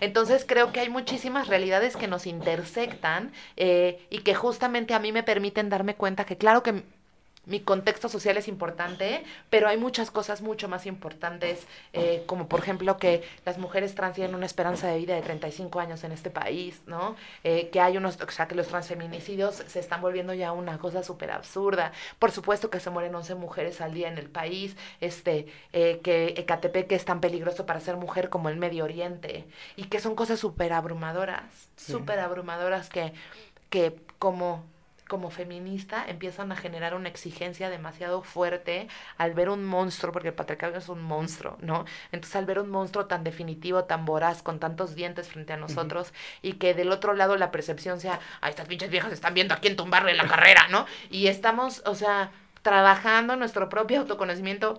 Entonces 0.00 0.44
creo 0.46 0.72
que 0.72 0.80
hay 0.80 0.88
muchísimas 0.88 1.48
realidades 1.48 1.96
que 1.96 2.08
nos 2.08 2.26
intersectan 2.26 3.32
eh, 3.56 4.06
y 4.10 4.18
que 4.20 4.34
justamente 4.34 4.94
a 4.94 4.98
mí 4.98 5.12
me 5.12 5.22
permiten 5.22 5.68
darme 5.68 5.94
cuenta 5.94 6.24
que 6.24 6.36
claro 6.36 6.62
que 6.62 6.82
mi 7.48 7.60
contexto 7.60 8.08
social 8.08 8.36
es 8.36 8.46
importante, 8.46 9.24
pero 9.48 9.68
hay 9.68 9.78
muchas 9.78 10.10
cosas 10.10 10.42
mucho 10.42 10.68
más 10.68 10.86
importantes, 10.86 11.66
eh, 11.94 12.22
como 12.26 12.46
por 12.46 12.60
ejemplo 12.60 12.98
que 12.98 13.22
las 13.46 13.56
mujeres 13.56 13.94
trans 13.94 14.16
tienen 14.16 14.34
una 14.34 14.44
esperanza 14.46 14.86
de 14.88 14.98
vida 14.98 15.14
de 15.14 15.22
35 15.22 15.80
años 15.80 16.04
en 16.04 16.12
este 16.12 16.30
país, 16.30 16.82
¿no? 16.86 17.16
Eh, 17.44 17.70
que 17.70 17.80
hay 17.80 17.96
unos, 17.96 18.20
o 18.20 18.30
sea, 18.30 18.46
que 18.46 18.54
los 18.54 18.68
transfeminicidios 18.68 19.56
se 19.66 19.80
están 19.80 20.02
volviendo 20.02 20.34
ya 20.34 20.52
una 20.52 20.78
cosa 20.78 21.02
súper 21.02 21.30
absurda. 21.30 21.92
Por 22.18 22.32
supuesto 22.32 22.68
que 22.68 22.80
se 22.80 22.90
mueren 22.90 23.14
11 23.14 23.34
mujeres 23.34 23.80
al 23.80 23.94
día 23.94 24.08
en 24.08 24.18
el 24.18 24.28
país, 24.28 24.76
este, 25.00 25.46
eh, 25.72 26.00
que 26.02 26.34
Ecatepec 26.36 26.92
es 26.92 27.06
tan 27.06 27.20
peligroso 27.20 27.64
para 27.64 27.80
ser 27.80 27.96
mujer 27.96 28.28
como 28.28 28.50
el 28.50 28.56
Medio 28.56 28.84
Oriente, 28.84 29.46
y 29.74 29.84
que 29.84 30.00
son 30.00 30.14
cosas 30.14 30.38
súper 30.38 30.74
abrumadoras, 30.74 31.44
súper 31.76 32.20
abrumadoras 32.20 32.90
que, 32.90 33.14
que 33.70 33.96
como 34.18 34.64
como 35.08 35.30
feminista 35.30 36.04
empiezan 36.06 36.52
a 36.52 36.56
generar 36.56 36.94
una 36.94 37.08
exigencia 37.08 37.70
demasiado 37.70 38.22
fuerte 38.22 38.88
al 39.16 39.34
ver 39.34 39.48
un 39.48 39.64
monstruo, 39.64 40.12
porque 40.12 40.28
el 40.28 40.34
patriarcado 40.34 40.76
es 40.76 40.88
un 40.88 41.02
monstruo, 41.02 41.56
¿no? 41.60 41.84
Entonces 42.12 42.36
al 42.36 42.46
ver 42.46 42.60
un 42.60 42.70
monstruo 42.70 43.06
tan 43.06 43.24
definitivo, 43.24 43.84
tan 43.84 44.04
voraz, 44.04 44.42
con 44.42 44.60
tantos 44.60 44.94
dientes 44.94 45.28
frente 45.28 45.52
a 45.52 45.56
nosotros, 45.56 46.12
y 46.42 46.54
que 46.54 46.74
del 46.74 46.92
otro 46.92 47.14
lado 47.14 47.36
la 47.36 47.50
percepción 47.50 48.00
sea, 48.00 48.20
ay, 48.40 48.50
estas 48.50 48.68
pinches 48.68 48.90
viejas 48.90 49.12
están 49.12 49.34
viendo 49.34 49.54
a 49.54 49.58
quién 49.58 49.76
tumbarle 49.76 50.14
la 50.14 50.26
carrera, 50.26 50.68
¿no? 50.68 50.86
Y 51.10 51.26
estamos, 51.26 51.82
o 51.86 51.94
sea, 51.94 52.30
trabajando 52.68 53.34
nuestro 53.34 53.70
propio 53.70 54.00
autoconocimiento. 54.00 54.76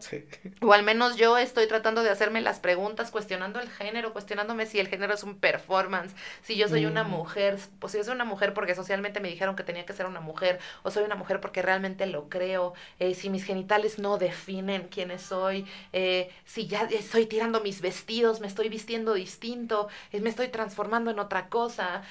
O 0.61 0.73
al 0.73 0.83
menos 0.83 1.15
yo 1.15 1.39
estoy 1.39 1.67
tratando 1.67 2.03
de 2.03 2.11
hacerme 2.11 2.39
las 2.39 2.59
preguntas, 2.59 3.09
cuestionando 3.09 3.59
el 3.59 3.67
género, 3.67 4.13
cuestionándome 4.13 4.67
si 4.67 4.79
el 4.79 4.87
género 4.87 5.15
es 5.15 5.23
un 5.23 5.39
performance, 5.39 6.13
si 6.43 6.55
yo 6.55 6.67
soy 6.67 6.85
una 6.85 7.03
mm. 7.03 7.09
mujer, 7.09 7.57
pues 7.79 7.93
si 7.93 7.97
yo 7.97 8.03
soy 8.03 8.13
una 8.13 8.25
mujer 8.25 8.53
porque 8.53 8.75
socialmente 8.75 9.19
me 9.19 9.29
dijeron 9.29 9.55
que 9.55 9.63
tenía 9.63 9.87
que 9.87 9.93
ser 9.93 10.05
una 10.05 10.19
mujer, 10.19 10.59
o 10.83 10.91
soy 10.91 11.03
una 11.03 11.15
mujer 11.15 11.41
porque 11.41 11.63
realmente 11.63 12.05
lo 12.05 12.29
creo, 12.29 12.75
eh, 12.99 13.15
si 13.15 13.31
mis 13.31 13.43
genitales 13.43 13.97
no 13.97 14.19
definen 14.19 14.83
quiénes 14.89 15.23
soy, 15.23 15.65
eh, 15.91 16.29
si 16.45 16.67
ya 16.67 16.83
estoy 16.83 17.25
tirando 17.25 17.59
mis 17.61 17.81
vestidos, 17.81 18.39
me 18.39 18.45
estoy 18.45 18.69
vistiendo 18.69 19.15
distinto, 19.15 19.87
eh, 20.11 20.21
me 20.21 20.29
estoy 20.29 20.49
transformando 20.49 21.09
en 21.09 21.17
otra 21.17 21.49
cosa 21.49 22.03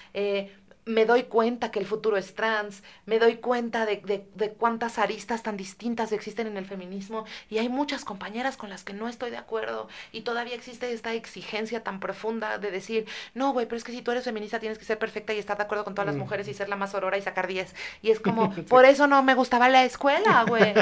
me 0.88 1.05
doy 1.05 1.24
cuenta 1.24 1.70
que 1.70 1.79
el 1.79 1.87
futuro 1.87 2.16
es 2.16 2.35
trans, 2.35 2.83
me 3.07 3.18
doy 3.18 3.37
cuenta 3.37 3.85
de, 3.87 3.96
de, 3.96 4.27
de, 4.35 4.51
cuántas 4.51 4.98
aristas 4.98 5.42
tan 5.42 5.57
distintas 5.57 6.12
existen 6.12 6.46
en 6.46 6.57
el 6.57 6.64
feminismo 6.64 7.27
y 7.51 7.59
hay 7.59 7.68
muchas 7.68 8.05
compañeras 8.05 8.57
con 8.57 8.70
las 8.70 8.85
que 8.85 8.94
no 8.94 9.07
estoy 9.07 9.31
de 9.31 9.37
acuerdo 9.37 9.88
y 10.12 10.22
todavía 10.22 10.55
existe 10.55 10.92
esta 10.92 11.12
exigencia 11.12 11.85
tan 11.85 12.01
profunda 12.01 12.59
de 12.59 12.70
decir, 12.70 13.07
no, 13.35 13.53
güey, 13.53 13.66
pero 13.66 13.77
es 13.77 13.85
que 13.85 13.92
si 13.92 14.03
tú 14.03 14.11
eres 14.12 14.24
feminista 14.24 14.59
tienes 14.59 14.79
que 14.79 14.85
ser 14.85 14.98
perfecta 14.98 15.35
y 15.35 15.38
estar 15.38 15.59
de 15.59 15.64
acuerdo 15.64 15.85
con 15.85 15.94
todas 15.94 16.07
las 16.07 16.16
mm. 16.16 16.20
mujeres 16.20 16.48
y 16.48 16.55
ser 16.55 16.68
la 16.68 16.77
más 16.77 16.94
aurora 16.94 17.18
y 17.18 17.22
sacar 17.22 17.46
10. 17.46 17.74
Y 18.03 18.11
es 18.11 18.20
como, 18.20 18.55
por 18.68 18.85
eso 18.85 19.07
no 19.07 19.22
me 19.22 19.35
gustaba 19.35 19.68
la 19.68 19.85
escuela, 19.85 20.44
güey. 20.48 20.74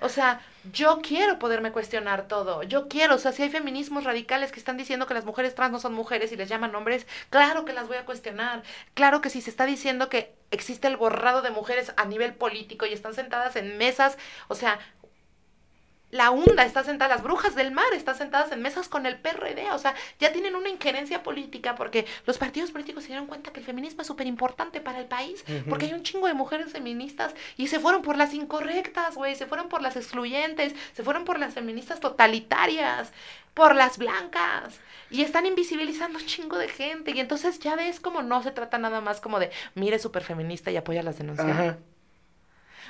O 0.00 0.08
sea, 0.08 0.40
yo 0.72 1.00
quiero 1.02 1.38
poderme 1.38 1.72
cuestionar 1.72 2.26
todo. 2.26 2.62
Yo 2.62 2.88
quiero, 2.88 3.16
o 3.16 3.18
sea, 3.18 3.32
si 3.32 3.42
hay 3.42 3.50
feminismos 3.50 4.04
radicales 4.04 4.52
que 4.52 4.58
están 4.58 4.76
diciendo 4.76 5.06
que 5.06 5.14
las 5.14 5.24
mujeres 5.24 5.54
trans 5.54 5.72
no 5.72 5.80
son 5.80 5.92
mujeres 5.92 6.32
y 6.32 6.36
les 6.36 6.48
llaman 6.48 6.74
hombres, 6.74 7.06
claro 7.30 7.64
que 7.64 7.72
las 7.72 7.88
voy 7.88 7.98
a 7.98 8.04
cuestionar. 8.04 8.62
Claro 8.94 9.20
que 9.20 9.30
si 9.34 9.40
se 9.40 9.50
está 9.50 9.66
diciendo 9.66 10.08
que 10.08 10.32
existe 10.52 10.86
el 10.86 10.96
borrado 10.96 11.42
de 11.42 11.50
mujeres 11.50 11.92
a 11.96 12.04
nivel 12.04 12.36
político 12.36 12.86
y 12.86 12.92
están 12.92 13.14
sentadas 13.14 13.56
en 13.56 13.76
mesas, 13.78 14.16
o 14.46 14.54
sea, 14.54 14.78
la 16.14 16.30
UNDA 16.30 16.64
está 16.64 16.84
sentada, 16.84 17.16
las 17.16 17.24
brujas 17.24 17.56
del 17.56 17.72
mar 17.72 17.92
están 17.92 18.14
sentadas 18.14 18.52
en 18.52 18.62
mesas 18.62 18.88
con 18.88 19.04
el 19.04 19.16
PRD, 19.16 19.72
o 19.72 19.78
sea, 19.80 19.96
ya 20.20 20.32
tienen 20.32 20.54
una 20.54 20.68
injerencia 20.68 21.24
política 21.24 21.74
porque 21.74 22.06
los 22.24 22.38
partidos 22.38 22.70
políticos 22.70 23.02
se 23.02 23.08
dieron 23.08 23.26
cuenta 23.26 23.52
que 23.52 23.58
el 23.58 23.66
feminismo 23.66 24.02
es 24.02 24.06
súper 24.06 24.28
importante 24.28 24.80
para 24.80 25.00
el 25.00 25.06
país, 25.06 25.44
porque 25.68 25.86
hay 25.86 25.92
un 25.92 26.04
chingo 26.04 26.28
de 26.28 26.34
mujeres 26.34 26.70
feministas 26.70 27.34
y 27.56 27.66
se 27.66 27.80
fueron 27.80 28.02
por 28.02 28.16
las 28.16 28.32
incorrectas, 28.32 29.16
güey, 29.16 29.34
se 29.34 29.46
fueron 29.46 29.68
por 29.68 29.82
las 29.82 29.96
excluyentes, 29.96 30.76
se 30.92 31.02
fueron 31.02 31.24
por 31.24 31.40
las 31.40 31.54
feministas 31.54 31.98
totalitarias, 31.98 33.10
por 33.52 33.74
las 33.74 33.98
blancas. 33.98 34.78
Y 35.10 35.22
están 35.22 35.46
invisibilizando 35.46 36.18
un 36.18 36.26
chingo 36.26 36.58
de 36.58 36.68
gente. 36.68 37.12
Y 37.12 37.20
entonces 37.20 37.58
ya 37.60 37.76
ves 37.76 38.00
como 38.00 38.22
no 38.22 38.42
se 38.42 38.50
trata 38.50 38.78
nada 38.78 39.00
más 39.00 39.20
como 39.20 39.38
de, 39.38 39.50
mire, 39.74 39.98
súper 39.98 40.24
feminista 40.24 40.70
y 40.70 40.76
apoya 40.76 41.02
las 41.02 41.18
denuncias. 41.18 41.76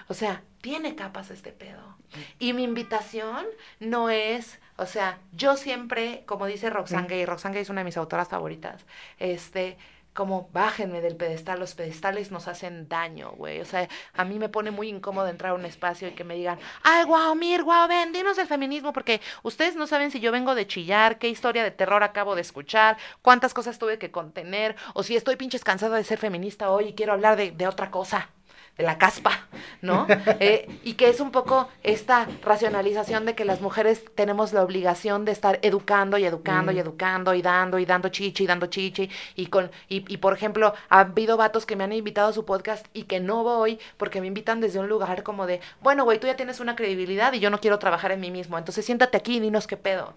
O 0.09 0.15
sea, 0.15 0.43
tiene 0.61 0.95
capas 0.95 1.31
este 1.31 1.53
pedo. 1.53 1.97
Y 2.39 2.53
mi 2.53 2.63
invitación 2.63 3.45
no 3.81 4.11
es, 4.11 4.61
o 4.77 4.87
sea, 4.87 5.19
yo 5.33 5.57
siempre, 5.57 6.23
como 6.27 6.47
dice 6.47 6.71
Roxane 6.71 7.09
Gay, 7.09 7.27
Roxane 7.27 7.55
Gay 7.55 7.63
es 7.63 7.71
una 7.71 7.81
de 7.81 7.87
mis 7.87 7.97
autoras 7.97 8.29
favoritas, 8.29 8.85
este, 9.19 9.77
como 10.15 10.49
bájenme 10.53 11.01
del 11.01 11.17
pedestal, 11.17 11.59
los 11.59 11.75
pedestales 11.75 12.31
nos 12.31 12.47
hacen 12.47 12.89
daño, 12.89 13.33
güey. 13.33 13.61
O 13.61 13.65
sea, 13.65 13.89
a 14.15 14.25
mí 14.25 14.39
me 14.39 14.49
pone 14.49 14.71
muy 14.71 14.89
incómodo 14.89 15.27
entrar 15.27 15.51
a 15.51 15.55
un 15.55 15.67
espacio 15.67 16.09
y 16.09 16.13
que 16.13 16.23
me 16.23 16.37
digan, 16.37 16.59
ay, 16.85 17.05
guau, 17.05 17.35
Mir, 17.35 17.65
guau, 17.65 17.89
ven, 17.89 18.13
dinos 18.13 18.39
el 18.39 18.47
feminismo, 18.47 18.93
porque 18.93 19.21
ustedes 19.43 19.75
no 19.75 19.89
saben 19.89 20.13
si 20.13 20.21
yo 20.21 20.31
vengo 20.31 20.55
de 20.55 20.69
chillar, 20.69 21.19
qué 21.19 21.29
historia 21.29 21.65
de 21.65 21.73
terror 21.73 22.05
acabo 22.05 22.37
de 22.37 22.43
escuchar, 22.43 22.97
cuántas 23.23 23.53
cosas 23.53 23.79
tuve 23.79 23.99
que 23.99 24.13
contener, 24.13 24.77
o 24.95 25.03
si 25.03 25.17
estoy 25.17 25.35
pinches 25.35 25.65
cansada 25.65 25.97
de 25.97 26.05
ser 26.05 26.19
feminista 26.19 26.71
hoy 26.71 26.89
y 26.89 26.95
quiero 26.95 27.13
hablar 27.13 27.37
de, 27.37 27.51
de 27.51 27.67
otra 27.67 27.91
cosa. 27.91 28.31
De 28.77 28.85
la 28.85 28.99
caspa, 28.99 29.47
¿no? 29.83 30.07
Eh, 30.41 30.69
y 30.83 30.95
que 30.95 31.09
es 31.09 31.21
un 31.21 31.31
poco 31.31 31.69
esta 31.83 32.27
racionalización 32.43 33.25
de 33.25 33.35
que 33.35 33.45
las 33.45 33.61
mujeres 33.61 34.05
tenemos 34.15 34.53
la 34.53 34.63
obligación 34.63 35.25
de 35.25 35.33
estar 35.33 35.59
educando 35.63 36.19
y 36.19 36.25
educando 36.25 36.73
y 36.73 36.79
educando 36.79 37.35
y 37.35 37.43
dando 37.43 37.79
y 37.79 37.85
dando 37.85 38.09
chichi 38.09 38.45
y 38.45 38.47
dando 38.47 38.67
chichi 38.67 39.09
y 39.37 39.47
con 39.47 39.71
y, 39.89 40.05
y, 40.13 40.17
por 40.17 40.33
ejemplo 40.33 40.75
ha 40.89 41.01
habido 41.01 41.37
vatos 41.37 41.67
que 41.67 41.77
me 41.77 41.85
han 41.85 41.93
invitado 41.93 42.29
a 42.29 42.33
su 42.33 42.45
podcast 42.45 42.87
y 42.95 43.05
que 43.05 43.21
no 43.21 43.45
voy 43.45 43.79
porque 43.97 44.21
me 44.21 44.27
invitan 44.27 44.61
desde 44.61 44.81
un 44.81 44.89
lugar 44.89 45.23
como 45.23 45.47
de 45.47 45.61
bueno 45.81 46.05
güey 46.05 46.19
tú 46.19 46.27
ya 46.27 46.37
tienes 46.37 46.59
una 46.59 46.75
credibilidad 46.75 47.33
y 47.33 47.41
yo 47.41 47.51
no 47.51 47.61
quiero 47.61 47.79
trabajar 47.79 48.13
en 48.13 48.21
mí 48.21 48.31
mismo 48.31 48.59
entonces 48.59 48.85
siéntate 48.85 49.17
aquí 49.17 49.37
y 49.37 49.41
dinos 49.41 49.67
qué 49.67 49.77
pedo 49.77 50.15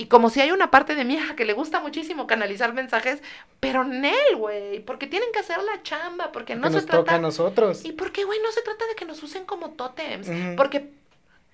y 0.00 0.06
como 0.06 0.30
si 0.30 0.40
hay 0.40 0.52
una 0.52 0.70
parte 0.70 0.94
de 0.94 1.04
mí 1.04 1.18
que 1.36 1.44
le 1.44 1.54
gusta 1.54 1.80
muchísimo 1.80 2.28
canalizar 2.28 2.72
mensajes, 2.72 3.20
pero 3.58 3.82
Nel, 3.82 4.36
güey, 4.36 4.78
porque 4.78 5.08
tienen 5.08 5.28
que 5.32 5.40
hacer 5.40 5.58
la 5.60 5.82
chamba, 5.82 6.30
porque 6.30 6.54
no 6.54 6.68
se 6.68 6.74
nos 6.74 6.86
trata... 6.86 6.98
toca 6.98 7.14
a 7.16 7.18
nosotros. 7.18 7.84
Y 7.84 7.90
porque, 7.98 8.24
güey, 8.24 8.38
no 8.40 8.50
se 8.52 8.62
trata 8.62 8.86
de 8.86 8.94
que 8.94 9.04
nos 9.04 9.22
usen 9.22 9.44
como 9.44 9.70
tótems, 9.70 10.28
porque 10.56 10.96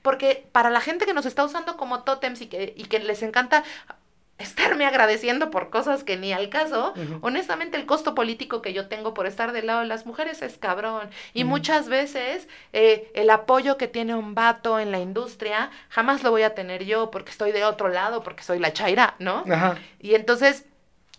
porque 0.02 0.46
para 0.52 0.68
la 0.68 0.82
gente 0.82 1.06
que 1.06 1.14
nos 1.14 1.24
está 1.24 1.42
usando 1.42 1.78
como 1.78 2.02
tótems 2.02 2.42
y 2.42 2.46
que, 2.46 2.74
y 2.76 2.84
que 2.84 2.98
les 2.98 3.22
encanta 3.22 3.64
estarme 4.36 4.84
agradeciendo 4.84 5.50
por 5.50 5.70
cosas 5.70 6.04
que 6.04 6.18
ni 6.18 6.32
al 6.32 6.50
caso, 6.50 6.92
honestamente 7.22 7.78
el 7.78 7.86
costo 7.86 8.14
político 8.14 8.60
que 8.60 8.74
yo 8.74 8.88
tengo 8.88 9.14
por 9.14 9.26
estar 9.26 9.52
del 9.52 9.66
lado 9.66 9.80
de 9.80 9.86
las 9.86 10.04
mujeres 10.04 10.42
es 10.42 10.58
cabrón. 10.58 11.08
Y 11.32 11.44
muchas 11.44 11.88
veces 11.88 12.48
eh, 12.74 13.10
el 13.14 13.30
apoyo 13.30 13.78
que 13.78 13.88
tiene 13.88 14.14
un 14.14 14.34
vato 14.34 14.78
en 14.78 14.90
la 14.90 14.98
industria 14.98 15.70
jamás 15.88 16.22
lo 16.22 16.30
voy 16.30 16.42
a 16.42 16.54
tener 16.54 16.84
yo 16.84 17.10
porque 17.10 17.30
estoy 17.30 17.52
de 17.52 17.64
otro 17.64 17.88
lado, 17.88 18.22
porque 18.22 18.42
soy 18.42 18.58
la 18.58 18.74
chaira, 18.74 19.14
¿no? 19.18 19.44
Ajá. 19.48 19.78
Y 20.00 20.16
entonces 20.16 20.66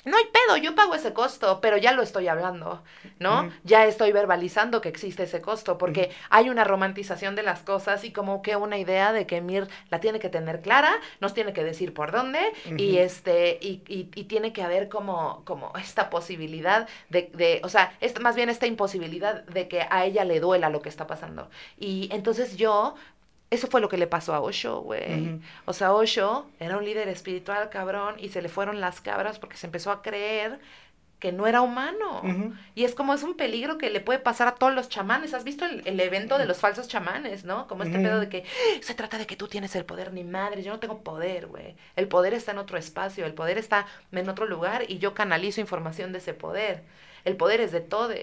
no 0.06 0.18
hay 0.18 0.26
pedo, 0.26 0.58
yo 0.58 0.76
pago 0.76 0.96
ese 0.96 1.14
costo, 1.14 1.60
pero 1.62 1.78
ya 1.78 1.92
lo 1.92 2.02
estoy 2.02 2.28
hablando, 2.28 2.84
¿no? 3.20 3.52
Ya 3.64 3.86
estoy 3.86 4.12
verbalizando 4.12 4.80
que 4.80 4.90
existe 4.90 5.24
ese 5.24 5.42
costo, 5.42 5.78
porque 5.78 6.12
hay 6.30 6.50
una 6.50 6.64
romantización 6.64 7.36
de 7.36 7.44
las 7.44 7.62
cosas 7.62 8.04
y 8.04 8.12
como 8.12 8.42
que 8.42 8.56
una 8.56 8.78
idea 8.78 9.14
de 9.14 9.26
que 9.26 9.42
Mir 9.42 9.68
la 9.90 10.00
tiene 10.00 10.20
que 10.20 10.30
tener 10.30 10.62
clara, 10.62 10.92
nos 11.20 11.34
tiene 11.34 11.54
que 11.54 11.64
decir 11.64 11.94
por 11.94 12.12
dónde, 12.12 12.40
y 12.78 12.98
este, 12.98 13.58
y, 13.62 13.82
y, 13.88 14.06
tiene 14.26 14.54
que 14.54 14.62
haber 14.62 14.90
como, 14.90 15.44
como 15.46 15.74
esta 15.78 16.10
posibilidad 16.10 16.88
de, 17.10 17.32
de 17.34 17.62
o 17.64 17.70
sea, 17.70 17.94
es, 18.00 18.20
más 18.22 18.36
bien 18.36 18.50
esta 18.50 18.68
imposibilidad 18.68 19.44
de 19.44 19.68
que 19.68 19.86
a 19.90 20.06
ella 20.06 20.24
le 20.24 20.40
duela 20.40 20.70
lo 20.70 20.82
que 20.82 20.90
está 20.90 21.08
pasando. 21.08 21.50
Y 21.78 22.10
entonces 22.12 22.58
yo 22.58 22.96
eso 23.50 23.68
fue 23.68 23.82
lo 23.82 23.90
que 23.90 23.98
le 23.98 24.08
pasó 24.08 24.34
a 24.34 24.40
Osho, 24.42 24.82
güey. 24.82 25.40
O 25.66 25.74
sea, 25.74 25.94
Osho 25.94 26.48
era 26.60 26.78
un 26.78 26.86
líder 26.86 27.08
espiritual, 27.08 27.70
cabrón, 27.70 28.16
y 28.18 28.30
se 28.30 28.42
le 28.42 28.50
fueron 28.50 28.82
las 28.82 29.02
cabras 29.02 29.40
porque 29.40 29.58
se 29.58 29.68
empezó 29.68 29.92
a 29.92 30.02
creer 30.02 30.60
que 31.26 31.32
no 31.32 31.48
era 31.48 31.62
humano. 31.62 32.22
Y 32.76 32.84
es 32.84 32.94
como 32.94 33.16
es 33.16 33.24
un 33.24 33.34
peligro 33.34 33.80
que 33.80 33.90
le 33.90 34.00
puede 34.00 34.20
pasar 34.20 34.48
a 34.48 34.54
todos 34.54 34.76
los 34.76 34.90
chamanes. 34.90 35.34
¿Has 35.34 35.44
visto 35.44 35.66
el, 35.66 36.00
evento 36.00 36.38
de 36.38 36.46
los 36.46 36.60
falsos 36.60 36.88
chamanes, 36.88 37.46
no? 37.46 37.68
Como 37.68 37.82
este 37.82 37.98
pedo 37.98 38.20
de 38.20 38.30
que 38.30 38.44
se 38.82 38.94
trata 38.94 39.18
de 39.18 39.26
que 39.26 39.36
tú 39.36 39.48
tienes 39.48 39.76
el 39.76 39.86
poder, 39.86 40.14
ni 40.14 40.24
madre, 40.24 40.62
yo 40.62 40.72
no 40.72 40.80
tengo 40.80 41.00
poder, 41.02 41.48
güey. 41.48 41.76
El 41.96 42.08
poder 42.08 42.36
está 42.36 42.52
en 42.52 42.60
otro 42.60 42.78
espacio, 42.78 43.26
el 43.26 43.34
poder 43.34 43.58
está 43.58 43.88
en 44.12 44.30
otro 44.30 44.46
lugar 44.46 44.84
y 44.88 45.00
yo 45.00 45.16
canalizo 45.16 45.62
información 45.62 46.12
de 46.12 46.20
ese 46.20 46.36
poder. 46.36 46.84
El 47.24 47.38
poder 47.38 47.60
es 47.60 47.72
de 47.72 47.82
todos. 47.82 48.16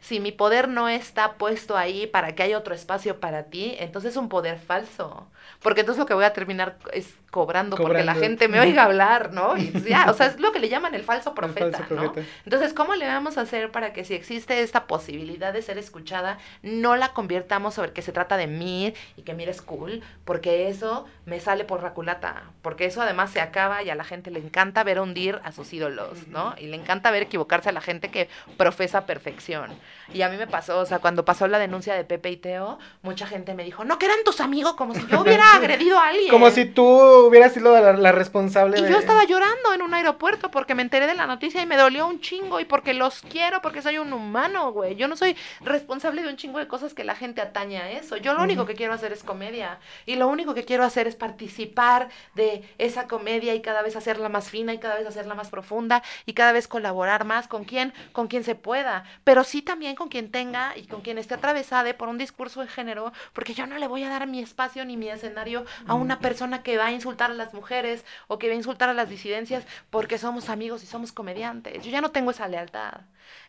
Si 0.00 0.18
mi 0.18 0.32
poder 0.32 0.66
no 0.66 0.88
está 0.88 1.34
puesto 1.34 1.76
ahí 1.76 2.08
para 2.08 2.34
que 2.34 2.42
haya 2.42 2.58
otro 2.58 2.74
espacio 2.74 3.20
para 3.20 3.44
ti, 3.44 3.76
entonces 3.78 4.10
es 4.10 4.16
un 4.16 4.28
poder 4.28 4.58
falso. 4.58 5.28
Porque 5.62 5.82
entonces 5.82 6.00
lo 6.00 6.06
que 6.06 6.14
voy 6.14 6.24
a 6.24 6.32
terminar 6.32 6.78
es 6.92 7.14
cobrando, 7.30 7.76
porque 7.76 8.02
la 8.02 8.14
gente 8.14 8.48
me 8.48 8.60
oiga 8.60 8.84
hablar, 8.84 9.32
¿no? 9.32 9.56
Y 9.56 9.72
ya, 9.82 10.10
o 10.10 10.14
sea, 10.14 10.26
es 10.26 10.40
lo 10.40 10.52
que 10.52 10.58
le 10.58 10.68
llaman 10.68 10.94
el 10.94 11.02
falso 11.02 11.34
profeta, 11.34 11.86
¿no? 11.90 12.12
Entonces, 12.44 12.72
¿cómo 12.72 12.94
le 12.94 13.06
vamos 13.06 13.38
a 13.38 13.42
hacer 13.42 13.70
para 13.70 13.92
que 13.92 14.04
si 14.04 14.14
existe 14.14 14.60
esta 14.62 14.86
posibilidad 14.86 15.52
de 15.52 15.62
ser 15.62 15.78
escuchada, 15.78 16.38
no 16.62 16.96
la 16.96 17.12
convirtamos 17.12 17.74
sobre 17.74 17.92
que 17.92 18.02
se 18.02 18.12
trata 18.12 18.36
de 18.36 18.46
mí 18.46 18.94
y 19.16 19.22
que 19.22 19.34
mires 19.34 19.62
cool? 19.62 20.02
Porque 20.24 20.68
eso 20.68 21.06
me 21.24 21.40
sale 21.40 21.64
por 21.64 21.82
la 21.82 21.92
culata, 21.92 22.44
porque 22.62 22.86
eso 22.86 23.02
además 23.02 23.30
se 23.30 23.40
acaba 23.40 23.82
y 23.82 23.90
a 23.90 23.94
la 23.94 24.04
gente 24.04 24.30
le 24.30 24.40
encanta 24.40 24.82
ver 24.84 25.00
hundir 25.00 25.40
a 25.44 25.52
sus 25.52 25.72
ídolos, 25.72 26.26
¿no? 26.28 26.54
Y 26.58 26.66
le 26.66 26.76
encanta 26.76 27.10
ver 27.10 27.22
equivocarse 27.22 27.68
a 27.68 27.72
la 27.72 27.80
gente 27.80 28.10
que 28.10 28.28
profesa 28.56 29.06
perfección. 29.06 29.70
Y 30.12 30.22
a 30.22 30.28
mí 30.28 30.36
me 30.36 30.46
pasó, 30.46 30.78
o 30.78 30.86
sea, 30.86 30.98
cuando 30.98 31.24
pasó 31.24 31.46
la 31.46 31.58
denuncia 31.58 31.94
de 31.94 32.04
Pepe 32.04 32.30
y 32.30 32.36
Teo, 32.36 32.78
mucha 33.02 33.26
gente 33.26 33.54
me 33.54 33.64
dijo, 33.64 33.84
no, 33.84 33.98
que 33.98 34.06
eran 34.06 34.18
tus 34.24 34.40
amigos, 34.40 34.74
como 34.74 34.94
si 34.94 35.06
yo 35.06 35.20
hubiera 35.20 35.52
agredido 35.54 35.98
a 35.98 36.08
alguien. 36.08 36.30
Como 36.30 36.50
si 36.50 36.64
tú 36.64 37.19
hubieras 37.26 37.52
sido 37.52 37.78
la, 37.78 38.12
responsable. 38.12 38.78
Y 38.78 38.82
yo 38.82 38.98
estaba 38.98 39.24
llorando 39.24 39.72
en 39.74 39.82
un 39.82 39.94
aeropuerto 39.94 40.50
porque 40.50 40.74
me 40.74 40.82
enteré 40.82 41.06
de 41.06 41.14
la 41.14 41.26
noticia 41.26 41.62
y 41.62 41.66
me 41.66 41.76
dolió 41.76 42.06
un 42.06 42.20
chingo 42.20 42.60
y 42.60 42.64
porque 42.64 42.94
los 42.94 43.22
quiero, 43.22 43.60
porque 43.62 43.82
soy 43.82 43.98
un 43.98 44.12
humano, 44.12 44.72
güey. 44.72 44.96
Yo 44.96 45.08
no 45.08 45.16
soy 45.16 45.36
responsable 45.60 46.22
de 46.22 46.28
un 46.28 46.36
chingo 46.36 46.58
de 46.58 46.68
cosas 46.68 46.94
que 46.94 47.04
la 47.04 47.14
gente 47.14 47.40
atañe 47.40 47.78
a 47.78 47.90
eso. 47.90 48.16
Yo 48.16 48.34
lo 48.34 48.42
único 48.42 48.66
que 48.66 48.74
quiero 48.74 48.92
hacer 48.92 49.12
es 49.12 49.22
comedia. 49.22 49.78
Y 50.06 50.16
lo 50.16 50.28
único 50.28 50.54
que 50.54 50.64
quiero 50.64 50.84
hacer 50.84 51.06
es 51.06 51.16
participar 51.16 52.08
de 52.34 52.62
esa 52.78 53.08
comedia 53.08 53.54
y 53.54 53.62
cada 53.62 53.82
vez 53.82 53.96
hacerla 53.96 54.28
más 54.28 54.50
fina 54.50 54.72
y 54.74 54.78
cada 54.78 54.96
vez 54.96 55.06
hacerla 55.06 55.34
más 55.34 55.48
profunda 55.48 56.02
y 56.26 56.34
cada 56.34 56.52
vez 56.52 56.68
colaborar 56.68 57.24
más 57.24 57.48
con 57.48 57.64
quien, 57.64 57.92
con 58.12 58.28
quien 58.28 58.44
se 58.44 58.54
pueda. 58.54 59.04
Pero 59.24 59.44
sí 59.44 59.62
también 59.62 59.96
con 59.96 60.08
quien 60.08 60.30
tenga 60.30 60.76
y 60.76 60.86
con 60.86 61.00
quien 61.00 61.18
esté 61.18 61.34
atravesada 61.34 61.80
por 61.96 62.08
un 62.08 62.18
discurso 62.18 62.60
de 62.60 62.68
género, 62.68 63.12
porque 63.32 63.54
yo 63.54 63.66
no 63.66 63.78
le 63.78 63.86
voy 63.86 64.02
a 64.04 64.08
dar 64.08 64.26
mi 64.26 64.40
espacio 64.40 64.84
ni 64.84 64.96
mi 64.96 65.08
escenario 65.08 65.64
a 65.86 65.94
una 65.94 66.18
persona 66.18 66.62
que 66.62 66.76
va 66.76 66.86
a 66.86 66.92
insultar 66.92 67.09
a 67.18 67.28
las 67.34 67.54
mujeres 67.54 68.04
o 68.28 68.38
que 68.38 68.48
va 68.48 68.54
a 68.54 68.56
insultar 68.56 68.88
a 68.88 68.94
las 68.94 69.08
disidencias 69.08 69.64
porque 69.90 70.18
somos 70.18 70.48
amigos 70.48 70.82
y 70.82 70.86
somos 70.86 71.12
comediantes. 71.12 71.84
Yo 71.84 71.90
ya 71.90 72.00
no 72.00 72.10
tengo 72.10 72.30
esa 72.30 72.48
lealtad. 72.48 73.02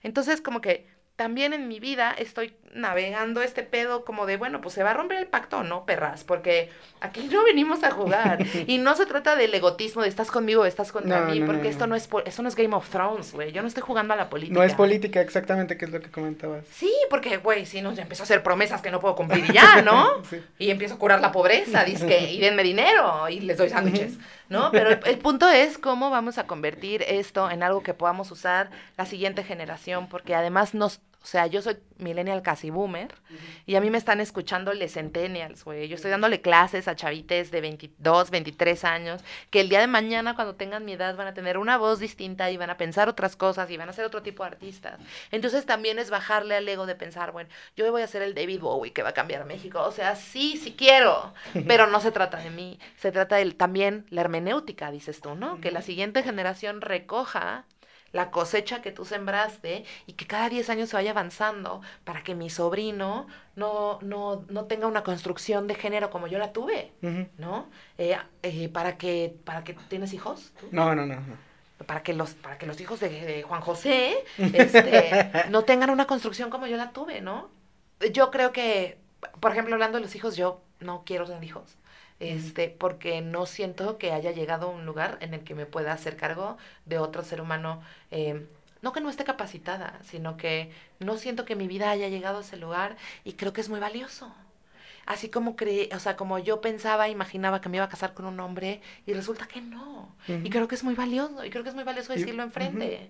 Entonces, 0.04 0.42
como 0.42 0.62
que 0.62 0.88
también 1.22 1.54
en 1.54 1.68
mi 1.68 1.80
vida 1.80 2.16
estoy 2.18 2.52
navegando 2.74 3.44
este 3.44 3.62
pedo 3.62 4.06
como 4.06 4.26
de, 4.26 4.38
bueno, 4.38 4.60
pues 4.60 4.74
se 4.74 4.82
va 4.82 4.90
a 4.90 4.94
romper 4.96 5.20
el 5.20 5.28
pacto, 5.28 5.62
¿no, 5.62 5.86
perras? 5.86 6.24
Porque 6.24 6.72
aquí 7.00 7.30
no 7.32 7.44
venimos 7.44 7.84
a 7.84 7.92
jugar. 7.92 8.44
y 8.66 8.80
no 8.80 8.96
se 8.96 9.06
trata 9.06 9.36
del 9.36 9.54
egotismo 9.54 10.02
de 10.02 10.08
estás 10.08 10.32
conmigo 10.32 10.64
o 10.64 10.66
estás 10.66 10.92
contra 10.92 11.22
mí, 11.26 11.40
porque 11.42 11.70
esto 11.70 11.86
no 11.86 11.96
es 11.96 12.10
esto 12.26 12.42
no 12.42 12.50
es 12.50 12.56
Game 12.56 12.76
of 12.76 12.90
Thrones, 12.90 13.34
güey. 13.34 13.52
Yo 13.52 13.62
no 13.62 13.68
estoy 13.68 13.84
jugando 13.84 14.16
a 14.16 14.18
la 14.18 14.32
política. 14.32 14.58
No 14.58 14.64
es 14.64 14.74
política, 14.74 15.22
exactamente, 15.22 15.78
que 15.78 15.86
es 15.86 15.92
lo 15.92 16.02
que 16.02 16.10
comentabas. 16.10 16.66
Sí, 16.72 16.92
porque, 17.12 17.38
güey, 17.38 17.68
si 17.68 17.84
no, 17.84 17.94
ya 17.94 18.02
empiezo 18.02 18.24
a 18.24 18.26
hacer 18.26 18.42
promesas 18.42 18.82
que 18.82 18.90
no 18.90 19.00
puedo 19.00 19.16
cumplir 19.16 19.54
ya, 19.54 19.84
¿no? 19.84 20.24
Y 20.58 20.72
empiezo 20.72 20.96
a 20.96 20.98
curar 20.98 21.22
la 21.22 21.32
pobreza, 21.32 21.86
que 21.86 22.32
y 22.32 22.40
denme 22.40 22.64
dinero, 22.64 23.30
y 23.30 23.42
les 23.42 23.58
doy 23.58 23.70
sándwiches. 23.70 24.18
¿no? 24.50 24.72
Pero 24.72 24.90
el, 24.90 25.18
punto 25.20 25.48
es 25.50 25.78
cómo 25.78 26.10
vamos 26.10 26.40
a 26.40 26.48
convertir 26.48 27.04
esto 27.08 27.50
en 27.50 27.62
algo 27.62 27.84
que 27.84 27.94
podamos 27.94 28.32
usar 28.32 28.72
la 28.98 29.06
siguiente 29.06 29.44
generación, 29.44 30.08
porque 30.08 30.36
además 30.36 30.74
nos 30.74 31.00
o 31.24 31.26
sea, 31.26 31.46
yo 31.46 31.62
soy 31.62 31.78
millennial 31.98 32.42
casi 32.42 32.72
boomer 32.72 33.14
y 33.68 33.76
a 33.76 33.82
mí 33.82 33.92
me 33.92 34.00
están 34.00 34.20
escuchando 34.20 34.74
les 34.74 34.94
centennials, 34.94 35.64
güey. 35.64 35.88
Yo 35.88 35.96
estoy 35.96 36.10
dándole 36.10 36.42
clases 36.42 36.88
a 36.88 36.96
chavites 36.96 37.52
de 37.52 37.62
22, 37.62 38.32
23 38.32 38.84
años 38.86 39.22
que 39.52 39.62
el 39.62 39.70
día 39.70 39.82
de 39.82 39.88
mañana 39.88 40.34
cuando 40.34 40.56
tengan 40.56 40.84
mi 40.84 40.94
edad 40.94 41.16
van 41.16 41.28
a 41.28 41.36
tener 41.36 41.60
una 41.60 41.78
voz 41.78 42.00
distinta 42.00 42.50
y 42.50 42.58
van 42.58 42.72
a 42.72 42.78
pensar 42.78 43.08
otras 43.08 43.36
cosas 43.36 43.70
y 43.70 43.78
van 43.78 43.88
a 43.88 43.94
ser 43.94 44.04
otro 44.06 44.24
tipo 44.24 44.44
de 44.44 44.48
artistas. 44.48 45.00
Entonces 45.30 45.68
también 45.68 46.00
es 46.00 46.10
bajarle 46.10 46.56
al 46.56 46.68
ego 46.68 46.88
de 46.88 46.96
pensar, 46.96 47.32
bueno, 47.32 47.52
yo 47.76 47.90
voy 47.92 48.02
a 48.02 48.08
ser 48.08 48.24
el 48.24 48.34
David 48.34 48.62
Bowie 48.62 48.92
que 48.92 49.04
va 49.04 49.10
a 49.10 49.14
cambiar 49.14 49.46
México. 49.46 49.84
O 49.84 49.92
sea, 49.92 50.16
sí, 50.16 50.58
sí 50.58 50.74
quiero, 50.76 51.36
pero 51.68 51.86
no 51.86 52.02
se 52.02 52.12
trata 52.12 52.38
de 52.38 52.50
mí. 52.50 52.80
Se 52.98 53.12
trata 53.12 53.36
de 53.36 53.52
también 53.52 54.08
la 54.10 54.22
hermenéutica, 54.22 54.90
dices 54.90 55.22
tú, 55.22 55.36
¿no? 55.36 55.62
Que 55.62 55.70
la 55.70 55.84
siguiente 55.84 56.24
generación 56.24 56.82
recoja 56.82 57.66
la 58.12 58.32
cosecha 58.32 58.82
que 58.82 58.92
tú 58.92 59.06
sembraste 59.06 59.86
y 60.06 60.14
que 60.14 60.28
cada 60.28 60.50
10 60.50 60.70
años 60.70 60.90
se 60.90 60.96
vaya 60.96 61.12
avanzando 61.12 61.82
para 62.04 62.24
que 62.24 62.36
mi 62.36 62.50
sobrino 62.50 63.28
no, 63.56 64.00
no, 64.02 64.46
no 64.50 64.66
tenga 64.66 64.88
una 64.88 65.04
construcción 65.04 65.68
de 65.68 65.76
género 65.76 66.10
como 66.10 66.28
yo 66.28 66.38
la 66.38 66.52
tuve, 66.52 66.92
¿no? 67.38 67.70
Eh, 67.98 68.18
eh, 68.44 68.70
para 68.70 68.98
que, 68.98 69.36
para 69.46 69.64
que, 69.64 69.74
¿tienes 69.88 70.14
hijos? 70.14 70.52
No, 70.72 70.96
no, 70.96 71.06
no, 71.06 71.18
Para 71.86 72.04
que 72.04 72.14
los, 72.14 72.34
para 72.34 72.58
que 72.58 72.66
los 72.66 72.80
hijos 72.82 73.00
de, 73.00 73.44
Juan 73.44 73.62
José 73.62 74.24
este, 74.38 75.32
no 75.50 75.64
tengan 75.64 75.90
una 75.90 76.08
construcción 76.08 76.50
como 76.50 76.68
yo 76.68 76.78
la 76.78 76.92
tuve, 76.92 77.22
¿no? 77.22 77.50
Yo 78.14 78.32
creo 78.32 78.52
que, 78.52 78.98
por 79.40 79.52
ejemplo, 79.52 79.76
hablando 79.76 79.98
de 79.98 80.04
los 80.04 80.16
hijos, 80.16 80.36
yo 80.36 80.62
no 80.80 81.04
quiero 81.06 81.26
tener 81.26 81.44
hijos 81.44 81.78
este, 82.22 82.70
porque 82.70 83.22
no 83.22 83.46
siento 83.46 83.98
que 83.98 84.12
haya 84.12 84.32
llegado 84.32 84.68
a 84.68 84.70
un 84.70 84.86
lugar 84.86 85.18
en 85.22 85.34
el 85.34 85.42
que 85.42 85.56
me 85.56 85.66
pueda 85.66 85.92
hacer 85.92 86.16
cargo 86.16 86.58
de 86.86 87.00
otro 87.00 87.24
ser 87.24 87.42
humano, 87.42 87.82
eh, 88.12 88.46
no 88.82 88.94
que 88.94 89.02
no 89.02 89.10
esté 89.10 89.24
capacitada, 89.24 90.00
sino 90.04 90.38
que 90.38 90.72
no 91.00 91.18
siento 91.18 91.46
que 91.46 91.56
mi 91.56 91.68
vida 91.68 91.90
haya 91.90 92.10
llegado 92.10 92.40
a 92.40 92.42
ese 92.42 92.58
lugar 92.58 92.96
y 93.24 93.34
creo 93.34 93.54
que 93.54 93.62
es 93.62 93.70
muy 93.70 93.80
valioso. 93.80 94.34
Así 95.08 95.30
como 95.30 95.56
creí, 95.56 95.90
o 95.94 96.00
sea, 96.00 96.16
como 96.16 96.38
yo 96.38 96.62
pensaba, 96.62 97.10
imaginaba 97.10 97.60
que 97.60 97.70
me 97.70 97.78
iba 97.78 97.86
a 97.86 97.90
casar 97.90 98.14
con 98.14 98.26
un 98.26 98.40
hombre 98.40 98.82
y 99.08 99.14
resulta 99.14 99.48
que 99.48 99.60
no. 99.60 100.16
Y 100.28 100.50
creo 100.50 100.68
que 100.68 100.76
es 100.76 100.84
muy 100.84 100.94
valioso, 100.94 101.44
y 101.44 101.50
creo 101.50 101.64
que 101.64 101.70
es 101.70 101.76
muy 101.76 101.84
valioso 101.84 102.14
decirlo 102.14 102.44
enfrente. 102.44 103.10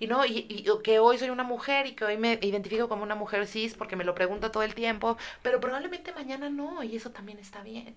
Y 0.00 0.06
no, 0.08 0.24
y, 0.26 0.46
y, 0.48 0.66
que 0.82 0.98
hoy 0.98 1.18
soy 1.18 1.30
una 1.30 1.44
mujer 1.44 1.86
y 1.86 1.92
que 1.92 2.04
hoy 2.04 2.16
me 2.16 2.38
identifico 2.42 2.88
como 2.88 3.02
una 3.02 3.14
mujer 3.14 3.46
cis 3.46 3.74
porque 3.74 3.96
me 3.96 4.04
lo 4.04 4.14
pregunto 4.14 4.50
todo 4.50 4.62
el 4.62 4.74
tiempo, 4.74 5.16
pero 5.42 5.60
probablemente 5.60 6.12
mañana 6.12 6.48
no, 6.48 6.82
y 6.82 6.96
eso 6.96 7.10
también 7.10 7.38
está 7.38 7.62
bien. 7.62 7.96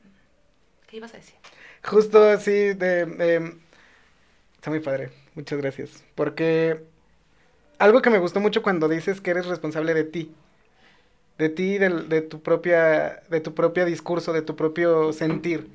¿Qué 0.91 0.97
ibas 0.97 1.13
a 1.13 1.17
decir? 1.17 1.35
Justo 1.85 2.21
así 2.21 2.73
de... 2.73 3.55
está 4.55 4.69
muy 4.69 4.81
padre, 4.81 5.09
muchas 5.35 5.57
gracias. 5.57 6.03
Porque 6.15 6.83
algo 7.79 8.01
que 8.01 8.09
me 8.09 8.19
gustó 8.19 8.41
mucho 8.41 8.61
cuando 8.61 8.89
dices 8.89 9.21
que 9.21 9.31
eres 9.31 9.45
responsable 9.45 9.93
de 9.93 10.03
ti. 10.03 10.35
de 11.37 11.49
ti, 11.49 11.77
de, 11.77 11.89
de, 11.89 12.21
tu 12.21 12.41
propia, 12.43 13.23
de 13.29 13.39
tu 13.41 13.55
propio 13.55 13.85
discurso, 13.85 14.33
de 14.33 14.41
tu 14.41 14.55
propio 14.57 15.13
sentir. 15.13 15.69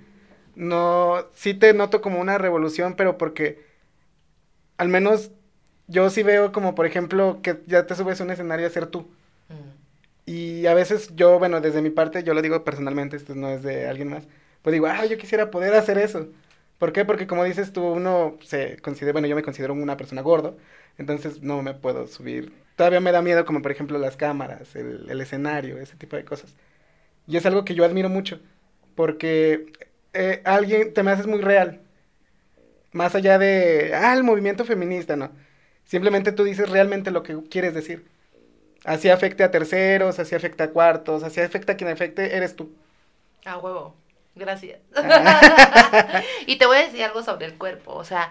No, 0.54 1.26
sí 1.34 1.54
te 1.54 1.72
noto 1.74 2.00
como 2.02 2.20
una 2.20 2.38
revolución, 2.38 2.94
pero 2.96 3.18
porque 3.18 3.64
al 4.78 4.88
menos 4.88 5.30
yo 5.88 6.10
sí 6.10 6.22
veo 6.22 6.52
como, 6.52 6.74
por 6.74 6.86
ejemplo, 6.86 7.40
que 7.42 7.62
ya 7.66 7.86
te 7.86 7.94
subes 7.94 8.20
a 8.20 8.24
un 8.24 8.30
escenario 8.30 8.66
a 8.66 8.70
ser 8.70 8.86
tú. 8.86 9.08
Mm. 9.48 9.70
Y 10.26 10.66
a 10.66 10.74
veces 10.74 11.14
yo, 11.16 11.38
bueno, 11.38 11.60
desde 11.60 11.82
mi 11.82 11.90
parte, 11.90 12.24
yo 12.24 12.34
lo 12.34 12.42
digo 12.42 12.64
personalmente, 12.64 13.16
esto 13.16 13.34
no 13.34 13.48
es 13.50 13.62
de 13.62 13.88
alguien 13.88 14.08
más, 14.10 14.24
pues 14.66 14.72
digo, 14.72 14.88
ah, 14.88 15.06
yo 15.06 15.16
quisiera 15.16 15.52
poder 15.52 15.74
hacer 15.74 15.96
eso. 15.96 16.26
¿Por 16.78 16.92
qué? 16.92 17.04
Porque 17.04 17.28
como 17.28 17.44
dices 17.44 17.72
tú, 17.72 17.84
uno 17.84 18.36
se 18.42 18.78
considera, 18.78 19.12
bueno, 19.12 19.28
yo 19.28 19.36
me 19.36 19.44
considero 19.44 19.74
una 19.74 19.96
persona 19.96 20.22
gordo, 20.22 20.56
entonces 20.98 21.40
no 21.40 21.62
me 21.62 21.72
puedo 21.72 22.08
subir. 22.08 22.52
Todavía 22.74 22.98
me 22.98 23.12
da 23.12 23.22
miedo 23.22 23.44
como 23.44 23.62
por 23.62 23.70
ejemplo 23.70 23.96
las 23.96 24.16
cámaras, 24.16 24.74
el, 24.74 25.20
escenario, 25.20 25.78
ese 25.78 25.94
tipo 25.94 26.16
de 26.16 26.24
cosas. 26.24 26.56
Y 27.28 27.36
es 27.36 27.46
algo 27.46 27.64
que 27.64 27.76
yo 27.76 27.84
admiro 27.84 28.08
mucho, 28.08 28.40
porque 28.96 29.66
eh, 30.14 30.42
alguien 30.44 30.92
te 30.92 31.04
me 31.04 31.12
haces 31.12 31.28
muy 31.28 31.42
real. 31.42 31.82
Más 32.90 33.14
allá 33.14 33.38
de, 33.38 33.92
ah, 33.94 34.14
el 34.14 34.24
movimiento 34.24 34.64
feminista, 34.64 35.14
no. 35.14 35.30
Simplemente 35.84 36.32
tú 36.32 36.42
dices 36.42 36.68
realmente 36.68 37.12
lo 37.12 37.22
que 37.22 37.40
quieres 37.48 37.72
decir. 37.72 38.04
Así 38.84 39.10
afecte 39.10 39.44
a 39.44 39.52
terceros, 39.52 40.18
así 40.18 40.34
afecta 40.34 40.64
a 40.64 40.70
cuartos, 40.70 41.22
así 41.22 41.40
afecta 41.40 41.74
a 41.74 41.76
quien 41.76 41.88
afecte, 41.88 42.36
eres 42.36 42.56
tú. 42.56 42.74
A 43.44 43.58
huevo. 43.58 43.94
Gracias. 44.36 44.80
y 46.46 46.56
te 46.56 46.66
voy 46.66 46.76
a 46.76 46.82
decir 46.82 47.02
algo 47.02 47.22
sobre 47.22 47.46
el 47.46 47.54
cuerpo. 47.54 47.94
O 47.94 48.04
sea, 48.04 48.30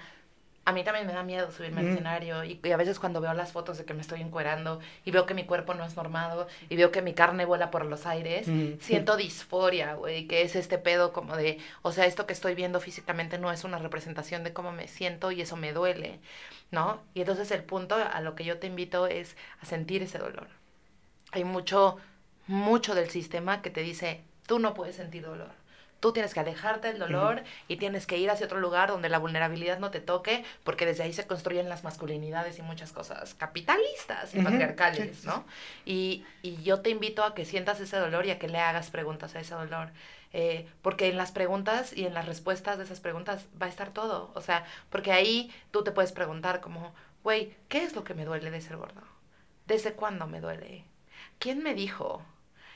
a 0.63 0.71
mí 0.71 0.83
también 0.83 1.05
me 1.05 1.13
da 1.13 1.23
miedo 1.23 1.51
subirme 1.51 1.81
al 1.81 1.89
escenario 1.89 2.43
y, 2.43 2.59
a 2.71 2.77
veces 2.77 2.99
cuando 2.99 3.21
veo 3.21 3.33
las 3.33 3.51
fotos 3.51 3.77
de 3.77 3.85
que 3.85 3.93
me 3.93 4.01
estoy 4.01 4.21
encuerando 4.21 4.79
y 5.03 5.11
veo 5.11 5.25
que 5.25 5.35
mi 5.35 5.45
cuerpo 5.45 5.75
no 5.75 5.83
es 5.85 5.95
normado 5.95 6.47
y 6.69 6.75
veo 6.75 6.91
que 6.91 7.03
mi 7.03 7.13
carne 7.13 7.45
vuela 7.45 7.69
por 7.69 7.85
los 7.85 8.07
aires, 8.07 8.47
siento 8.79 9.15
disforia, 9.15 9.93
güey, 9.93 10.27
que 10.27 10.41
es 10.41 10.55
este 10.55 10.79
pedo 10.79 11.13
como 11.13 11.37
de, 11.37 11.59
o 11.83 11.91
sea, 11.91 12.07
esto 12.07 12.25
que 12.25 12.33
estoy 12.33 12.55
viendo 12.55 12.79
físicamente 12.79 13.37
no 13.37 13.51
es 13.51 13.63
una 13.63 13.77
representación 13.77 14.43
de 14.43 14.53
cómo 14.53 14.71
me 14.71 14.87
siento 14.87 15.31
y 15.31 15.41
eso 15.41 15.55
me 15.55 15.71
duele, 15.71 16.19
¿no? 16.71 16.99
Y 17.13 17.21
entonces 17.21 17.51
el 17.51 17.63
punto 17.63 17.95
a 17.95 18.19
lo 18.21 18.33
que 18.33 18.43
yo 18.43 18.57
te 18.57 18.65
invito 18.65 19.05
es 19.05 19.37
a 19.61 19.67
sentir 19.67 20.01
ese 20.01 20.17
dolor. 20.17 20.47
Hay 21.31 21.43
mucho, 21.43 21.97
mucho 22.47 22.95
del 22.95 23.11
sistema 23.11 23.61
que 23.61 23.69
te 23.69 23.81
dice, 23.81 24.21
tú 24.47 24.57
no 24.57 24.73
puedes 24.73 24.95
sentir 24.95 25.23
dolor 25.23 25.64
Tú 26.05 26.13
tienes 26.13 26.35
que 26.35 26.39
alejarte 26.39 26.89
del 26.89 26.99
dolor 26.99 27.41
y 27.67 27.77
tienes 27.77 28.05
que 28.05 28.19
ir 28.19 28.29
hacia 28.29 28.45
otro 28.45 28.59
lugar 28.59 28.89
donde 28.89 29.09
la 29.09 29.17
vulnerabilidad 29.17 29.79
no 29.79 29.89
te 29.89 29.99
toque, 29.99 30.45
porque 30.63 30.85
desde 30.85 31.01
ahí 31.01 31.11
se 31.13 31.25
construyen 31.25 31.67
las 31.67 31.83
masculinidades 31.83 32.59
y 32.59 32.61
muchas 32.61 32.91
cosas 32.91 33.33
capitalistas 33.33 34.35
y 34.35 34.39
patriarcales, 34.43 35.25
¿no? 35.25 35.43
Y, 35.83 36.23
y, 36.43 36.61
yo 36.61 36.81
te 36.81 36.91
invito 36.91 37.23
a 37.23 37.33
que 37.33 37.43
sientas 37.43 37.79
ese 37.79 37.97
dolor 37.97 38.27
y 38.27 38.29
a 38.29 38.37
que 38.37 38.47
le 38.47 38.59
hagas 38.59 38.91
preguntas 38.91 39.33
a 39.33 39.39
ese 39.39 39.55
dolor. 39.55 39.89
Eh, 40.31 40.67
porque 40.83 41.09
en 41.09 41.17
las 41.17 41.31
preguntas 41.31 41.91
y 41.91 42.05
en 42.05 42.13
las 42.13 42.27
respuestas 42.27 42.77
de 42.77 42.83
esas 42.83 42.99
preguntas 42.99 43.47
va 43.59 43.65
a 43.65 43.69
estar 43.69 43.89
todo. 43.89 44.31
O 44.35 44.41
sea, 44.41 44.63
porque 44.91 45.11
ahí 45.11 45.51
tú 45.71 45.83
te 45.83 45.91
puedes 45.91 46.11
preguntar 46.11 46.61
como, 46.61 46.93
güey, 47.23 47.57
¿qué 47.67 47.83
es 47.83 47.95
lo 47.95 48.03
que 48.03 48.13
me 48.13 48.25
duele 48.25 48.51
de 48.51 48.61
ser 48.61 48.77
gordo? 48.77 49.01
¿Desde 49.65 49.93
cuándo 49.93 50.27
me 50.27 50.39
duele? 50.39 50.85
¿Quién 51.39 51.63
me 51.63 51.73
dijo? 51.73 52.21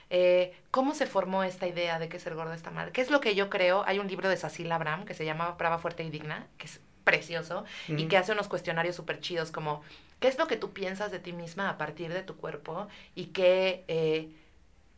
Eh, 0.10 0.53
¿Cómo 0.72 0.95
se 0.95 1.05
formó 1.05 1.43
esta 1.43 1.68
idea 1.68 1.99
de 1.99 2.10
que 2.10 2.20
ser 2.20 2.36
gordo 2.36 2.53
está 2.53 2.72
mal? 2.72 2.91
¿Qué 2.91 3.01
es 3.01 3.12
lo 3.12 3.22
que 3.22 3.36
yo 3.36 3.49
creo? 3.49 3.84
Hay 3.86 3.99
un 3.99 4.07
libro 4.07 4.30
de 4.30 4.38
Cecil 4.38 4.72
Abraham 4.72 5.05
que 5.05 5.14
se 5.14 5.26
llama 5.26 5.51
Brava, 5.51 5.78
Fuerte 5.78 6.03
y 6.03 6.10
Digna, 6.10 6.47
que 6.57 6.66
es 6.66 6.80
precioso 7.03 7.66
y 7.88 8.05
que 8.05 8.18
hace 8.18 8.34
unos 8.34 8.47
cuestionarios 8.47 8.95
súper 8.95 9.20
chidos 9.20 9.51
como, 9.51 9.82
¿qué 10.20 10.28
es 10.28 10.38
lo 10.38 10.47
que 10.47 10.57
tú 10.57 10.72
piensas 10.74 11.12
de 11.12 11.20
ti 11.20 11.34
misma 11.34 11.70
a 11.70 11.78
partir 11.78 12.14
de 12.14 12.24
tu 12.24 12.36
cuerpo? 12.36 12.88
Y 13.16 13.28
que... 13.28 13.84
Eh, 13.88 14.30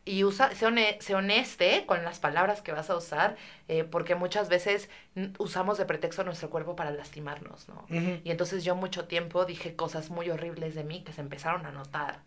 y 0.04 0.24
usa, 0.24 0.50
se, 0.56 1.14
honeste 1.14 1.86
con 1.86 2.02
las 2.02 2.18
palabras 2.18 2.60
que 2.60 2.72
vas 2.72 2.90
a 2.90 2.96
usar, 2.96 3.36
eh, 3.68 3.84
porque 3.84 4.16
muchas 4.16 4.48
veces 4.48 4.90
usamos 5.38 5.78
de 5.78 5.84
pretexto 5.84 6.24
nuestro 6.24 6.50
cuerpo 6.50 6.74
para 6.74 6.90
lastimarnos, 6.90 7.68
¿no? 7.68 7.86
Y 7.88 8.32
entonces 8.32 8.64
yo 8.64 8.74
mucho 8.74 9.04
tiempo 9.04 9.44
dije 9.44 9.76
cosas 9.76 10.10
muy 10.10 10.28
horribles 10.28 10.74
de 10.74 10.82
mí 10.82 11.04
que 11.04 11.12
se 11.12 11.20
empezaron 11.20 11.66
a 11.66 11.70
notar. 11.70 12.18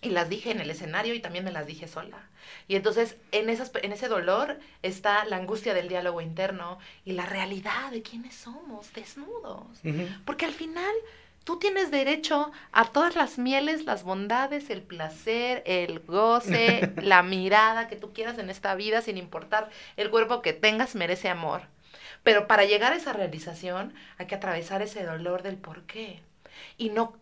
Y 0.00 0.10
las 0.10 0.28
dije 0.28 0.52
en 0.52 0.60
el 0.60 0.70
escenario 0.70 1.14
y 1.14 1.20
también 1.20 1.44
me 1.44 1.50
las 1.50 1.66
dije 1.66 1.88
sola. 1.88 2.28
Y 2.68 2.76
entonces 2.76 3.16
en, 3.32 3.50
esas, 3.50 3.72
en 3.82 3.92
ese 3.92 4.08
dolor 4.08 4.58
está 4.82 5.24
la 5.24 5.36
angustia 5.36 5.74
del 5.74 5.88
diálogo 5.88 6.20
interno 6.20 6.78
y 7.04 7.12
la 7.12 7.26
realidad 7.26 7.90
de 7.90 8.02
quiénes 8.02 8.34
somos, 8.34 8.92
desnudos. 8.92 9.80
Porque 10.24 10.44
al 10.44 10.52
final 10.52 10.94
tú 11.42 11.58
tienes 11.58 11.90
derecho 11.90 12.52
a 12.72 12.84
todas 12.84 13.16
las 13.16 13.38
mieles, 13.38 13.86
las 13.86 14.04
bondades, 14.04 14.70
el 14.70 14.82
placer, 14.82 15.62
el 15.66 15.98
goce, 16.00 16.92
la 17.02 17.22
mirada 17.22 17.88
que 17.88 17.96
tú 17.96 18.12
quieras 18.12 18.38
en 18.38 18.50
esta 18.50 18.74
vida, 18.76 19.02
sin 19.02 19.16
importar 19.16 19.70
el 19.96 20.10
cuerpo 20.10 20.42
que 20.42 20.52
tengas, 20.52 20.94
merece 20.94 21.28
amor. 21.28 21.62
Pero 22.22 22.46
para 22.46 22.64
llegar 22.64 22.92
a 22.92 22.96
esa 22.96 23.12
realización 23.12 23.94
hay 24.18 24.26
que 24.26 24.34
atravesar 24.34 24.82
ese 24.82 25.04
dolor 25.04 25.42
del 25.42 25.56
por 25.56 25.82
qué. 25.84 26.20
Y 26.76 26.90
no 26.90 27.16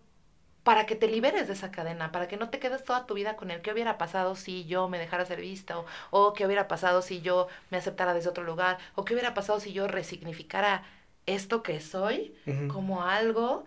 para 0.66 0.84
que 0.84 0.96
te 0.96 1.06
liberes 1.06 1.46
de 1.46 1.52
esa 1.52 1.70
cadena, 1.70 2.10
para 2.10 2.26
que 2.26 2.36
no 2.36 2.50
te 2.50 2.58
quedes 2.58 2.82
toda 2.82 3.06
tu 3.06 3.14
vida 3.14 3.36
con 3.36 3.52
el 3.52 3.62
qué 3.62 3.70
hubiera 3.70 3.98
pasado 3.98 4.34
si 4.34 4.64
yo 4.64 4.88
me 4.88 4.98
dejara 4.98 5.24
ser 5.24 5.40
vista, 5.40 5.76
o, 6.10 6.32
qué 6.32 6.44
hubiera 6.44 6.66
pasado 6.66 7.02
si 7.02 7.20
yo 7.20 7.46
me 7.70 7.78
aceptara 7.78 8.14
desde 8.14 8.30
otro 8.30 8.42
lugar, 8.42 8.78
o 8.96 9.04
qué 9.04 9.14
hubiera 9.14 9.32
pasado 9.32 9.60
si 9.60 9.72
yo 9.72 9.86
resignificara 9.86 10.82
esto 11.24 11.62
que 11.62 11.80
soy 11.80 12.34
como 12.66 13.04
algo, 13.04 13.64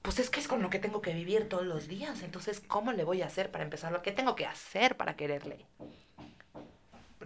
pues 0.00 0.18
es 0.18 0.30
que 0.30 0.40
es 0.40 0.48
con 0.48 0.62
lo 0.62 0.70
que 0.70 0.78
tengo 0.78 1.02
que 1.02 1.12
vivir 1.12 1.46
todos 1.46 1.66
los 1.66 1.88
días. 1.88 2.22
Entonces, 2.22 2.62
¿cómo 2.66 2.92
le 2.92 3.04
voy 3.04 3.20
a 3.20 3.26
hacer 3.26 3.50
para 3.50 3.64
empezarlo? 3.64 4.00
¿Qué 4.00 4.10
tengo 4.10 4.34
que 4.34 4.46
hacer 4.46 4.96
para 4.96 5.16
quererle? 5.16 5.66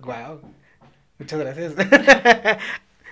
Wow. 0.00 0.42
Muchas 1.20 1.38
gracias. 1.38 1.74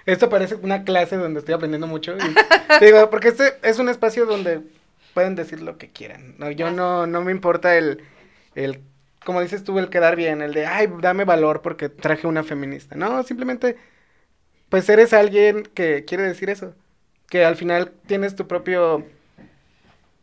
Esto 0.05 0.29
parece 0.29 0.57
una 0.57 0.83
clase 0.83 1.17
donde 1.17 1.39
estoy 1.39 1.55
aprendiendo 1.55 1.87
mucho. 1.87 2.17
digo, 2.81 3.09
porque 3.09 3.29
este 3.29 3.55
es 3.63 3.79
un 3.79 3.89
espacio 3.89 4.27
donde 4.27 4.63
pueden 5.17 5.35
decir 5.35 5.63
lo 5.63 5.79
que 5.79 5.91
quieran. 5.93 6.37
No, 6.39 6.53
yo 6.53 6.71
no, 6.71 7.07
no 7.07 7.23
me 7.25 7.33
importa 7.33 7.79
el, 7.79 8.03
el, 8.55 8.83
como 9.25 9.41
dices 9.41 9.65
tú, 9.65 9.79
el 9.79 9.89
quedar 9.89 10.15
bien, 10.15 10.43
el 10.43 10.53
de, 10.53 10.67
ay, 10.67 10.91
dame 11.01 11.25
valor 11.25 11.63
porque 11.63 11.89
traje 11.89 12.27
una 12.27 12.45
feminista. 12.45 12.97
No, 12.97 13.23
simplemente, 13.23 13.79
pues 14.69 14.89
eres 14.89 15.13
alguien 15.15 15.65
que 15.75 16.05
quiere 16.07 16.25
decir 16.25 16.51
eso. 16.51 16.75
Que 17.31 17.45
al 17.45 17.57
final 17.57 17.93
tienes 18.07 18.37
tu 18.37 18.49
propio, 18.49 19.07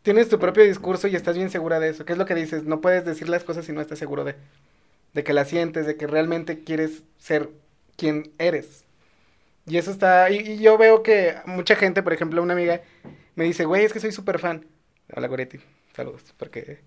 tienes 0.02 0.30
tu 0.30 0.40
propio 0.40 0.64
discurso 0.64 1.08
y 1.08 1.16
estás 1.16 1.36
bien 1.38 1.50
segura 1.50 1.80
de 1.80 1.90
eso. 1.90 2.06
¿Qué 2.06 2.14
es 2.14 2.20
lo 2.20 2.26
que 2.26 2.36
dices? 2.36 2.64
No 2.64 2.82
puedes 2.82 3.06
decir 3.06 3.30
las 3.30 3.44
cosas 3.44 3.66
si 3.66 3.72
no 3.72 3.82
estás 3.82 4.00
seguro 4.00 4.24
de, 4.24 4.36
de 5.14 5.24
que 5.24 5.34
las 5.34 5.50
sientes, 5.50 5.88
de 5.88 5.98
que 5.98 6.08
realmente 6.08 6.64
quieres 6.64 7.04
ser 7.20 7.50
quien 7.98 8.34
eres. 8.40 8.86
Y 9.68 9.78
eso 9.78 9.92
está, 9.92 10.30
y, 10.32 10.38
y 10.40 10.60
yo 10.60 10.78
veo 10.78 11.04
que 11.04 11.36
mucha 11.46 11.76
gente, 11.76 12.04
por 12.04 12.14
ejemplo, 12.14 12.44
una 12.44 12.54
amiga 12.54 12.82
me 13.36 13.46
dice, 13.46 13.66
güey, 13.66 13.86
es 13.86 13.94
que 13.94 14.00
soy 14.02 14.12
súper 14.12 14.40
fan. 14.40 14.66
Hola 15.16 15.28
Goretti, 15.28 15.60
saludos, 15.96 16.34
porque... 16.38 16.80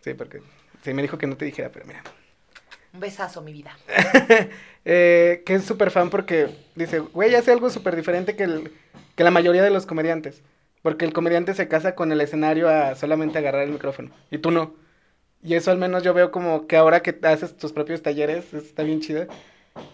Sí, 0.00 0.14
porque... 0.14 0.40
Sí, 0.82 0.92
me 0.92 1.02
dijo 1.02 1.18
que 1.18 1.26
no 1.26 1.36
te 1.36 1.44
dijera, 1.44 1.70
pero 1.70 1.86
mira. 1.86 2.02
Un 2.92 3.00
besazo, 3.00 3.42
mi 3.42 3.52
vida. 3.52 3.76
eh, 4.84 5.42
que 5.46 5.54
es 5.54 5.64
súper 5.64 5.90
fan 5.90 6.10
porque 6.10 6.48
dice, 6.74 6.98
güey, 6.98 7.34
hace 7.34 7.52
algo 7.52 7.70
súper 7.70 7.94
diferente 7.94 8.34
que, 8.34 8.42
el, 8.44 8.72
que 9.14 9.24
la 9.24 9.30
mayoría 9.30 9.62
de 9.62 9.70
los 9.70 9.86
comediantes. 9.86 10.42
Porque 10.82 11.04
el 11.04 11.12
comediante 11.12 11.54
se 11.54 11.68
casa 11.68 11.94
con 11.94 12.10
el 12.10 12.20
escenario 12.20 12.68
a 12.68 12.96
solamente 12.96 13.38
agarrar 13.38 13.62
el 13.62 13.70
micrófono. 13.70 14.10
Y 14.30 14.38
tú 14.38 14.50
no. 14.50 14.74
Y 15.42 15.54
eso 15.54 15.70
al 15.70 15.78
menos 15.78 16.02
yo 16.02 16.12
veo 16.12 16.30
como 16.32 16.66
que 16.66 16.76
ahora 16.76 17.02
que 17.02 17.18
haces 17.22 17.56
tus 17.56 17.72
propios 17.72 18.02
talleres, 18.02 18.52
está 18.52 18.82
bien 18.82 19.00
chido. 19.00 19.26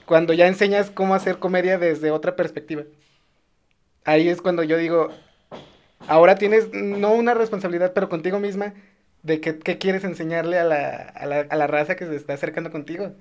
Cuando 0.06 0.32
ya 0.32 0.46
enseñas 0.46 0.90
cómo 0.90 1.14
hacer 1.14 1.38
comedia 1.38 1.78
desde 1.78 2.10
otra 2.10 2.36
perspectiva. 2.36 2.84
Ahí 4.04 4.28
es 4.28 4.40
cuando 4.40 4.62
yo 4.62 4.76
digo, 4.78 5.10
ahora 6.06 6.36
tienes 6.36 6.72
no 6.72 7.12
una 7.12 7.34
responsabilidad, 7.34 7.92
pero 7.92 8.08
contigo 8.08 8.38
misma, 8.38 8.74
de 9.22 9.40
qué, 9.40 9.58
quieres 9.78 10.04
enseñarle 10.04 10.58
a 10.58 10.64
la, 10.64 10.96
a, 10.96 11.26
la, 11.26 11.40
a 11.40 11.56
la, 11.56 11.66
raza 11.66 11.96
que 11.96 12.06
se 12.06 12.16
está 12.16 12.34
acercando 12.34 12.70
contigo. 12.70 13.12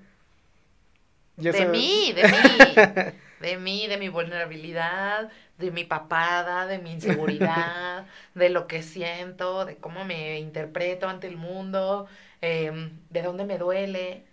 de 1.36 1.66
mí, 1.66 2.14
de 2.14 2.24
mí, 2.24 3.14
de 3.42 3.58
mí, 3.58 3.88
de 3.88 3.98
mi 3.98 4.10
vulnerabilidad, 4.10 5.30
de 5.58 5.72
mi 5.72 5.84
papada, 5.84 6.66
de 6.68 6.80
mi 6.80 6.94
inseguridad, 6.94 8.06
de 8.36 8.50
lo 8.50 8.68
que 8.68 8.82
siento, 8.82 9.66
de 9.66 9.76
cómo 9.76 10.06
me 10.06 10.40
interpreto 10.40 11.08
ante 11.10 11.28
el 11.28 11.36
mundo, 11.38 12.08
em, 12.42 12.92
de 13.10 13.22
dónde 13.22 13.44
me 13.46 13.58
duele. 13.58 14.24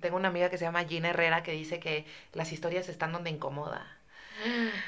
Tengo 0.00 0.16
una 0.16 0.28
amiga 0.28 0.50
que 0.50 0.58
se 0.58 0.64
llama 0.64 0.84
Gina 0.84 1.10
Herrera 1.10 1.42
que 1.42 1.52
dice 1.52 1.78
que 1.80 2.06
las 2.32 2.52
historias 2.52 2.88
están 2.88 3.12
donde 3.12 3.30
incomoda. 3.30 3.97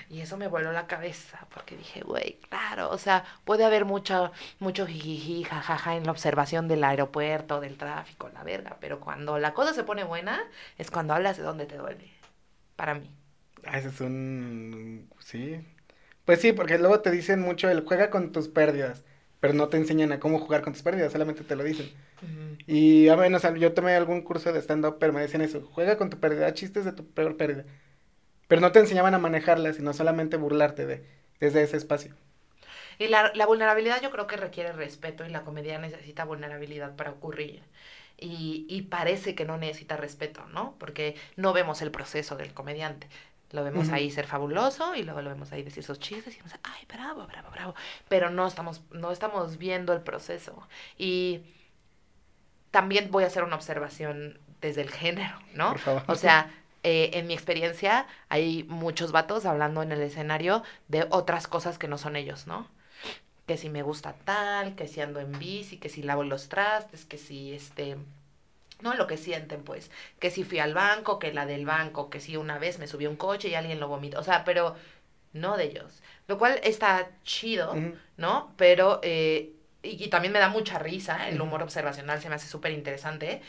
Y 0.09 0.21
eso 0.21 0.37
me 0.37 0.49
voló 0.49 0.73
la 0.73 0.87
cabeza, 0.87 1.47
porque 1.55 1.77
dije, 1.77 2.03
güey, 2.03 2.39
claro, 2.49 2.91
o 2.91 2.99
sea, 2.99 3.25
puede 3.45 3.65
haber 3.65 3.85
mucho, 3.85 4.33
mucho 4.59 4.87
jijiji, 4.87 5.45
jajaja 5.45 5.97
en 5.97 6.05
la 6.05 6.13
observación 6.13 6.69
del 6.69 6.85
aeropuerto, 6.85 7.61
del 7.61 7.77
tráfico, 7.79 8.29
la 8.31 8.43
verga, 8.45 8.77
pero 8.81 9.01
cuando 9.01 9.39
la 9.39 9.55
cosa 9.55 9.75
se 9.75 9.85
pone 9.85 10.05
buena, 10.05 10.41
es 10.79 10.91
cuando 10.91 11.15
hablas 11.15 11.37
de 11.37 11.43
dónde 11.45 11.67
te 11.67 11.77
duele, 11.77 12.11
para 12.77 12.95
mí. 12.95 13.11
Ah, 13.65 13.79
ese 13.79 13.89
es 13.89 14.01
un... 14.01 15.11
sí. 15.19 15.61
Pues 16.25 16.41
sí, 16.41 16.53
porque 16.53 16.79
luego 16.79 17.01
te 17.01 17.11
dicen 17.11 17.41
mucho 17.41 17.69
el 17.71 17.83
juega 17.85 18.11
con 18.11 18.33
tus 18.33 18.49
pérdidas. 18.49 19.05
pero 19.41 19.55
no 19.55 19.69
te 19.69 19.77
enseñan 19.79 20.13
a 20.13 20.21
cómo 20.21 20.39
jugar 20.41 20.63
con 20.63 20.73
tus 20.75 20.83
pérdidas, 20.83 21.13
solamente 21.13 21.45
te 21.45 21.57
lo 21.57 21.65
dicen. 21.65 21.93
Y 22.67 23.09
a 23.09 23.17
menos 23.17 23.43
yo 23.59 23.75
tomé 23.75 23.95
algún 23.97 24.23
curso 24.23 24.53
de 24.53 24.61
stand-up, 24.63 24.99
pero 25.01 25.13
me 25.13 25.21
decían 25.23 25.43
eso, 25.43 25.63
juega 25.63 25.97
con 25.99 26.11
tu 26.11 26.21
pérdida, 26.21 26.55
chistes 26.55 26.85
de 26.85 26.93
tu 26.93 27.07
peor 27.13 27.37
pérdida. 27.37 27.67
Pero 28.51 28.63
no 28.63 28.73
te 28.73 28.81
enseñaban 28.81 29.15
a 29.15 29.19
manejarla, 29.19 29.73
sino 29.73 29.93
solamente 29.93 30.37
burlarte 30.37 30.85
de, 30.85 31.07
desde 31.39 31.63
ese 31.63 31.77
espacio. 31.77 32.17
Y 32.99 33.07
la, 33.07 33.31
la 33.33 33.47
vulnerabilidad 33.47 34.03
yo 34.03 34.11
creo 34.11 34.27
que 34.27 34.37
requiere 34.37 34.73
respeto 34.73 35.25
y 35.25 35.29
la 35.29 35.43
comedia 35.43 35.79
necesita 35.79 36.25
vulnerabilidad 36.25 36.97
para 36.97 37.13
ocurrir. 37.13 37.63
Y, 38.19 38.67
y, 38.69 38.83
parece 38.83 39.37
que 39.37 39.45
no 39.45 39.57
necesita 39.57 39.97
respeto, 39.97 40.45
¿no? 40.49 40.75
Porque 40.81 41.15
no 41.37 41.53
vemos 41.53 41.81
el 41.81 41.93
proceso 41.93 42.35
del 42.35 42.53
comediante. 42.53 43.07
Lo 43.53 43.63
vemos 43.63 43.91
ahí 43.91 44.11
ser 44.11 44.27
fabuloso 44.27 44.97
y 44.97 45.05
luego 45.05 45.23
lo 45.23 45.31
vemos 45.31 45.53
ahí 45.53 45.63
decir 45.63 45.85
sus 45.85 46.01
chistes 46.01 46.35
y 46.35 46.39
decimos, 46.39 46.53
ay, 46.65 46.85
bravo, 46.89 47.29
bravo, 47.29 47.51
bravo. 47.53 47.75
Pero 48.09 48.31
no 48.31 48.49
estamos, 48.49 48.83
no 48.91 49.13
estamos 49.13 49.59
viendo 49.59 49.93
el 49.93 50.01
proceso. 50.01 50.67
Y 50.99 51.43
también 52.73 53.13
voy 53.13 53.23
a 53.23 53.29
hacer 53.29 53.45
una 53.45 53.55
observación 53.55 54.41
desde 54.61 54.83
el 54.83 54.91
género, 54.91 55.39
¿no? 55.55 55.77
O 56.09 56.17
sea, 56.17 56.51
eh, 56.83 57.11
en 57.15 57.27
mi 57.27 57.35
experiencia 57.35 58.07
hay 58.29 58.65
muchos 58.65 59.13
vatos 59.13 59.45
hablando 59.45 59.83
en 59.83 59.93
el 59.93 60.01
escenario 60.01 60.63
de 60.89 61.07
otras 61.11 61.47
cosas 61.47 61.79
que 61.79 61.89
no 61.89 61.99
son 61.99 62.17
ellos, 62.17 62.47
¿no? 62.47 62.67
Que 63.47 63.57
si 63.57 63.69
me 63.69 63.83
gusta 63.83 64.15
tal, 64.25 64.77
que 64.77 64.89
si 64.89 65.01
ando 65.01 65.21
en 65.21 65.39
bici, 65.39 65.79
que 65.79 65.89
si 65.89 66.03
lavo 66.03 66.25
los 66.25 66.49
trastes, 66.49 67.05
que 67.05 67.19
si 67.19 67.53
este 67.53 67.97
¿no? 68.81 68.95
Lo 68.95 69.07
que 69.07 69.17
sienten, 69.17 69.63
pues, 69.63 69.91
que 70.19 70.31
si 70.31 70.45
fui 70.45 70.59
al 70.59 70.75
banco, 70.75 71.19
que 71.19 71.33
la 71.33 71.47
del 71.47 71.67
banco, 71.67 72.11
que 72.11 72.21
si 72.21 72.37
una 72.37 72.59
vez 72.59 72.79
me 72.79 72.87
subió 72.87 73.11
un 73.11 73.17
coche 73.17 73.49
y 73.49 73.55
alguien 73.55 73.81
lo 73.81 73.89
vomitó, 73.89 74.21
o 74.21 74.25
sea, 74.25 74.45
pero 74.45 74.75
no 75.33 75.57
de 75.57 75.65
ellos. 75.65 76.03
Lo 76.29 76.39
cual 76.39 76.61
está 76.63 77.11
chido, 77.25 77.75
¿no? 78.17 78.55
Pero, 78.57 79.01
eh, 79.03 79.53
y, 79.83 80.09
también 80.09 80.33
me 80.33 80.39
da 80.39 80.49
mucha 80.49 80.79
risa, 80.79 81.29
el 81.29 81.41
humor 81.41 81.63
observacional 81.63 82.21
se 82.21 82.29
me 82.29 82.37
hace 82.37 82.49
súper 82.49 82.73
interesante, 82.73 83.43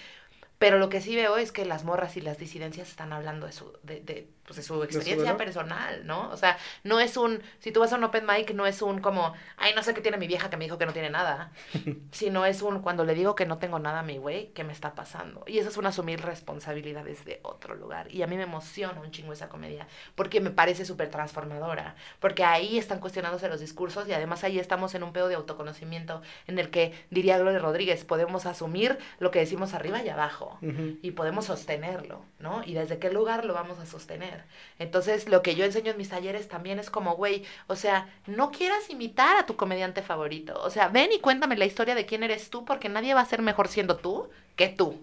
pero 0.62 0.78
lo 0.78 0.90
que 0.90 1.02
sí 1.02 1.16
veo 1.16 1.38
es 1.38 1.52
que 1.52 1.66
las 1.66 1.86
morras 1.86 2.18
y 2.18 2.22
las 2.22 2.38
disidencias 2.38 2.88
están 2.88 3.14
hablando 3.14 3.48
de 3.48 3.52
su, 3.52 3.74
de, 3.82 4.00
de, 4.02 4.30
pues 4.46 4.58
de 4.58 4.62
su 4.62 4.84
experiencia 4.84 5.36
personal, 5.36 6.06
¿no? 6.06 6.30
O 6.30 6.38
sea, 6.38 6.56
no 6.84 7.00
es 7.00 7.18
un, 7.18 7.42
si 7.58 7.72
tú 7.72 7.80
vas 7.80 7.94
a 7.94 7.96
un 7.96 8.04
open 8.04 8.28
mic, 8.28 8.54
no 8.54 8.68
es 8.68 8.84
un 8.84 9.02
como, 9.02 9.34
ay, 9.58 9.74
no 9.74 9.82
sé 9.82 9.96
qué 9.96 10.02
tiene 10.02 10.18
mi 10.18 10.28
vieja 10.28 10.52
que 10.52 10.58
me 10.58 10.66
dijo 10.66 10.78
que 10.78 10.86
no 10.86 10.94
tiene 10.94 11.10
nada, 11.10 11.52
sino 12.12 12.46
es 12.46 12.62
un, 12.62 12.84
cuando 12.84 13.06
le 13.06 13.16
digo 13.16 13.34
que 13.34 13.48
no 13.48 13.58
tengo 13.58 13.80
nada 13.80 14.02
a 14.02 14.04
mi 14.04 14.20
güey, 14.20 14.50
¿qué 14.54 14.64
me 14.64 14.72
está 14.72 14.94
pasando? 14.94 15.44
Y 15.48 15.58
eso 15.58 15.70
es 15.70 15.78
un 15.78 15.88
asumir 15.88 16.22
responsabilidades 16.22 17.26
de 17.26 17.40
otro 17.42 17.74
lugar. 17.74 18.14
Y 18.14 18.22
a 18.22 18.28
mí 18.28 18.38
me 18.38 18.44
emociona 18.44 19.02
un 19.02 19.10
chingo 19.10 19.34
esa 19.34 19.50
comedia, 19.50 19.88
porque 20.14 20.42
me 20.42 20.52
parece 20.52 20.86
súper 20.86 21.10
transformadora, 21.10 21.96
porque 22.20 22.44
ahí 22.44 22.78
están 22.78 23.00
cuestionándose 23.00 23.50
los 23.50 23.62
discursos 23.62 24.08
y 24.08 24.14
además 24.14 24.44
ahí 24.44 24.60
estamos 24.60 24.94
en 24.94 25.02
un 25.02 25.12
pedo 25.12 25.28
de 25.28 25.34
autoconocimiento 25.34 26.22
en 26.46 26.60
el 26.60 26.70
que, 26.70 26.94
diría 27.10 27.40
Gloria 27.40 27.58
Rodríguez, 27.58 28.06
podemos 28.06 28.46
asumir 28.46 29.00
lo 29.18 29.32
que 29.32 29.40
decimos 29.40 29.74
arriba 29.74 30.04
y 30.04 30.10
abajo 30.10 30.51
y 30.62 31.12
podemos 31.12 31.46
sostenerlo, 31.46 32.24
¿no? 32.40 32.64
Y 32.66 32.74
desde 32.74 33.00
qué 33.00 33.12
lugar 33.12 33.46
lo 33.46 33.54
vamos 33.54 33.80
a 33.80 33.86
sostener. 33.86 34.44
Entonces, 34.80 35.28
lo 35.30 35.42
que 35.42 35.56
yo 35.56 35.66
enseño 35.66 35.92
en 35.92 35.98
mis 35.98 36.10
talleres 36.10 36.48
también 36.48 36.80
es 36.80 36.90
como, 36.90 37.16
güey, 37.16 37.44
o 37.68 37.76
sea, 37.76 38.10
no 38.28 38.52
quieras 38.52 38.90
imitar 38.90 39.38
a 39.38 39.46
tu 39.46 39.56
comediante 39.56 40.02
favorito. 40.02 40.60
O 40.62 40.70
sea, 40.70 40.90
ven 40.90 41.12
y 41.12 41.20
cuéntame 41.20 41.58
la 41.58 41.66
historia 41.66 41.96
de 41.96 42.06
quién 42.06 42.24
eres 42.24 42.50
tú, 42.50 42.66
porque 42.66 42.90
nadie 42.90 43.14
va 43.14 43.22
a 43.22 43.26
ser 43.26 43.42
mejor 43.42 43.68
siendo 43.68 43.98
tú 43.98 44.30
que 44.56 44.70
tú. 44.70 45.00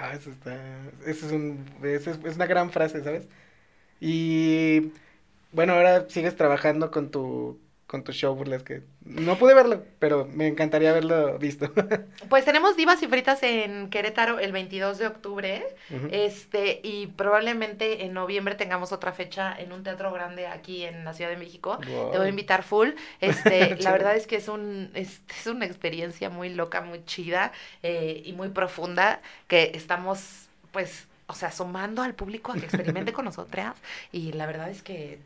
Ah, 0.00 0.14
eso 0.14 0.30
está, 0.30 0.54
eso 1.06 1.26
es, 1.26 1.32
un, 1.32 1.64
eso 1.82 2.10
es, 2.10 2.18
es 2.24 2.36
una 2.36 2.46
gran 2.46 2.70
frase, 2.72 3.02
¿sabes? 3.04 3.28
Y 4.00 4.92
bueno, 5.52 5.74
ahora 5.74 6.08
sigues 6.10 6.36
trabajando 6.36 6.90
con 6.90 7.10
tu 7.10 7.60
con 7.86 8.04
tu 8.04 8.12
show 8.12 8.34
burlesque. 8.36 8.84
No 9.06 9.38
pude 9.38 9.54
verlo, 9.54 9.84
pero 10.00 10.28
me 10.32 10.48
encantaría 10.48 10.90
haberlo 10.90 11.38
visto. 11.38 11.72
Pues 12.28 12.44
tenemos 12.44 12.76
Divas 12.76 13.00
y 13.02 13.06
Fritas 13.06 13.42
en 13.44 13.88
Querétaro 13.88 14.40
el 14.40 14.50
22 14.50 14.98
de 14.98 15.06
octubre, 15.06 15.64
este, 16.10 16.80
y 16.82 17.06
probablemente 17.06 18.04
en 18.04 18.14
noviembre 18.14 18.56
tengamos 18.56 18.90
otra 18.90 19.12
fecha 19.12 19.56
en 19.56 19.72
un 19.72 19.84
teatro 19.84 20.12
grande 20.12 20.48
aquí 20.48 20.82
en 20.82 21.04
la 21.04 21.14
Ciudad 21.14 21.30
de 21.30 21.36
México. 21.36 21.78
Te 21.78 22.18
voy 22.18 22.26
a 22.26 22.28
invitar 22.28 22.64
full. 22.64 22.90
Este, 23.20 23.76
la 23.80 23.92
verdad 23.92 24.16
es 24.16 24.26
que 24.26 24.36
es 24.36 24.48
un, 24.48 24.90
es, 24.94 25.20
es 25.38 25.46
una 25.46 25.66
experiencia 25.66 26.30
muy 26.30 26.48
loca, 26.48 26.80
muy 26.80 27.04
chida 27.04 27.52
eh, 27.84 28.22
y 28.24 28.32
muy 28.32 28.48
profunda 28.48 29.20
que 29.46 29.70
estamos, 29.74 30.48
pues, 30.72 31.06
o 31.28 31.34
sea, 31.34 31.52
sumando 31.52 32.02
al 32.02 32.14
público 32.14 32.52
a 32.52 32.54
que 32.56 32.64
experimente 32.64 33.12
con 33.12 33.24
nosotras. 33.26 33.76
Y 34.10 34.32
la 34.32 34.46
verdad 34.46 34.68
es 34.68 34.82
que 34.82 35.20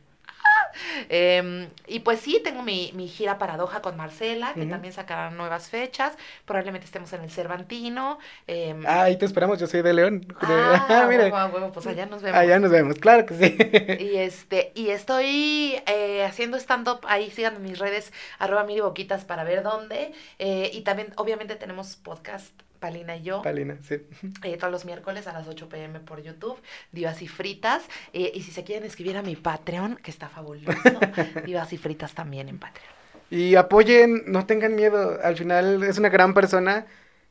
Em, 1.09 1.68
y 1.87 2.01
pues 2.01 2.21
sí, 2.21 2.41
tengo 2.43 2.62
mi, 2.62 2.93
mi, 2.95 3.09
gira 3.09 3.39
paradoja 3.39 3.83
con 3.83 3.97
Marcela, 3.97 4.55
que 4.55 4.66
también 4.66 4.93
sacará 4.93 5.31
nuevas 5.31 5.68
fechas. 5.68 6.14
Probablemente 6.45 6.87
estemos 6.87 7.12
en 7.12 7.23
el 7.23 7.31
Cervantino. 7.31 8.18
Eh, 8.47 8.75
ah, 8.87 9.03
ahí 9.03 9.16
te 9.16 9.25
esperamos, 9.25 9.59
yo 9.59 9.66
soy 9.66 9.83
de 9.83 9.93
León. 9.93 10.27
Ah, 10.41 10.87
ah 11.11 11.71
pues 11.73 11.87
allá 11.87 12.07
nos 12.07 12.23
vemos. 12.23 12.39
Allá 12.39 12.59
nos 12.59 12.71
vemos, 12.71 12.97
claro 12.97 13.27
que 13.27 13.35
sí. 13.35 13.57
Y 14.05 14.16
este, 14.16 14.73
y 14.75 14.91
estoy 14.91 15.81
eh, 15.87 16.25
haciendo 16.25 16.57
stand-up, 16.57 17.01
ahí 17.07 17.31
sigan 17.31 17.62
mis 17.62 17.79
redes, 17.79 18.12
arroba 18.39 18.64
miri 18.64 18.81
boquitas 18.81 19.25
para 19.25 19.45
ver 19.45 19.62
dónde. 19.62 20.12
Eh, 20.39 20.71
y 20.73 20.83
también, 20.83 21.12
obviamente, 21.16 21.57
tenemos 21.57 21.97
podcast 21.97 22.53
Palina 22.81 23.16
y 23.16 23.22
yo. 23.22 23.43
Palina, 23.43 23.76
sí. 23.83 23.99
Eh, 24.43 24.57
todos 24.57 24.72
los 24.72 24.85
miércoles 24.85 25.26
a 25.26 25.33
las 25.33 25.47
8 25.47 25.68
pm 25.68 26.01
por 26.01 26.22
YouTube, 26.22 26.59
Divas 26.91 27.22
y 27.22 27.28
Fritas. 27.28 27.83
Eh, 28.12 28.33
y 28.35 28.43
si 28.43 28.51
se 28.51 28.64
quieren 28.64 28.85
escribir 28.85 29.16
a 29.18 29.22
mi 29.22 29.37
Patreon, 29.37 29.97
que 29.97 30.11
está 30.11 30.28
fabuloso, 30.28 30.72
Divas 31.45 31.72
y 31.72 31.76
Fritas 31.76 32.14
también 32.14 32.49
en 32.49 32.59
Patreon. 32.59 32.89
Y 33.31 33.55
apoyen, 33.55 34.24
no 34.26 34.47
tengan 34.47 34.74
miedo. 34.74 35.18
Al 35.22 35.37
final 35.37 35.85
es 35.85 35.99
una 35.99 36.09
gran 36.09 36.35
persona 36.35 36.87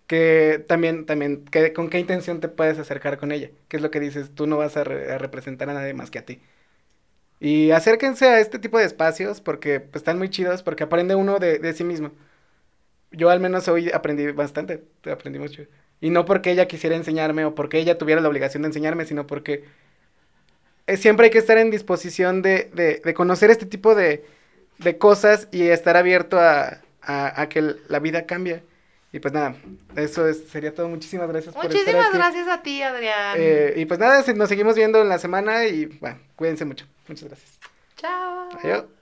que 0.08 0.64
también, 0.68 1.06
también, 1.06 1.44
que, 1.46 1.74
con 1.74 1.90
qué 1.90 2.00
intención 2.00 2.40
te 2.40 2.48
puedes 2.48 2.80
acercar 2.80 3.18
con 3.18 3.32
ella. 3.32 3.50
¿Qué 3.68 3.78
es 3.78 3.84
lo 3.84 3.92
que 3.92 4.00
dices? 4.00 4.34
Tú 4.34 4.48
no 4.48 4.58
vas 4.58 4.78
a, 4.78 4.84
representar 4.84 5.70
a 5.70 5.74
nadie 5.74 5.94
más 5.94 6.12
que 6.12 6.20
a 6.20 6.26
ti. 6.26 6.42
Y 7.40 7.72
acérquense 7.72 8.28
a 8.28 8.40
este 8.40 8.60
tipo 8.60 8.78
de 8.78 8.86
espacios 8.86 9.42
porque 9.42 9.80
pues, 9.80 10.02
están 10.02 10.18
muy 10.18 10.30
chidos, 10.30 10.62
porque 10.62 10.84
aprende 10.84 11.16
uno 11.16 11.40
de, 11.40 11.60
de 11.60 11.74
sí 11.74 11.84
mismo 11.84 12.12
yo 13.12 13.30
al 13.30 13.40
menos 13.40 13.68
hoy 13.68 13.92
aprendí 13.92 14.32
bastante, 14.32 14.84
aprendí 15.12 15.40
mucho. 15.40 15.64
Y 16.02 16.10
no 16.10 16.26
porque 16.26 16.52
ella 16.52 16.68
quisiera 16.68 16.96
enseñarme 16.96 17.46
o 17.46 17.56
porque 17.56 17.80
ella 17.80 17.98
tuviera 17.98 18.22
la 18.22 18.30
obligación 18.30 18.64
de 18.64 18.68
enseñarme, 18.68 19.06
sino 19.06 19.28
porque 19.28 19.66
eh, 20.88 20.98
siempre 20.98 21.26
hay 21.26 21.32
que 21.32 21.40
estar 21.40 21.58
en 21.58 21.72
disposición 21.72 22.42
de, 22.42 22.70
de, 22.74 23.02
de 23.04 23.14
conocer 23.14 23.50
este 23.52 23.66
tipo 23.66 23.96
de, 23.96 24.26
de, 24.78 24.98
cosas 24.98 25.48
y 25.52 25.68
estar 25.68 25.98
abierto 25.98 26.40
a, 26.40 26.82
a, 27.02 27.42
a, 27.42 27.50
que 27.50 27.76
la 27.88 28.00
vida 28.00 28.26
cambie. 28.26 28.64
Y 29.12 29.20
pues 29.20 29.34
nada, 29.34 29.56
eso 29.96 30.28
es, 30.28 30.48
sería 30.50 30.74
todo. 30.74 30.88
Muchísimas 30.88 31.28
gracias 31.28 31.56
Muchísimas 31.56 31.84
por 31.84 31.96
estar 31.96 32.14
gracias 32.14 32.48
a 32.48 32.62
ti, 32.62 32.82
Adrián. 32.82 33.36
Eh, 33.38 33.74
y 33.76 33.86
pues 33.86 34.00
nada, 34.00 34.24
nos 34.36 34.50
seguimos 34.50 34.76
viendo 34.76 35.02
en 35.02 35.10
la 35.10 35.18
semana 35.18 35.66
y 35.66 35.86
bueno, 35.86 36.20
cuídense 36.36 36.64
mucho. 36.64 36.86
Muchas 37.08 37.28
gracias. 37.28 37.60
Chao. 37.98 38.50
Adiós. 38.64 38.99